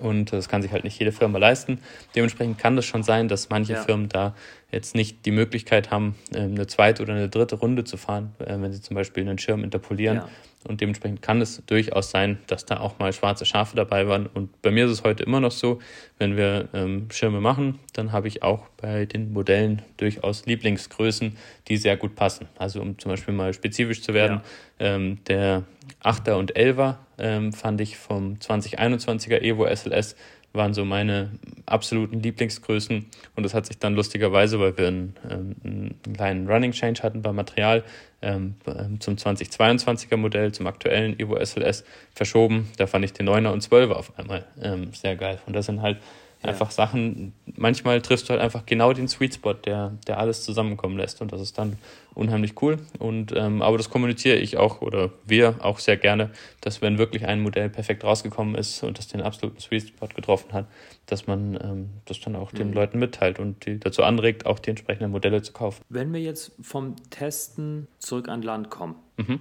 und 0.00 0.32
das 0.32 0.48
kann 0.48 0.62
sich 0.62 0.72
halt 0.72 0.84
nicht 0.84 0.98
jede 0.98 1.12
Firma 1.12 1.38
leisten. 1.38 1.78
Dementsprechend 2.14 2.58
kann 2.58 2.76
das 2.76 2.84
schon 2.84 3.02
sein, 3.02 3.28
dass 3.28 3.48
manche 3.50 3.74
ja. 3.74 3.82
Firmen 3.82 4.08
da 4.08 4.34
jetzt 4.70 4.94
nicht 4.94 5.24
die 5.26 5.30
Möglichkeit 5.30 5.90
haben, 5.90 6.16
ähm, 6.34 6.52
eine 6.52 6.66
zweite 6.66 7.02
oder 7.02 7.14
eine 7.14 7.28
dritte 7.28 7.56
Runde 7.56 7.84
zu 7.84 7.96
fahren, 7.96 8.34
äh, 8.38 8.56
wenn 8.58 8.72
sie 8.72 8.80
zum 8.80 8.94
Beispiel 8.94 9.22
einen 9.22 9.38
Schirm 9.38 9.64
interpolieren. 9.64 10.16
Ja. 10.16 10.28
Und 10.66 10.80
dementsprechend 10.80 11.22
kann 11.22 11.40
es 11.40 11.62
durchaus 11.66 12.10
sein, 12.10 12.38
dass 12.46 12.66
da 12.66 12.80
auch 12.80 12.98
mal 12.98 13.12
schwarze 13.12 13.46
Schafe 13.46 13.76
dabei 13.76 14.08
waren. 14.08 14.26
Und 14.26 14.60
bei 14.62 14.70
mir 14.70 14.86
ist 14.86 14.92
es 14.92 15.04
heute 15.04 15.22
immer 15.22 15.40
noch 15.40 15.52
so, 15.52 15.80
wenn 16.18 16.36
wir 16.36 16.68
ähm, 16.74 17.08
Schirme 17.10 17.40
machen, 17.40 17.78
dann 17.92 18.12
habe 18.12 18.28
ich 18.28 18.42
auch 18.42 18.68
bei 18.76 19.06
den 19.06 19.32
Modellen 19.32 19.82
durchaus 19.96 20.46
Lieblingsgrößen, 20.46 21.36
die 21.68 21.76
sehr 21.76 21.96
gut 21.96 22.14
passen. 22.14 22.48
Also 22.58 22.80
um 22.80 22.98
zum 22.98 23.10
Beispiel 23.10 23.34
mal 23.34 23.52
spezifisch 23.54 24.02
zu 24.02 24.14
werden, 24.14 24.40
ja. 24.78 24.94
ähm, 24.94 25.18
der 25.26 25.64
8er 26.02 26.34
und 26.34 26.56
11er 26.56 26.96
ähm, 27.18 27.52
fand 27.52 27.80
ich 27.80 27.96
vom 27.96 28.34
2021er 28.34 29.40
Evo 29.40 29.66
SLS 29.66 30.16
waren 30.56 30.74
so 30.74 30.84
meine 30.84 31.30
absoluten 31.66 32.20
Lieblingsgrößen. 32.20 33.06
Und 33.36 33.42
das 33.42 33.54
hat 33.54 33.66
sich 33.66 33.78
dann 33.78 33.94
lustigerweise, 33.94 34.58
weil 34.58 34.76
wir 34.76 34.88
einen, 34.88 35.14
ähm, 35.30 35.56
einen 35.64 36.14
kleinen 36.14 36.48
Running 36.48 36.72
Change 36.72 37.02
hatten 37.02 37.22
beim 37.22 37.36
Material, 37.36 37.84
ähm, 38.22 38.54
ähm 38.66 39.00
zum 39.00 39.16
2022er 39.16 40.16
Modell, 40.16 40.52
zum 40.52 40.66
aktuellen 40.66 41.18
Evo 41.18 41.36
SLS 41.36 41.84
verschoben. 42.14 42.68
Da 42.76 42.86
fand 42.86 43.04
ich 43.04 43.12
den 43.12 43.28
9er 43.28 43.50
und 43.50 43.62
12er 43.62 43.92
auf 43.92 44.18
einmal 44.18 44.44
sehr 44.92 45.16
geil. 45.16 45.38
Und 45.46 45.54
das 45.54 45.66
sind 45.66 45.82
halt 45.82 45.98
ja. 46.46 46.52
Einfach 46.52 46.70
Sachen, 46.70 47.32
manchmal 47.56 48.00
triffst 48.00 48.28
du 48.28 48.30
halt 48.30 48.40
einfach 48.40 48.64
genau 48.66 48.92
den 48.92 49.08
Sweet 49.08 49.34
Spot, 49.34 49.54
der, 49.54 49.92
der 50.06 50.18
alles 50.18 50.44
zusammenkommen 50.44 50.96
lässt. 50.96 51.20
Und 51.20 51.32
das 51.32 51.40
ist 51.40 51.58
dann 51.58 51.76
unheimlich 52.14 52.60
cool. 52.62 52.78
Und 52.98 53.32
ähm, 53.36 53.62
aber 53.62 53.76
das 53.76 53.90
kommuniziere 53.90 54.36
ich 54.36 54.56
auch 54.56 54.80
oder 54.80 55.10
wir 55.26 55.56
auch 55.60 55.78
sehr 55.78 55.96
gerne, 55.96 56.30
dass 56.60 56.80
wenn 56.80 56.98
wirklich 56.98 57.26
ein 57.26 57.40
Modell 57.40 57.68
perfekt 57.68 58.04
rausgekommen 58.04 58.54
ist 58.54 58.82
und 58.82 58.98
das 58.98 59.08
den 59.08 59.20
absoluten 59.20 59.60
Sweet 59.60 59.88
Spot 59.88 60.08
getroffen 60.08 60.52
hat, 60.52 60.66
dass 61.06 61.26
man 61.26 61.58
ähm, 61.62 61.90
das 62.06 62.20
dann 62.20 62.34
auch 62.34 62.52
mhm. 62.52 62.56
den 62.56 62.72
Leuten 62.72 62.98
mitteilt 62.98 63.38
und 63.38 63.66
die 63.66 63.78
dazu 63.78 64.02
anregt, 64.02 64.46
auch 64.46 64.58
die 64.58 64.70
entsprechenden 64.70 65.10
Modelle 65.10 65.42
zu 65.42 65.52
kaufen. 65.52 65.82
Wenn 65.88 66.12
wir 66.12 66.20
jetzt 66.20 66.52
vom 66.60 66.96
Testen 67.10 67.86
zurück 67.98 68.28
an 68.28 68.42
Land 68.42 68.70
kommen. 68.70 68.96
Mhm. 69.18 69.40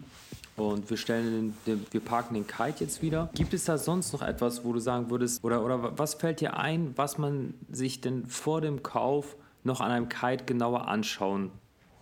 Und 0.57 0.89
wir 0.89 0.97
stellen 0.97 1.53
den, 1.65 1.85
wir 1.91 1.99
parken 1.99 2.33
den 2.33 2.47
Kite 2.47 2.85
jetzt 2.85 3.01
wieder. 3.01 3.29
Gibt 3.35 3.53
es 3.53 3.65
da 3.65 3.77
sonst 3.77 4.13
noch 4.13 4.21
etwas, 4.21 4.63
wo 4.63 4.71
du 4.71 4.79
sagen 4.79 5.09
würdest, 5.09 5.43
oder, 5.43 5.63
oder 5.63 5.97
was 5.97 6.13
fällt 6.13 6.39
dir 6.39 6.57
ein, 6.57 6.93
was 6.95 7.17
man 7.17 7.53
sich 7.69 7.99
denn 7.99 8.25
vor 8.25 8.61
dem 8.61 8.81
Kauf 8.81 9.35
noch 9.63 9.81
an 9.81 9.91
einem 9.91 10.07
Kite 10.07 10.45
genauer 10.45 10.87
anschauen 10.87 11.51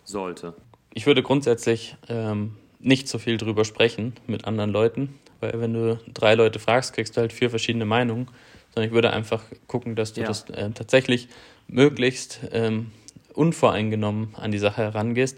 sollte? 0.03 0.53
Ich 0.93 1.07
würde 1.07 1.23
grundsätzlich 1.23 1.95
ähm, 2.07 2.55
nicht 2.79 3.07
so 3.07 3.17
viel 3.17 3.37
drüber 3.37 3.65
sprechen 3.65 4.13
mit 4.27 4.45
anderen 4.45 4.69
Leuten, 4.69 5.17
weil 5.39 5.59
wenn 5.59 5.73
du 5.73 5.99
drei 6.13 6.35
Leute 6.35 6.59
fragst, 6.59 6.93
kriegst 6.93 7.17
du 7.17 7.21
halt 7.21 7.33
vier 7.33 7.49
verschiedene 7.49 7.85
Meinungen. 7.85 8.27
Sondern 8.73 8.89
ich 8.89 8.93
würde 8.93 9.11
einfach 9.11 9.43
gucken, 9.67 9.95
dass 9.95 10.13
du 10.13 10.21
ja. 10.21 10.27
das 10.27 10.49
äh, 10.49 10.71
tatsächlich 10.71 11.27
möglichst 11.67 12.39
ähm, 12.51 12.91
unvoreingenommen 13.33 14.35
an 14.35 14.51
die 14.51 14.57
Sache 14.57 14.81
herangehst 14.81 15.37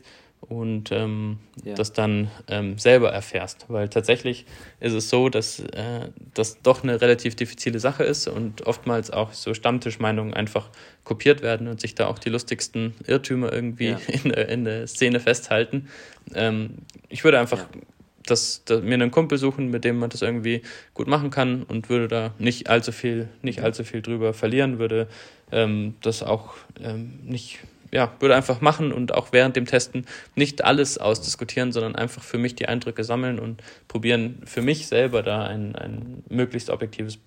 und 0.49 0.91
ähm, 0.91 1.37
ja. 1.63 1.73
das 1.75 1.93
dann 1.93 2.29
ähm, 2.47 2.77
selber 2.77 3.11
erfährst. 3.11 3.65
Weil 3.67 3.89
tatsächlich 3.89 4.45
ist 4.79 4.93
es 4.93 5.09
so, 5.09 5.29
dass 5.29 5.59
äh, 5.59 6.09
das 6.33 6.61
doch 6.61 6.83
eine 6.83 7.01
relativ 7.01 7.35
diffizile 7.35 7.79
Sache 7.79 8.03
ist 8.03 8.27
und 8.27 8.65
oftmals 8.67 9.11
auch 9.11 9.33
so 9.33 9.53
Stammtischmeinungen 9.53 10.33
einfach 10.33 10.69
kopiert 11.03 11.41
werden 11.41 11.67
und 11.67 11.81
sich 11.81 11.95
da 11.95 12.07
auch 12.07 12.19
die 12.19 12.29
lustigsten 12.29 12.93
Irrtümer 13.07 13.51
irgendwie 13.51 13.89
ja. 13.89 13.99
in, 14.07 14.29
der, 14.29 14.49
in 14.49 14.65
der 14.65 14.87
Szene 14.87 15.19
festhalten. 15.19 15.87
Ähm, 16.33 16.75
ich 17.09 17.23
würde 17.23 17.39
einfach 17.39 17.59
ja. 17.59 17.81
das, 18.25 18.63
das, 18.65 18.81
mir 18.83 18.95
einen 18.95 19.11
Kumpel 19.11 19.37
suchen, 19.37 19.69
mit 19.69 19.83
dem 19.83 19.97
man 19.97 20.09
das 20.09 20.21
irgendwie 20.21 20.61
gut 20.93 21.07
machen 21.07 21.29
kann 21.29 21.63
und 21.63 21.89
würde 21.89 22.07
da 22.07 22.33
nicht 22.37 22.69
allzu 22.69 22.91
viel, 22.91 23.29
nicht 23.41 23.61
allzu 23.61 23.83
viel 23.83 24.01
drüber 24.01 24.33
verlieren, 24.33 24.79
würde 24.79 25.07
ähm, 25.51 25.95
das 26.01 26.23
auch 26.23 26.55
ähm, 26.81 27.19
nicht 27.23 27.59
ja, 27.91 28.13
würde 28.19 28.35
einfach 28.35 28.61
machen 28.61 28.91
und 28.91 29.13
auch 29.13 29.27
während 29.31 29.55
dem 29.55 29.65
Testen 29.65 30.05
nicht 30.35 30.63
alles 30.63 30.97
ausdiskutieren, 30.97 31.71
sondern 31.71 31.95
einfach 31.95 32.23
für 32.23 32.37
mich 32.37 32.55
die 32.55 32.67
Eindrücke 32.67 33.03
sammeln 33.03 33.39
und 33.39 33.61
probieren, 33.87 34.41
für 34.45 34.61
mich 34.61 34.87
selber 34.87 35.23
da 35.23 35.45
ein, 35.45 35.75
ein 35.75 36.23
möglichst 36.29 36.69
objektives 36.69 37.19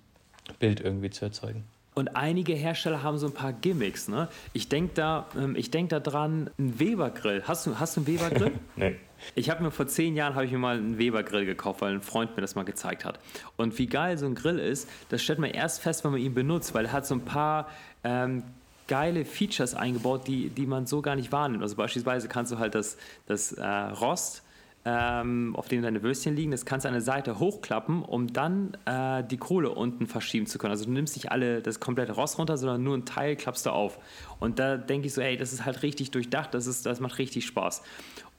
Bild 0.59 0.79
irgendwie 0.79 1.09
zu 1.09 1.25
erzeugen. 1.25 1.63
Und 1.95 2.15
einige 2.15 2.53
Hersteller 2.53 3.03
haben 3.03 3.17
so 3.17 3.27
ein 3.27 3.33
paar 3.33 3.51
Gimmicks. 3.51 4.07
Ne? 4.07 4.29
Ich 4.53 4.69
denke 4.69 4.93
da, 4.93 5.27
ähm, 5.35 5.55
denk 5.55 5.89
da 5.89 5.99
dran, 5.99 6.49
ein 6.57 6.79
Weber-Grill. 6.79 7.43
Hast 7.45 7.65
du, 7.65 7.77
hast 7.77 7.97
du 7.97 8.01
einen 8.01 8.07
Weber-Grill? 8.07 8.51
nee. 8.75 8.95
Ich 9.35 9.49
habe 9.49 9.63
mir 9.63 9.71
vor 9.71 9.85
zehn 9.87 10.15
Jahren 10.15 10.35
habe 10.35 10.45
ich 10.45 10.51
mir 10.51 10.59
mal 10.59 10.77
einen 10.77 10.97
Weber-Grill 10.97 11.45
gekauft, 11.45 11.81
weil 11.81 11.95
ein 11.95 12.01
Freund 12.01 12.37
mir 12.37 12.41
das 12.41 12.55
mal 12.55 12.63
gezeigt 12.63 13.03
hat. 13.03 13.19
Und 13.57 13.77
wie 13.77 13.87
geil 13.87 14.17
so 14.17 14.25
ein 14.25 14.35
Grill 14.35 14.59
ist, 14.59 14.87
das 15.09 15.21
stellt 15.21 15.39
man 15.39 15.49
erst 15.49 15.81
fest, 15.81 16.05
wenn 16.05 16.11
man 16.11 16.21
ihn 16.21 16.33
benutzt, 16.33 16.73
weil 16.73 16.85
er 16.85 16.93
hat 16.93 17.05
so 17.05 17.15
ein 17.15 17.25
paar 17.25 17.67
ähm, 18.05 18.43
geile 18.89 19.23
Features 19.23 19.75
eingebaut, 19.75 20.27
die, 20.27 20.49
die 20.49 20.65
man 20.65 20.87
so 20.87 21.01
gar 21.01 21.15
nicht 21.15 21.31
wahrnimmt. 21.31 21.63
Also 21.63 21.77
beispielsweise 21.77 22.27
kannst 22.27 22.51
du 22.51 22.57
halt 22.57 22.75
das, 22.75 22.97
das 23.27 23.53
äh, 23.53 23.63
Rost, 23.63 24.43
ähm, 24.83 25.55
auf 25.55 25.67
dem 25.67 25.81
deine 25.83 26.01
Würstchen 26.01 26.35
liegen, 26.35 26.51
das 26.51 26.65
kannst 26.65 26.85
du 26.85 26.87
an 26.87 26.93
der 26.93 27.01
Seite 27.01 27.37
hochklappen, 27.37 28.01
um 28.01 28.31
dann 28.31 28.75
äh, 28.85 29.23
die 29.23 29.37
Kohle 29.37 29.69
unten 29.69 30.07
verschieben 30.07 30.47
zu 30.47 30.57
können. 30.57 30.71
Also 30.71 30.85
du 30.85 30.91
nimmst 30.91 31.15
nicht 31.15 31.31
alle 31.31 31.61
das 31.61 31.79
komplette 31.79 32.13
Rost 32.13 32.39
runter, 32.39 32.57
sondern 32.57 32.83
nur 32.83 32.97
ein 32.97 33.05
Teil 33.05 33.35
klappst 33.35 33.65
du 33.65 33.71
auf. 33.71 33.99
Und 34.39 34.57
da 34.57 34.77
denke 34.77 35.07
ich 35.07 35.13
so, 35.13 35.21
ey, 35.21 35.37
das 35.37 35.53
ist 35.53 35.65
halt 35.65 35.83
richtig 35.83 36.11
durchdacht, 36.11 36.53
das, 36.53 36.65
ist, 36.65 36.85
das 36.85 36.99
macht 36.99 37.19
richtig 37.19 37.45
Spaß. 37.45 37.83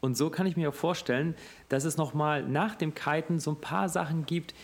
Und 0.01 0.17
so 0.17 0.31
kann 0.31 0.47
ich 0.47 0.57
mir 0.57 0.71
auch 0.71 0.75
vorstellen, 0.75 1.35
dass 1.69 1.85
es 1.85 1.97
nochmal 1.97 2.43
nach 2.43 2.75
dem 2.75 2.95
Kiten 2.95 3.39
so 3.39 3.53
ein 3.53 3.61
paar 3.61 3.89
Sachen 3.89 4.27
gibt, 4.27 4.55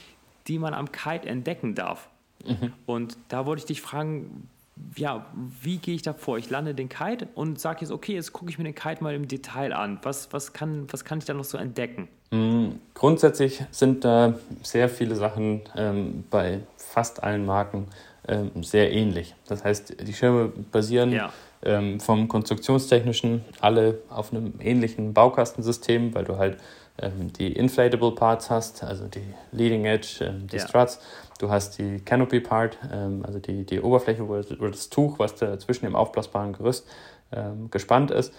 die 0.49 0.59
man 0.59 0.75
am 0.75 0.90
Kite 0.90 1.29
entdecken 1.29 1.75
darf. 1.75 2.09
Mhm. 2.44 2.72
Und 2.87 3.18
da 3.29 3.46
wollte 3.46 3.61
ich 3.61 3.66
dich 3.66 3.83
fragen, 3.83 4.49
ja, 4.97 5.27
wie 5.62 5.79
gehe 5.79 5.95
ich 5.95 6.03
da 6.03 6.12
vor? 6.12 6.39
Ich 6.39 6.51
lande 6.51 6.75
den 6.75 6.89
Kite 6.89 7.29
und 7.35 7.61
sage 7.61 7.81
jetzt, 7.83 7.91
okay, 7.91 8.15
jetzt 8.15 8.33
gucke 8.33 8.51
ich 8.51 8.59
mir 8.59 8.65
den 8.65 8.75
Kite 8.75 9.03
mal 9.03 9.15
im 9.15 9.29
Detail 9.29 9.73
an. 9.73 9.99
Was, 10.03 10.33
was, 10.33 10.53
kann, 10.53 10.87
was 10.91 11.05
kann 11.05 11.19
ich 11.19 11.25
da 11.25 11.35
noch 11.35 11.45
so 11.45 11.59
entdecken? 11.59 12.09
Mm, 12.31 12.71
grundsätzlich 12.95 13.65
sind 13.71 14.05
da 14.05 14.35
sehr 14.62 14.89
viele 14.89 15.15
Sachen 15.15 15.62
ähm, 15.77 16.25
bei 16.31 16.61
fast 16.77 17.23
allen 17.23 17.47
Marken 17.47 17.87
ähm, 18.29 18.62
sehr 18.62 18.93
ähnlich. 18.93 19.35
Das 19.47 19.65
heißt, 19.65 20.07
die 20.07 20.12
Schirme 20.12 20.53
basieren 20.73 21.12
ja. 21.12 21.33
ähm, 21.62 22.01
vom 22.01 22.29
konstruktionstechnischen 22.29 23.45
alle 23.61 23.99
auf 24.11 24.33
einem 24.33 24.55
ähnlichen 24.61 25.15
Baukastensystem, 25.15 26.15
weil 26.15 26.25
du 26.25 26.37
halt 26.37 26.59
ähm, 26.99 27.33
die 27.33 27.53
Inflatable 27.53 28.12
Parts 28.12 28.51
hast, 28.51 28.83
also 28.83 29.07
die 29.07 29.35
Leading 29.53 29.85
Edge, 29.85 30.25
ähm, 30.25 30.47
die 30.49 30.57
ja. 30.57 30.67
Struts. 30.67 31.01
Du 31.38 31.51
hast 31.51 31.79
die 31.79 32.01
Canopy 32.01 32.40
Part, 32.40 32.79
ähm, 32.92 33.25
also 33.25 33.38
die, 33.38 33.64
die 33.64 33.81
Oberfläche 33.81 34.25
oder 34.25 34.42
das 34.42 34.88
Tuch, 34.88 35.18
was 35.18 35.35
da 35.35 35.59
zwischen 35.59 35.85
dem 35.85 35.94
aufblasbaren 35.94 36.53
Gerüst 36.53 36.87
ähm, 37.33 37.70
gespannt 37.70 38.11
ist. 38.11 38.33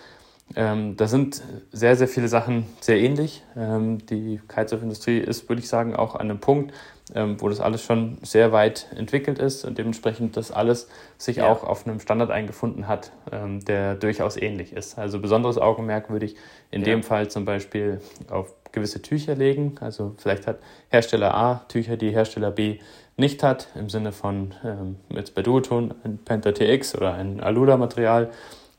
Ähm, 0.56 0.96
da 0.96 1.08
sind 1.08 1.42
sehr, 1.72 1.96
sehr 1.98 2.08
viele 2.08 2.30
Sachen 2.30 2.66
sehr 2.80 3.00
ähnlich. 3.00 3.44
Ähm, 3.58 4.06
die 4.06 4.40
Kitesurf-Industrie 4.48 5.18
ist, 5.18 5.50
würde 5.50 5.62
ich 5.62 5.68
sagen, 5.68 5.94
auch 5.96 6.16
an 6.16 6.30
einem 6.30 6.40
Punkt, 6.40 6.74
ähm, 7.14 7.40
wo 7.40 7.50
das 7.50 7.60
alles 7.60 7.84
schon 7.84 8.18
sehr 8.22 8.52
weit 8.52 8.88
entwickelt 8.96 9.40
ist 9.40 9.66
und 9.66 9.78
dementsprechend 9.78 10.38
das 10.38 10.52
alles 10.52 10.88
sich 11.18 11.38
ja. 11.38 11.50
auch 11.50 11.64
auf 11.64 11.86
einem 11.86 12.00
Standard 12.00 12.32
eingefunden 12.32 12.88
hat, 12.88 13.12
ähm, 13.32 13.64
der 13.66 13.96
durchaus 13.96 14.38
ähnlich 14.38 14.72
ist. 14.72 14.98
Also 14.98 15.20
besonderes 15.20 15.58
Augenmerk 15.58 16.10
würde 16.10 16.26
ich 16.26 16.36
in 16.72 16.82
ja. 16.82 16.88
dem 16.88 17.04
Fall 17.04 17.30
zum 17.30 17.44
Beispiel 17.44 18.00
auf 18.30 18.54
gewisse 18.72 19.02
Tücher 19.02 19.36
legen. 19.36 19.76
Also 19.80 20.14
vielleicht 20.18 20.48
hat 20.48 20.60
Hersteller 20.90 21.34
A 21.34 21.66
Tücher, 21.68 21.98
die 21.98 22.12
Hersteller 22.12 22.52
B 22.52 22.80
nicht 23.16 23.42
hat, 23.44 23.70
im 23.76 23.90
Sinne 23.90 24.12
von 24.12 24.54
ähm, 24.64 24.98
jetzt 25.10 25.34
bei 25.34 25.42
Duoton 25.42 25.94
ein 26.04 26.20
Penta 26.20 26.52
TX 26.52 26.96
oder 26.96 27.14
ein 27.14 27.40
Alula-Material 27.40 28.30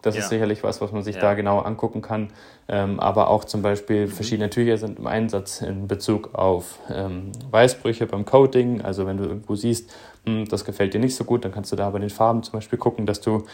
das 0.03 0.15
ja. 0.15 0.23
ist 0.23 0.29
sicherlich 0.29 0.63
was, 0.63 0.81
was 0.81 0.93
man 0.93 1.03
sich 1.03 1.17
ja. 1.17 1.23
da 1.23 1.35
genau 1.35 1.59
angucken 1.59 2.03
kann. 2.03 2.31
Ähm, 2.69 3.01
aber 3.01 3.29
auch 3.31 3.45
zum 3.45 3.63
Beispiel 3.63 4.07
mhm. 4.07 4.11
verschiedene 4.11 4.51
Tücher 4.51 4.79
sind 4.79 4.99
im 4.99 5.07
Einsatz 5.07 5.61
in 5.61 5.89
Bezug 5.89 6.35
auf 6.35 6.79
ähm, 6.93 7.33
Weißbrüche 7.51 8.07
beim 8.07 8.25
Coating. 8.25 8.81
Also 8.83 9.07
wenn 9.07 9.17
du 9.17 9.25
irgendwo 9.25 9.57
siehst, 9.57 9.93
hm, 10.25 10.47
das 10.49 10.65
gefällt 10.65 10.95
dir 10.95 11.01
nicht 11.01 11.17
so 11.17 11.25
gut, 11.25 11.45
dann 11.45 11.53
kannst 11.53 11.73
du 11.73 11.77
da 11.77 11.91
bei 11.91 11.99
den 11.99 12.11
Farben 12.11 12.43
zum 12.43 12.53
Beispiel 12.53 12.79
gucken, 12.79 13.07
dass 13.07 13.21
du 13.21 13.45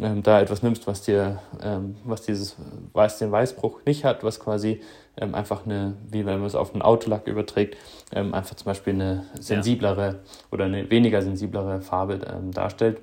ähm, 0.00 0.22
da 0.22 0.40
etwas 0.40 0.62
nimmst, 0.62 0.86
was 0.86 1.02
dir, 1.02 1.40
ähm, 1.62 1.96
was 2.04 2.22
dieses 2.22 2.56
Weiß, 2.92 3.18
den 3.18 3.32
Weißbruch 3.32 3.80
nicht 3.86 4.04
hat, 4.04 4.24
was 4.24 4.40
quasi 4.40 4.80
ähm, 5.16 5.34
einfach 5.34 5.64
eine, 5.64 5.94
wie 6.10 6.26
wenn 6.26 6.38
man 6.38 6.46
es 6.46 6.54
auf 6.54 6.72
einen 6.72 6.82
Autolack 6.82 7.26
überträgt, 7.26 7.76
ähm, 8.12 8.34
einfach 8.34 8.56
zum 8.56 8.66
Beispiel 8.66 8.94
eine 8.94 9.24
sensiblere 9.38 10.06
ja. 10.06 10.14
oder 10.50 10.66
eine 10.66 10.90
weniger 10.90 11.22
sensiblere 11.22 11.80
Farbe 11.80 12.18
darstellt. 12.52 13.00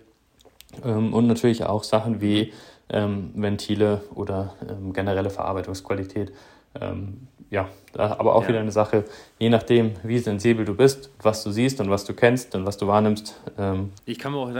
und 0.83 1.27
natürlich 1.27 1.65
auch 1.65 1.83
Sachen 1.83 2.21
wie 2.21 2.51
ähm, 2.89 3.31
Ventile 3.35 4.01
oder 4.13 4.55
ähm, 4.67 4.93
generelle 4.93 5.29
Verarbeitungsqualität. 5.29 6.31
Ähm, 6.79 7.27
ja, 7.49 7.69
aber 7.95 8.35
auch 8.35 8.43
ja. 8.43 8.49
wieder 8.49 8.59
eine 8.61 8.71
Sache, 8.71 9.05
je 9.37 9.49
nachdem, 9.49 9.93
wie 10.01 10.17
sensibel 10.17 10.65
du 10.65 10.73
bist, 10.73 11.11
was 11.21 11.43
du 11.43 11.51
siehst 11.51 11.79
und 11.79 11.89
was 11.89 12.03
du 12.03 12.13
kennst 12.13 12.55
und 12.55 12.65
was 12.65 12.77
du 12.77 12.87
wahrnimmst. 12.87 13.39
Ähm, 13.57 13.91
ich 14.05 14.17
kann 14.17 14.31
mir 14.31 14.39
auch 14.39 14.51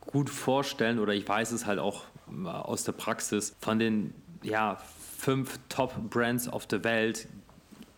gut 0.00 0.30
vorstellen, 0.30 0.98
oder 0.98 1.12
ich 1.12 1.28
weiß 1.28 1.52
es 1.52 1.66
halt 1.66 1.78
auch 1.78 2.04
aus 2.46 2.84
der 2.84 2.92
Praxis, 2.92 3.54
von 3.60 3.78
den 3.78 4.14
ja, 4.42 4.78
fünf 5.18 5.58
Top-Brands 5.68 6.48
auf 6.48 6.66
der 6.66 6.82
Welt 6.82 7.28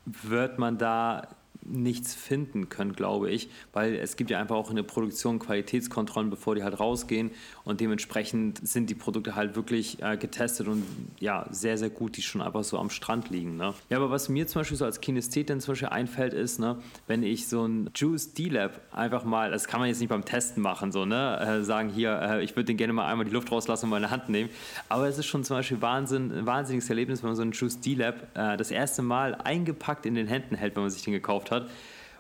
wird 0.07 0.59
man 0.59 0.77
da 0.77 1.29
nichts 1.65 2.15
finden 2.15 2.69
können, 2.69 2.93
glaube 2.93 3.31
ich, 3.31 3.49
weil 3.73 3.95
es 3.95 4.17
gibt 4.17 4.31
ja 4.31 4.41
einfach 4.41 4.57
auch 4.57 4.71
in 4.71 4.77
der 4.77 4.83
Produktion 4.83 5.39
Qualitätskontrollen, 5.39 6.31
bevor 6.31 6.55
die 6.55 6.63
halt 6.63 6.79
rausgehen 6.79 7.31
und 7.65 7.81
dementsprechend 7.81 8.67
sind 8.67 8.91
die 8.91 8.95
Produkte 8.95 9.35
halt 9.35 9.57
wirklich 9.57 10.03
äh, 10.03 10.17
getestet 10.17 10.69
und 10.69 10.85
ja, 11.21 11.47
sehr, 11.51 11.79
sehr 11.79 11.91
gut, 11.91 12.17
die 12.17 12.23
schon 12.23 12.43
einfach 12.43 12.65
so 12.65 12.79
am 12.79 12.91
Strand 12.91 13.31
liegen. 13.31 13.57
Ne? 13.57 13.75
Ja, 13.89 13.97
aber 13.97 14.11
was 14.11 14.29
mir 14.29 14.47
zum 14.47 14.61
Beispiel 14.61 14.77
so 14.77 14.85
als 14.85 15.01
Kinesthet 15.01 15.51
dann 15.51 15.61
zum 15.61 15.73
Beispiel 15.73 15.89
einfällt, 15.89 16.35
ist, 16.35 16.59
ne, 16.59 16.79
wenn 17.07 17.23
ich 17.23 17.49
so 17.49 17.67
ein 17.67 17.91
Juice 17.95 18.35
D-Lab 18.35 18.81
einfach 18.93 19.25
mal, 19.25 19.51
das 19.51 19.67
kann 19.67 19.81
man 19.81 19.89
jetzt 19.89 20.01
nicht 20.01 20.09
beim 20.09 20.25
Testen 20.25 20.63
machen, 20.63 20.93
so, 20.93 21.05
ne, 21.05 21.41
äh, 21.41 21.65
sagen 21.65 21.89
hier, 21.89 22.21
äh, 22.21 22.45
ich 22.45 22.57
würde 22.57 22.67
den 22.67 22.77
gerne 22.77 22.93
mal 22.93 23.07
einmal 23.07 23.25
die 23.25 23.33
Luft 23.33 23.51
rauslassen 23.51 23.87
und 23.87 23.91
meine 23.91 24.11
Hand 24.11 24.29
nehmen, 24.29 24.51
aber 24.89 25.09
es 25.09 25.19
ist 25.19 25.27
schon 25.27 25.45
zum 25.45 25.57
Beispiel 25.57 25.81
Wahnsinn, 25.81 26.33
ein 26.33 26.47
wahnsinniges 26.47 26.89
Erlebnis, 26.89 27.23
wenn 27.23 27.31
man 27.31 27.37
so 27.37 27.43
einen 27.43 27.53
Juice 27.53 27.81
D-Lab 27.81 28.29
äh, 28.35 28.57
das 28.57 28.71
erste 28.71 29.03
Mal 29.03 29.35
eingepackt 29.35 30.07
in 30.07 30.15
den 30.15 30.27
Händen 30.27 30.55
hält, 30.55 30.77
wenn 30.77 30.83
man 30.83 30.91
sich 30.91 31.03
den 31.03 31.13
gekauft 31.13 31.51
hat, 31.51 31.54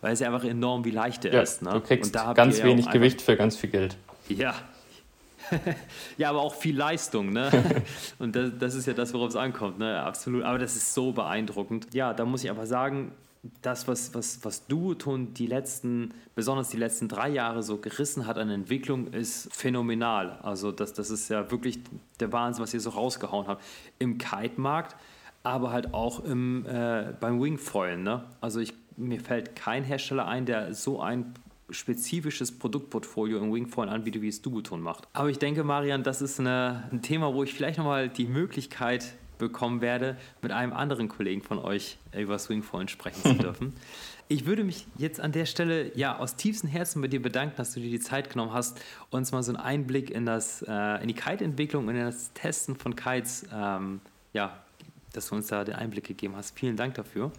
weil 0.00 0.12
es 0.12 0.20
ja 0.20 0.26
einfach 0.32 0.44
enorm 0.44 0.84
wie 0.84 0.90
leicht 0.90 1.24
er 1.24 1.34
ja, 1.34 1.42
ist. 1.42 1.62
Ne? 1.62 1.70
Du 1.72 1.80
kriegst 1.80 2.12
ganz 2.12 2.62
wenig 2.62 2.90
Gewicht 2.90 3.22
für 3.22 3.36
ganz 3.36 3.56
viel 3.56 3.70
Geld. 3.70 3.96
Ja. 4.28 4.54
ja, 6.18 6.30
aber 6.30 6.40
auch 6.40 6.54
viel 6.54 6.76
Leistung, 6.76 7.32
ne? 7.32 7.50
Und 8.18 8.34
das, 8.34 8.52
das 8.58 8.74
ist 8.74 8.86
ja 8.86 8.94
das, 8.94 9.12
worauf 9.12 9.28
es 9.28 9.36
ankommt, 9.36 9.78
ne? 9.78 10.02
Absolut. 10.02 10.42
Aber 10.42 10.58
das 10.58 10.74
ist 10.76 10.94
so 10.94 11.12
beeindruckend. 11.12 11.88
Ja, 11.92 12.14
da 12.14 12.24
muss 12.24 12.44
ich 12.44 12.50
aber 12.50 12.66
sagen, 12.66 13.12
das, 13.62 13.86
was, 13.88 14.14
was, 14.14 14.44
was 14.44 14.66
Duoton 14.66 15.34
die 15.34 15.46
letzten, 15.46 16.14
besonders 16.34 16.68
die 16.68 16.76
letzten 16.76 17.08
drei 17.08 17.28
Jahre 17.28 17.62
so 17.62 17.78
gerissen 17.78 18.26
hat 18.26 18.38
an 18.38 18.48
Entwicklung, 18.48 19.08
ist 19.12 19.54
phänomenal. 19.54 20.38
Also 20.42 20.72
das, 20.72 20.94
das 20.94 21.10
ist 21.10 21.28
ja 21.28 21.50
wirklich 21.50 21.80
der 22.20 22.32
Wahnsinn, 22.32 22.62
was 22.62 22.72
ihr 22.74 22.80
so 22.80 22.90
rausgehauen 22.90 23.46
habt. 23.46 23.62
Im 23.98 24.18
Kite-Markt, 24.18 24.96
aber 25.42 25.72
halt 25.72 25.92
auch 25.92 26.24
im, 26.24 26.64
äh, 26.66 27.12
beim 27.20 27.40
Wingfoil. 27.42 27.98
Ne? 27.98 28.24
Also 28.40 28.60
ich, 28.60 28.72
mir 28.96 29.20
fällt 29.20 29.56
kein 29.56 29.84
Hersteller 29.84 30.26
ein, 30.26 30.46
der 30.46 30.74
so 30.74 31.00
ein 31.00 31.34
spezifisches 31.70 32.56
Produktportfolio 32.58 33.38
im 33.38 33.52
Wingfoil 33.52 33.88
anbietet, 33.88 34.22
wie 34.22 34.28
es 34.28 34.42
Dubuton 34.42 34.80
macht. 34.80 35.08
Aber 35.12 35.30
ich 35.30 35.38
denke, 35.38 35.64
Marian, 35.64 36.02
das 36.02 36.20
ist 36.22 36.38
eine, 36.38 36.88
ein 36.92 37.02
Thema, 37.02 37.34
wo 37.34 37.42
ich 37.42 37.54
vielleicht 37.54 37.78
nochmal 37.78 38.08
die 38.08 38.26
Möglichkeit 38.26 39.14
bekommen 39.38 39.80
werde, 39.80 40.16
mit 40.42 40.52
einem 40.52 40.72
anderen 40.72 41.08
Kollegen 41.08 41.42
von 41.42 41.58
euch 41.58 41.98
über 42.16 42.38
Swingfoil 42.38 42.88
sprechen 42.88 43.22
zu 43.22 43.34
dürfen. 43.42 43.72
Ich 44.28 44.46
würde 44.46 44.64
mich 44.64 44.86
jetzt 44.96 45.20
an 45.20 45.32
der 45.32 45.44
Stelle 45.44 45.94
ja 45.96 46.18
aus 46.18 46.36
tiefstem 46.36 46.70
Herzen 46.70 47.02
bei 47.02 47.08
dir 47.08 47.20
bedanken, 47.20 47.56
dass 47.56 47.74
du 47.74 47.80
dir 47.80 47.90
die 47.90 48.00
Zeit 48.00 48.30
genommen 48.30 48.52
hast, 48.52 48.80
uns 49.10 49.32
mal 49.32 49.42
so 49.42 49.52
einen 49.52 49.60
Einblick 49.60 50.10
in, 50.10 50.24
das, 50.24 50.62
äh, 50.66 51.02
in 51.02 51.08
die 51.08 51.14
Kite-Entwicklung 51.14 51.88
und 51.88 51.94
in 51.94 52.04
das 52.04 52.32
Testen 52.32 52.76
von 52.76 52.96
Kites, 52.96 53.46
ähm, 53.52 54.00
ja, 54.32 54.62
dass 55.12 55.28
du 55.28 55.34
uns 55.34 55.48
da 55.48 55.64
den 55.64 55.74
Einblick 55.74 56.04
gegeben 56.04 56.36
hast. 56.36 56.58
Vielen 56.58 56.76
Dank 56.76 56.94
dafür. 56.94 57.32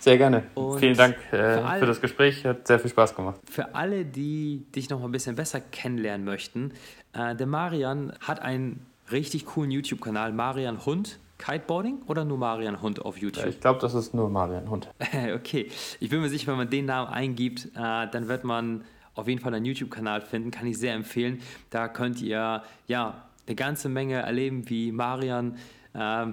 Sehr 0.00 0.16
gerne. 0.16 0.44
Und 0.54 0.78
Vielen 0.78 0.96
Dank 0.96 1.16
äh, 1.26 1.28
für, 1.30 1.64
alle, 1.64 1.80
für, 1.80 1.86
das 1.86 2.00
Gespräch. 2.00 2.44
Hat 2.44 2.66
sehr 2.66 2.78
viel 2.78 2.90
Spaß 2.90 3.14
gemacht. 3.14 3.38
Für 3.48 3.74
alle, 3.74 4.04
die 4.04 4.64
dich 4.74 4.88
noch 4.88 4.98
mal 4.98 5.06
ein 5.06 5.12
bisschen 5.12 5.36
besser 5.36 5.60
kennenlernen 5.60 6.24
möchten, 6.24 6.72
äh, 7.12 7.36
der 7.36 7.46
Marian 7.46 8.12
hat 8.20 8.40
einen 8.40 8.86
richtig 9.12 9.44
coolen 9.46 9.70
YouTube-Kanal, 9.70 10.32
Marian 10.32 10.84
Hund. 10.84 11.18
Kiteboarding 11.36 12.02
oder 12.06 12.26
nur 12.26 12.36
Marian 12.36 12.82
Hund 12.82 13.02
auf 13.02 13.16
YouTube? 13.16 13.46
Ich 13.46 13.60
glaube, 13.60 13.80
das 13.80 13.94
ist 13.94 14.12
nur 14.12 14.28
Marian 14.28 14.68
Hund. 14.68 14.90
okay. 15.34 15.70
Ich 15.98 16.10
bin 16.10 16.20
mir 16.20 16.28
sicher, 16.28 16.48
wenn 16.48 16.58
man 16.58 16.68
den 16.68 16.84
Namen 16.84 17.08
eingibt, 17.10 17.66
äh, 17.74 18.06
dann 18.10 18.28
wird 18.28 18.44
man 18.44 18.84
auf 19.14 19.26
jeden 19.26 19.40
Fall 19.40 19.54
einen 19.54 19.64
YouTube-Kanal 19.64 20.20
finden. 20.20 20.50
Kann 20.50 20.66
ich 20.66 20.78
sehr 20.78 20.94
empfehlen. 20.94 21.40
Da 21.70 21.88
könnt 21.88 22.20
ihr 22.20 22.62
ja 22.86 23.24
eine 23.46 23.56
ganze 23.56 23.88
Menge 23.88 24.16
erleben, 24.16 24.68
wie 24.68 24.92
Marian 24.92 25.56
äh, 25.94 26.26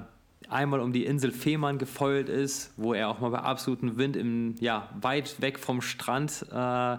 einmal 0.49 0.79
um 0.79 0.93
die 0.93 1.05
Insel 1.05 1.31
Fehmarn 1.31 1.77
gefeuert 1.77 2.29
ist, 2.29 2.71
wo 2.77 2.93
er 2.93 3.09
auch 3.09 3.19
mal 3.19 3.29
bei 3.29 3.39
absolutem 3.39 3.97
Wind 3.97 4.15
im, 4.15 4.55
ja, 4.59 4.89
weit 4.99 5.41
weg 5.41 5.59
vom 5.59 5.81
Strand 5.81 6.45
äh, 6.51 6.97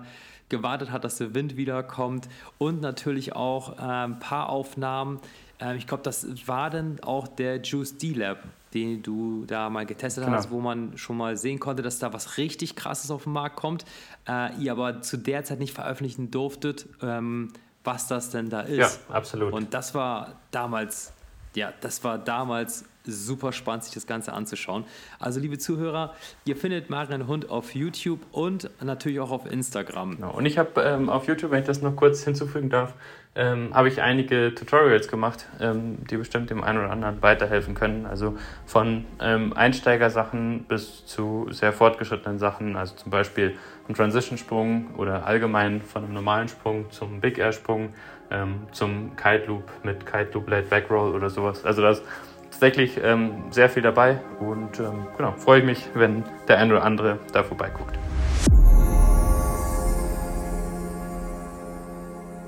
gewartet 0.49 0.91
hat, 0.91 1.05
dass 1.05 1.17
der 1.17 1.35
Wind 1.35 1.57
wiederkommt 1.57 2.29
und 2.59 2.81
natürlich 2.81 3.35
auch 3.35 3.79
äh, 3.79 3.83
ein 3.83 4.19
paar 4.19 4.49
Aufnahmen 4.49 5.21
ähm, 5.61 5.77
ich 5.77 5.87
glaube, 5.87 6.03
das 6.03 6.27
war 6.47 6.71
dann 6.71 6.99
auch 7.03 7.29
der 7.29 7.61
Juice 7.63 7.97
D-Lab, 7.99 8.39
den 8.75 9.03
du 9.03 9.45
da 9.47 9.71
mal 9.71 9.87
getestet 9.87 10.25
genau. 10.25 10.37
hast, 10.37 10.51
wo 10.51 10.61
man 10.61 10.97
schon 10.97 11.17
mal 11.17 11.37
sehen 11.37 11.59
konnte, 11.59 11.83
dass 11.83 11.99
da 11.99 12.13
was 12.13 12.39
richtig 12.39 12.77
Krasses 12.77 13.11
auf 13.11 13.25
den 13.25 13.33
Markt 13.33 13.57
kommt, 13.57 13.85
äh, 14.29 14.55
ihr 14.57 14.73
aber 14.73 15.03
zu 15.03 15.17
der 15.17 15.45
Zeit 15.45 15.59
nicht 15.59 15.75
veröffentlichen 15.75 16.31
durftet, 16.31 16.87
ähm, 17.03 17.53
was 17.85 18.07
das 18.07 18.31
denn 18.31 18.51
da 18.51 18.61
ist. 18.61 19.01
Ja, 19.09 19.15
absolut. 19.15 19.53
Und 19.53 19.73
das 19.75 19.95
war 19.95 20.37
damals, 20.51 21.13
ja, 21.55 21.73
das 21.81 22.05
war 22.05 22.19
damals 22.19 22.85
super 23.05 23.53
spannend, 23.53 23.85
sich 23.85 23.95
das 23.95 24.07
Ganze 24.07 24.33
anzuschauen. 24.33 24.85
Also, 25.19 25.41
liebe 25.41 25.59
Zuhörer, 25.59 26.15
ihr 26.45 26.57
findet 26.57 26.91
Marian 26.91 27.27
Hund 27.27 27.51
auf 27.51 27.75
YouTube 27.75 28.21
und 28.33 28.71
natürlich 28.83 29.21
auch 29.21 29.31
auf 29.31 29.51
Instagram. 29.51 30.17
Genau. 30.17 30.33
Und 30.33 30.47
ich 30.47 30.59
habe 30.59 30.81
ähm, 30.83 31.09
auf 31.09 31.27
YouTube, 31.27 31.51
wenn 31.51 31.61
ich 31.61 31.67
das 31.67 31.81
noch 31.81 31.97
kurz 31.97 32.23
hinzufügen 32.25 32.69
darf, 32.69 32.95
ähm, 33.35 33.73
habe 33.73 33.89
ich 33.89 34.03
einige 34.03 34.55
Tutorials 34.55 35.07
gemacht, 35.07 35.47
ähm, 35.61 35.99
die 36.11 36.17
bestimmt 36.17 36.51
dem 36.51 36.63
einen 36.65 36.79
oder 36.79 36.91
anderen 36.91 37.23
weiterhelfen 37.23 37.75
können. 37.75 38.05
Also 38.05 38.37
von 38.67 39.05
ähm, 39.21 39.53
Einsteigersachen 39.53 40.65
bis 40.65 41.07
zu 41.07 41.47
sehr 41.51 41.73
fortgeschrittenen 41.73 42.39
Sachen, 42.39 42.77
also 42.77 42.97
zum 42.97 43.11
Beispiel 43.11 43.57
ein 43.89 43.95
Transition-Sprung 43.95 44.95
oder 44.97 45.25
allgemein 45.25 45.81
von 45.81 46.05
einem 46.05 46.15
normalen 46.15 46.49
Sprung 46.49 46.91
zum 46.91 47.21
Big 47.21 47.39
Air-Sprung, 47.39 47.91
ähm, 48.31 48.67
zum 48.73 49.17
Kite 49.17 49.45
Loop 49.47 49.65
mit 49.83 50.07
Kite 50.07 50.31
Loop 50.35 50.49
Late 50.49 50.69
Back 50.69 50.91
oder 50.91 51.31
sowas. 51.31 51.65
Also 51.65 51.83
das 51.83 52.03
tatsächlich 52.51 52.99
ähm, 53.03 53.45
sehr 53.51 53.69
viel 53.69 53.83
dabei 53.83 54.21
und 54.41 54.81
ähm, 54.81 55.07
genau, 55.17 55.33
freue 55.37 55.61
ich 55.61 55.65
mich, 55.65 55.89
wenn 55.95 56.25
der 56.49 56.59
ein 56.59 56.71
oder 56.71 56.83
andere 56.83 57.19
da 57.33 57.43
vorbeiguckt. 57.43 57.99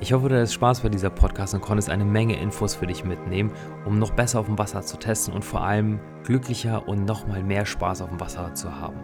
Ich 0.03 0.15
hoffe, 0.15 0.31
du 0.31 0.35
hattest 0.35 0.55
Spaß 0.55 0.81
bei 0.81 0.89
dieser 0.89 1.11
Podcast 1.11 1.53
und 1.55 1.61
konntest 1.61 1.91
eine 1.91 2.07
Menge 2.07 2.41
Infos 2.41 2.75
für 2.75 2.87
dich 2.87 3.05
mitnehmen, 3.05 3.53
um 3.85 3.99
noch 3.99 4.13
besser 4.13 4.41
auf 4.41 4.47
dem 4.47 4.59
Wasser 4.59 4.81
zu 4.81 4.97
testen 4.97 5.35
und 5.35 5.45
vor 5.45 5.61
allem 5.63 6.01
glücklicher 6.25 6.89
und 6.89 7.05
nochmal 7.05 7.43
mehr 7.43 7.67
Spaß 7.67 8.01
auf 8.01 8.09
dem 8.09 8.19
Wasser 8.19 8.55
zu 8.55 8.75
haben. 8.81 8.97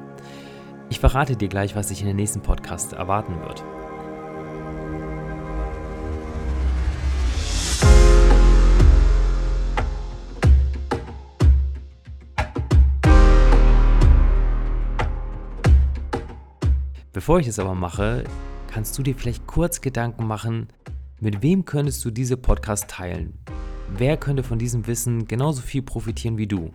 Ich 0.88 0.98
verrate 0.98 1.36
dir 1.36 1.48
gleich, 1.48 1.76
was 1.76 1.88
dich 1.88 2.00
in 2.00 2.06
den 2.06 2.16
nächsten 2.16 2.40
Podcast 2.40 2.94
erwarten 2.94 3.38
wird. 3.42 3.62
Bevor 17.16 17.40
ich 17.40 17.46
das 17.46 17.58
aber 17.58 17.74
mache, 17.74 18.24
kannst 18.70 18.98
du 18.98 19.02
dir 19.02 19.14
vielleicht 19.14 19.46
kurz 19.46 19.80
Gedanken 19.80 20.26
machen, 20.26 20.68
mit 21.18 21.40
wem 21.40 21.64
könntest 21.64 22.04
du 22.04 22.10
diese 22.10 22.36
Podcast 22.36 22.90
teilen? 22.90 23.38
Wer 23.88 24.18
könnte 24.18 24.42
von 24.42 24.58
diesem 24.58 24.86
Wissen 24.86 25.26
genauso 25.26 25.62
viel 25.62 25.80
profitieren 25.80 26.36
wie 26.36 26.46
du? 26.46 26.74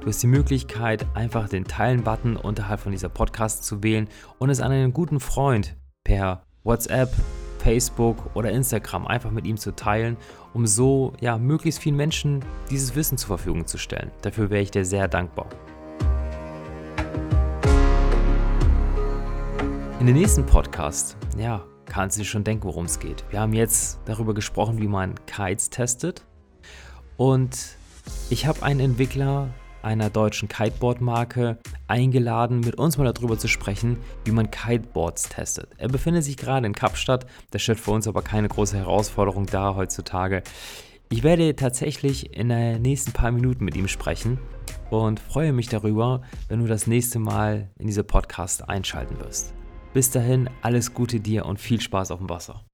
Du 0.00 0.06
hast 0.06 0.22
die 0.22 0.28
Möglichkeit, 0.28 1.04
einfach 1.12 1.46
den 1.50 1.64
Teilen-Button 1.64 2.36
unterhalb 2.36 2.80
von 2.80 2.90
dieser 2.90 3.10
Podcast 3.10 3.64
zu 3.64 3.82
wählen 3.82 4.08
und 4.38 4.48
es 4.48 4.62
an 4.62 4.72
einen 4.72 4.94
guten 4.94 5.20
Freund 5.20 5.76
per 6.04 6.42
WhatsApp, 6.64 7.12
Facebook 7.58 8.16
oder 8.34 8.50
Instagram 8.50 9.06
einfach 9.06 9.30
mit 9.30 9.46
ihm 9.46 9.58
zu 9.58 9.76
teilen, 9.76 10.16
um 10.54 10.66
so 10.66 11.12
ja 11.20 11.36
möglichst 11.36 11.82
vielen 11.82 11.96
Menschen 11.96 12.42
dieses 12.70 12.94
Wissen 12.94 13.18
zur 13.18 13.26
Verfügung 13.26 13.66
zu 13.66 13.76
stellen. 13.76 14.10
Dafür 14.22 14.48
wäre 14.48 14.62
ich 14.62 14.70
dir 14.70 14.86
sehr 14.86 15.06
dankbar. 15.06 15.50
In 20.00 20.06
den 20.06 20.16
nächsten 20.16 20.46
Podcast, 20.46 21.18
ja, 21.36 21.62
kannst 21.84 22.16
du 22.16 22.22
dir 22.22 22.26
schon 22.26 22.42
denken, 22.42 22.64
worum 22.64 22.86
es 22.86 22.98
geht. 22.98 23.22
Wir 23.28 23.40
haben 23.40 23.52
jetzt 23.52 24.00
darüber 24.06 24.32
gesprochen, 24.32 24.80
wie 24.80 24.88
man 24.88 25.14
Kites 25.26 25.68
testet. 25.68 26.24
Und 27.18 27.76
ich 28.30 28.46
habe 28.46 28.62
einen 28.62 28.80
Entwickler 28.80 29.50
einer 29.82 30.10
deutschen 30.10 30.48
Kiteboard-Marke 30.48 31.58
eingeladen, 31.86 32.60
mit 32.60 32.76
uns 32.76 32.98
mal 32.98 33.12
darüber 33.12 33.38
zu 33.38 33.48
sprechen, 33.48 33.98
wie 34.24 34.32
man 34.32 34.50
Kiteboards 34.50 35.28
testet. 35.28 35.70
Er 35.78 35.88
befindet 35.88 36.24
sich 36.24 36.36
gerade 36.36 36.66
in 36.66 36.74
Kapstadt, 36.74 37.26
das 37.50 37.62
stellt 37.62 37.80
für 37.80 37.92
uns 37.92 38.06
aber 38.06 38.22
keine 38.22 38.48
große 38.48 38.76
Herausforderung 38.76 39.46
dar 39.46 39.76
heutzutage. 39.76 40.42
Ich 41.10 41.22
werde 41.22 41.56
tatsächlich 41.56 42.36
in 42.36 42.50
den 42.50 42.82
nächsten 42.82 43.12
paar 43.12 43.32
Minuten 43.32 43.64
mit 43.64 43.76
ihm 43.76 43.88
sprechen 43.88 44.38
und 44.90 45.18
freue 45.18 45.52
mich 45.52 45.68
darüber, 45.68 46.22
wenn 46.48 46.60
du 46.60 46.66
das 46.66 46.86
nächste 46.86 47.18
Mal 47.18 47.70
in 47.78 47.86
diese 47.86 48.04
Podcast 48.04 48.68
einschalten 48.68 49.18
wirst. 49.18 49.52
Bis 49.92 50.10
dahin, 50.10 50.48
alles 50.62 50.94
Gute 50.94 51.18
dir 51.18 51.46
und 51.46 51.58
viel 51.58 51.80
Spaß 51.80 52.12
auf 52.12 52.18
dem 52.18 52.28
Wasser. 52.28 52.64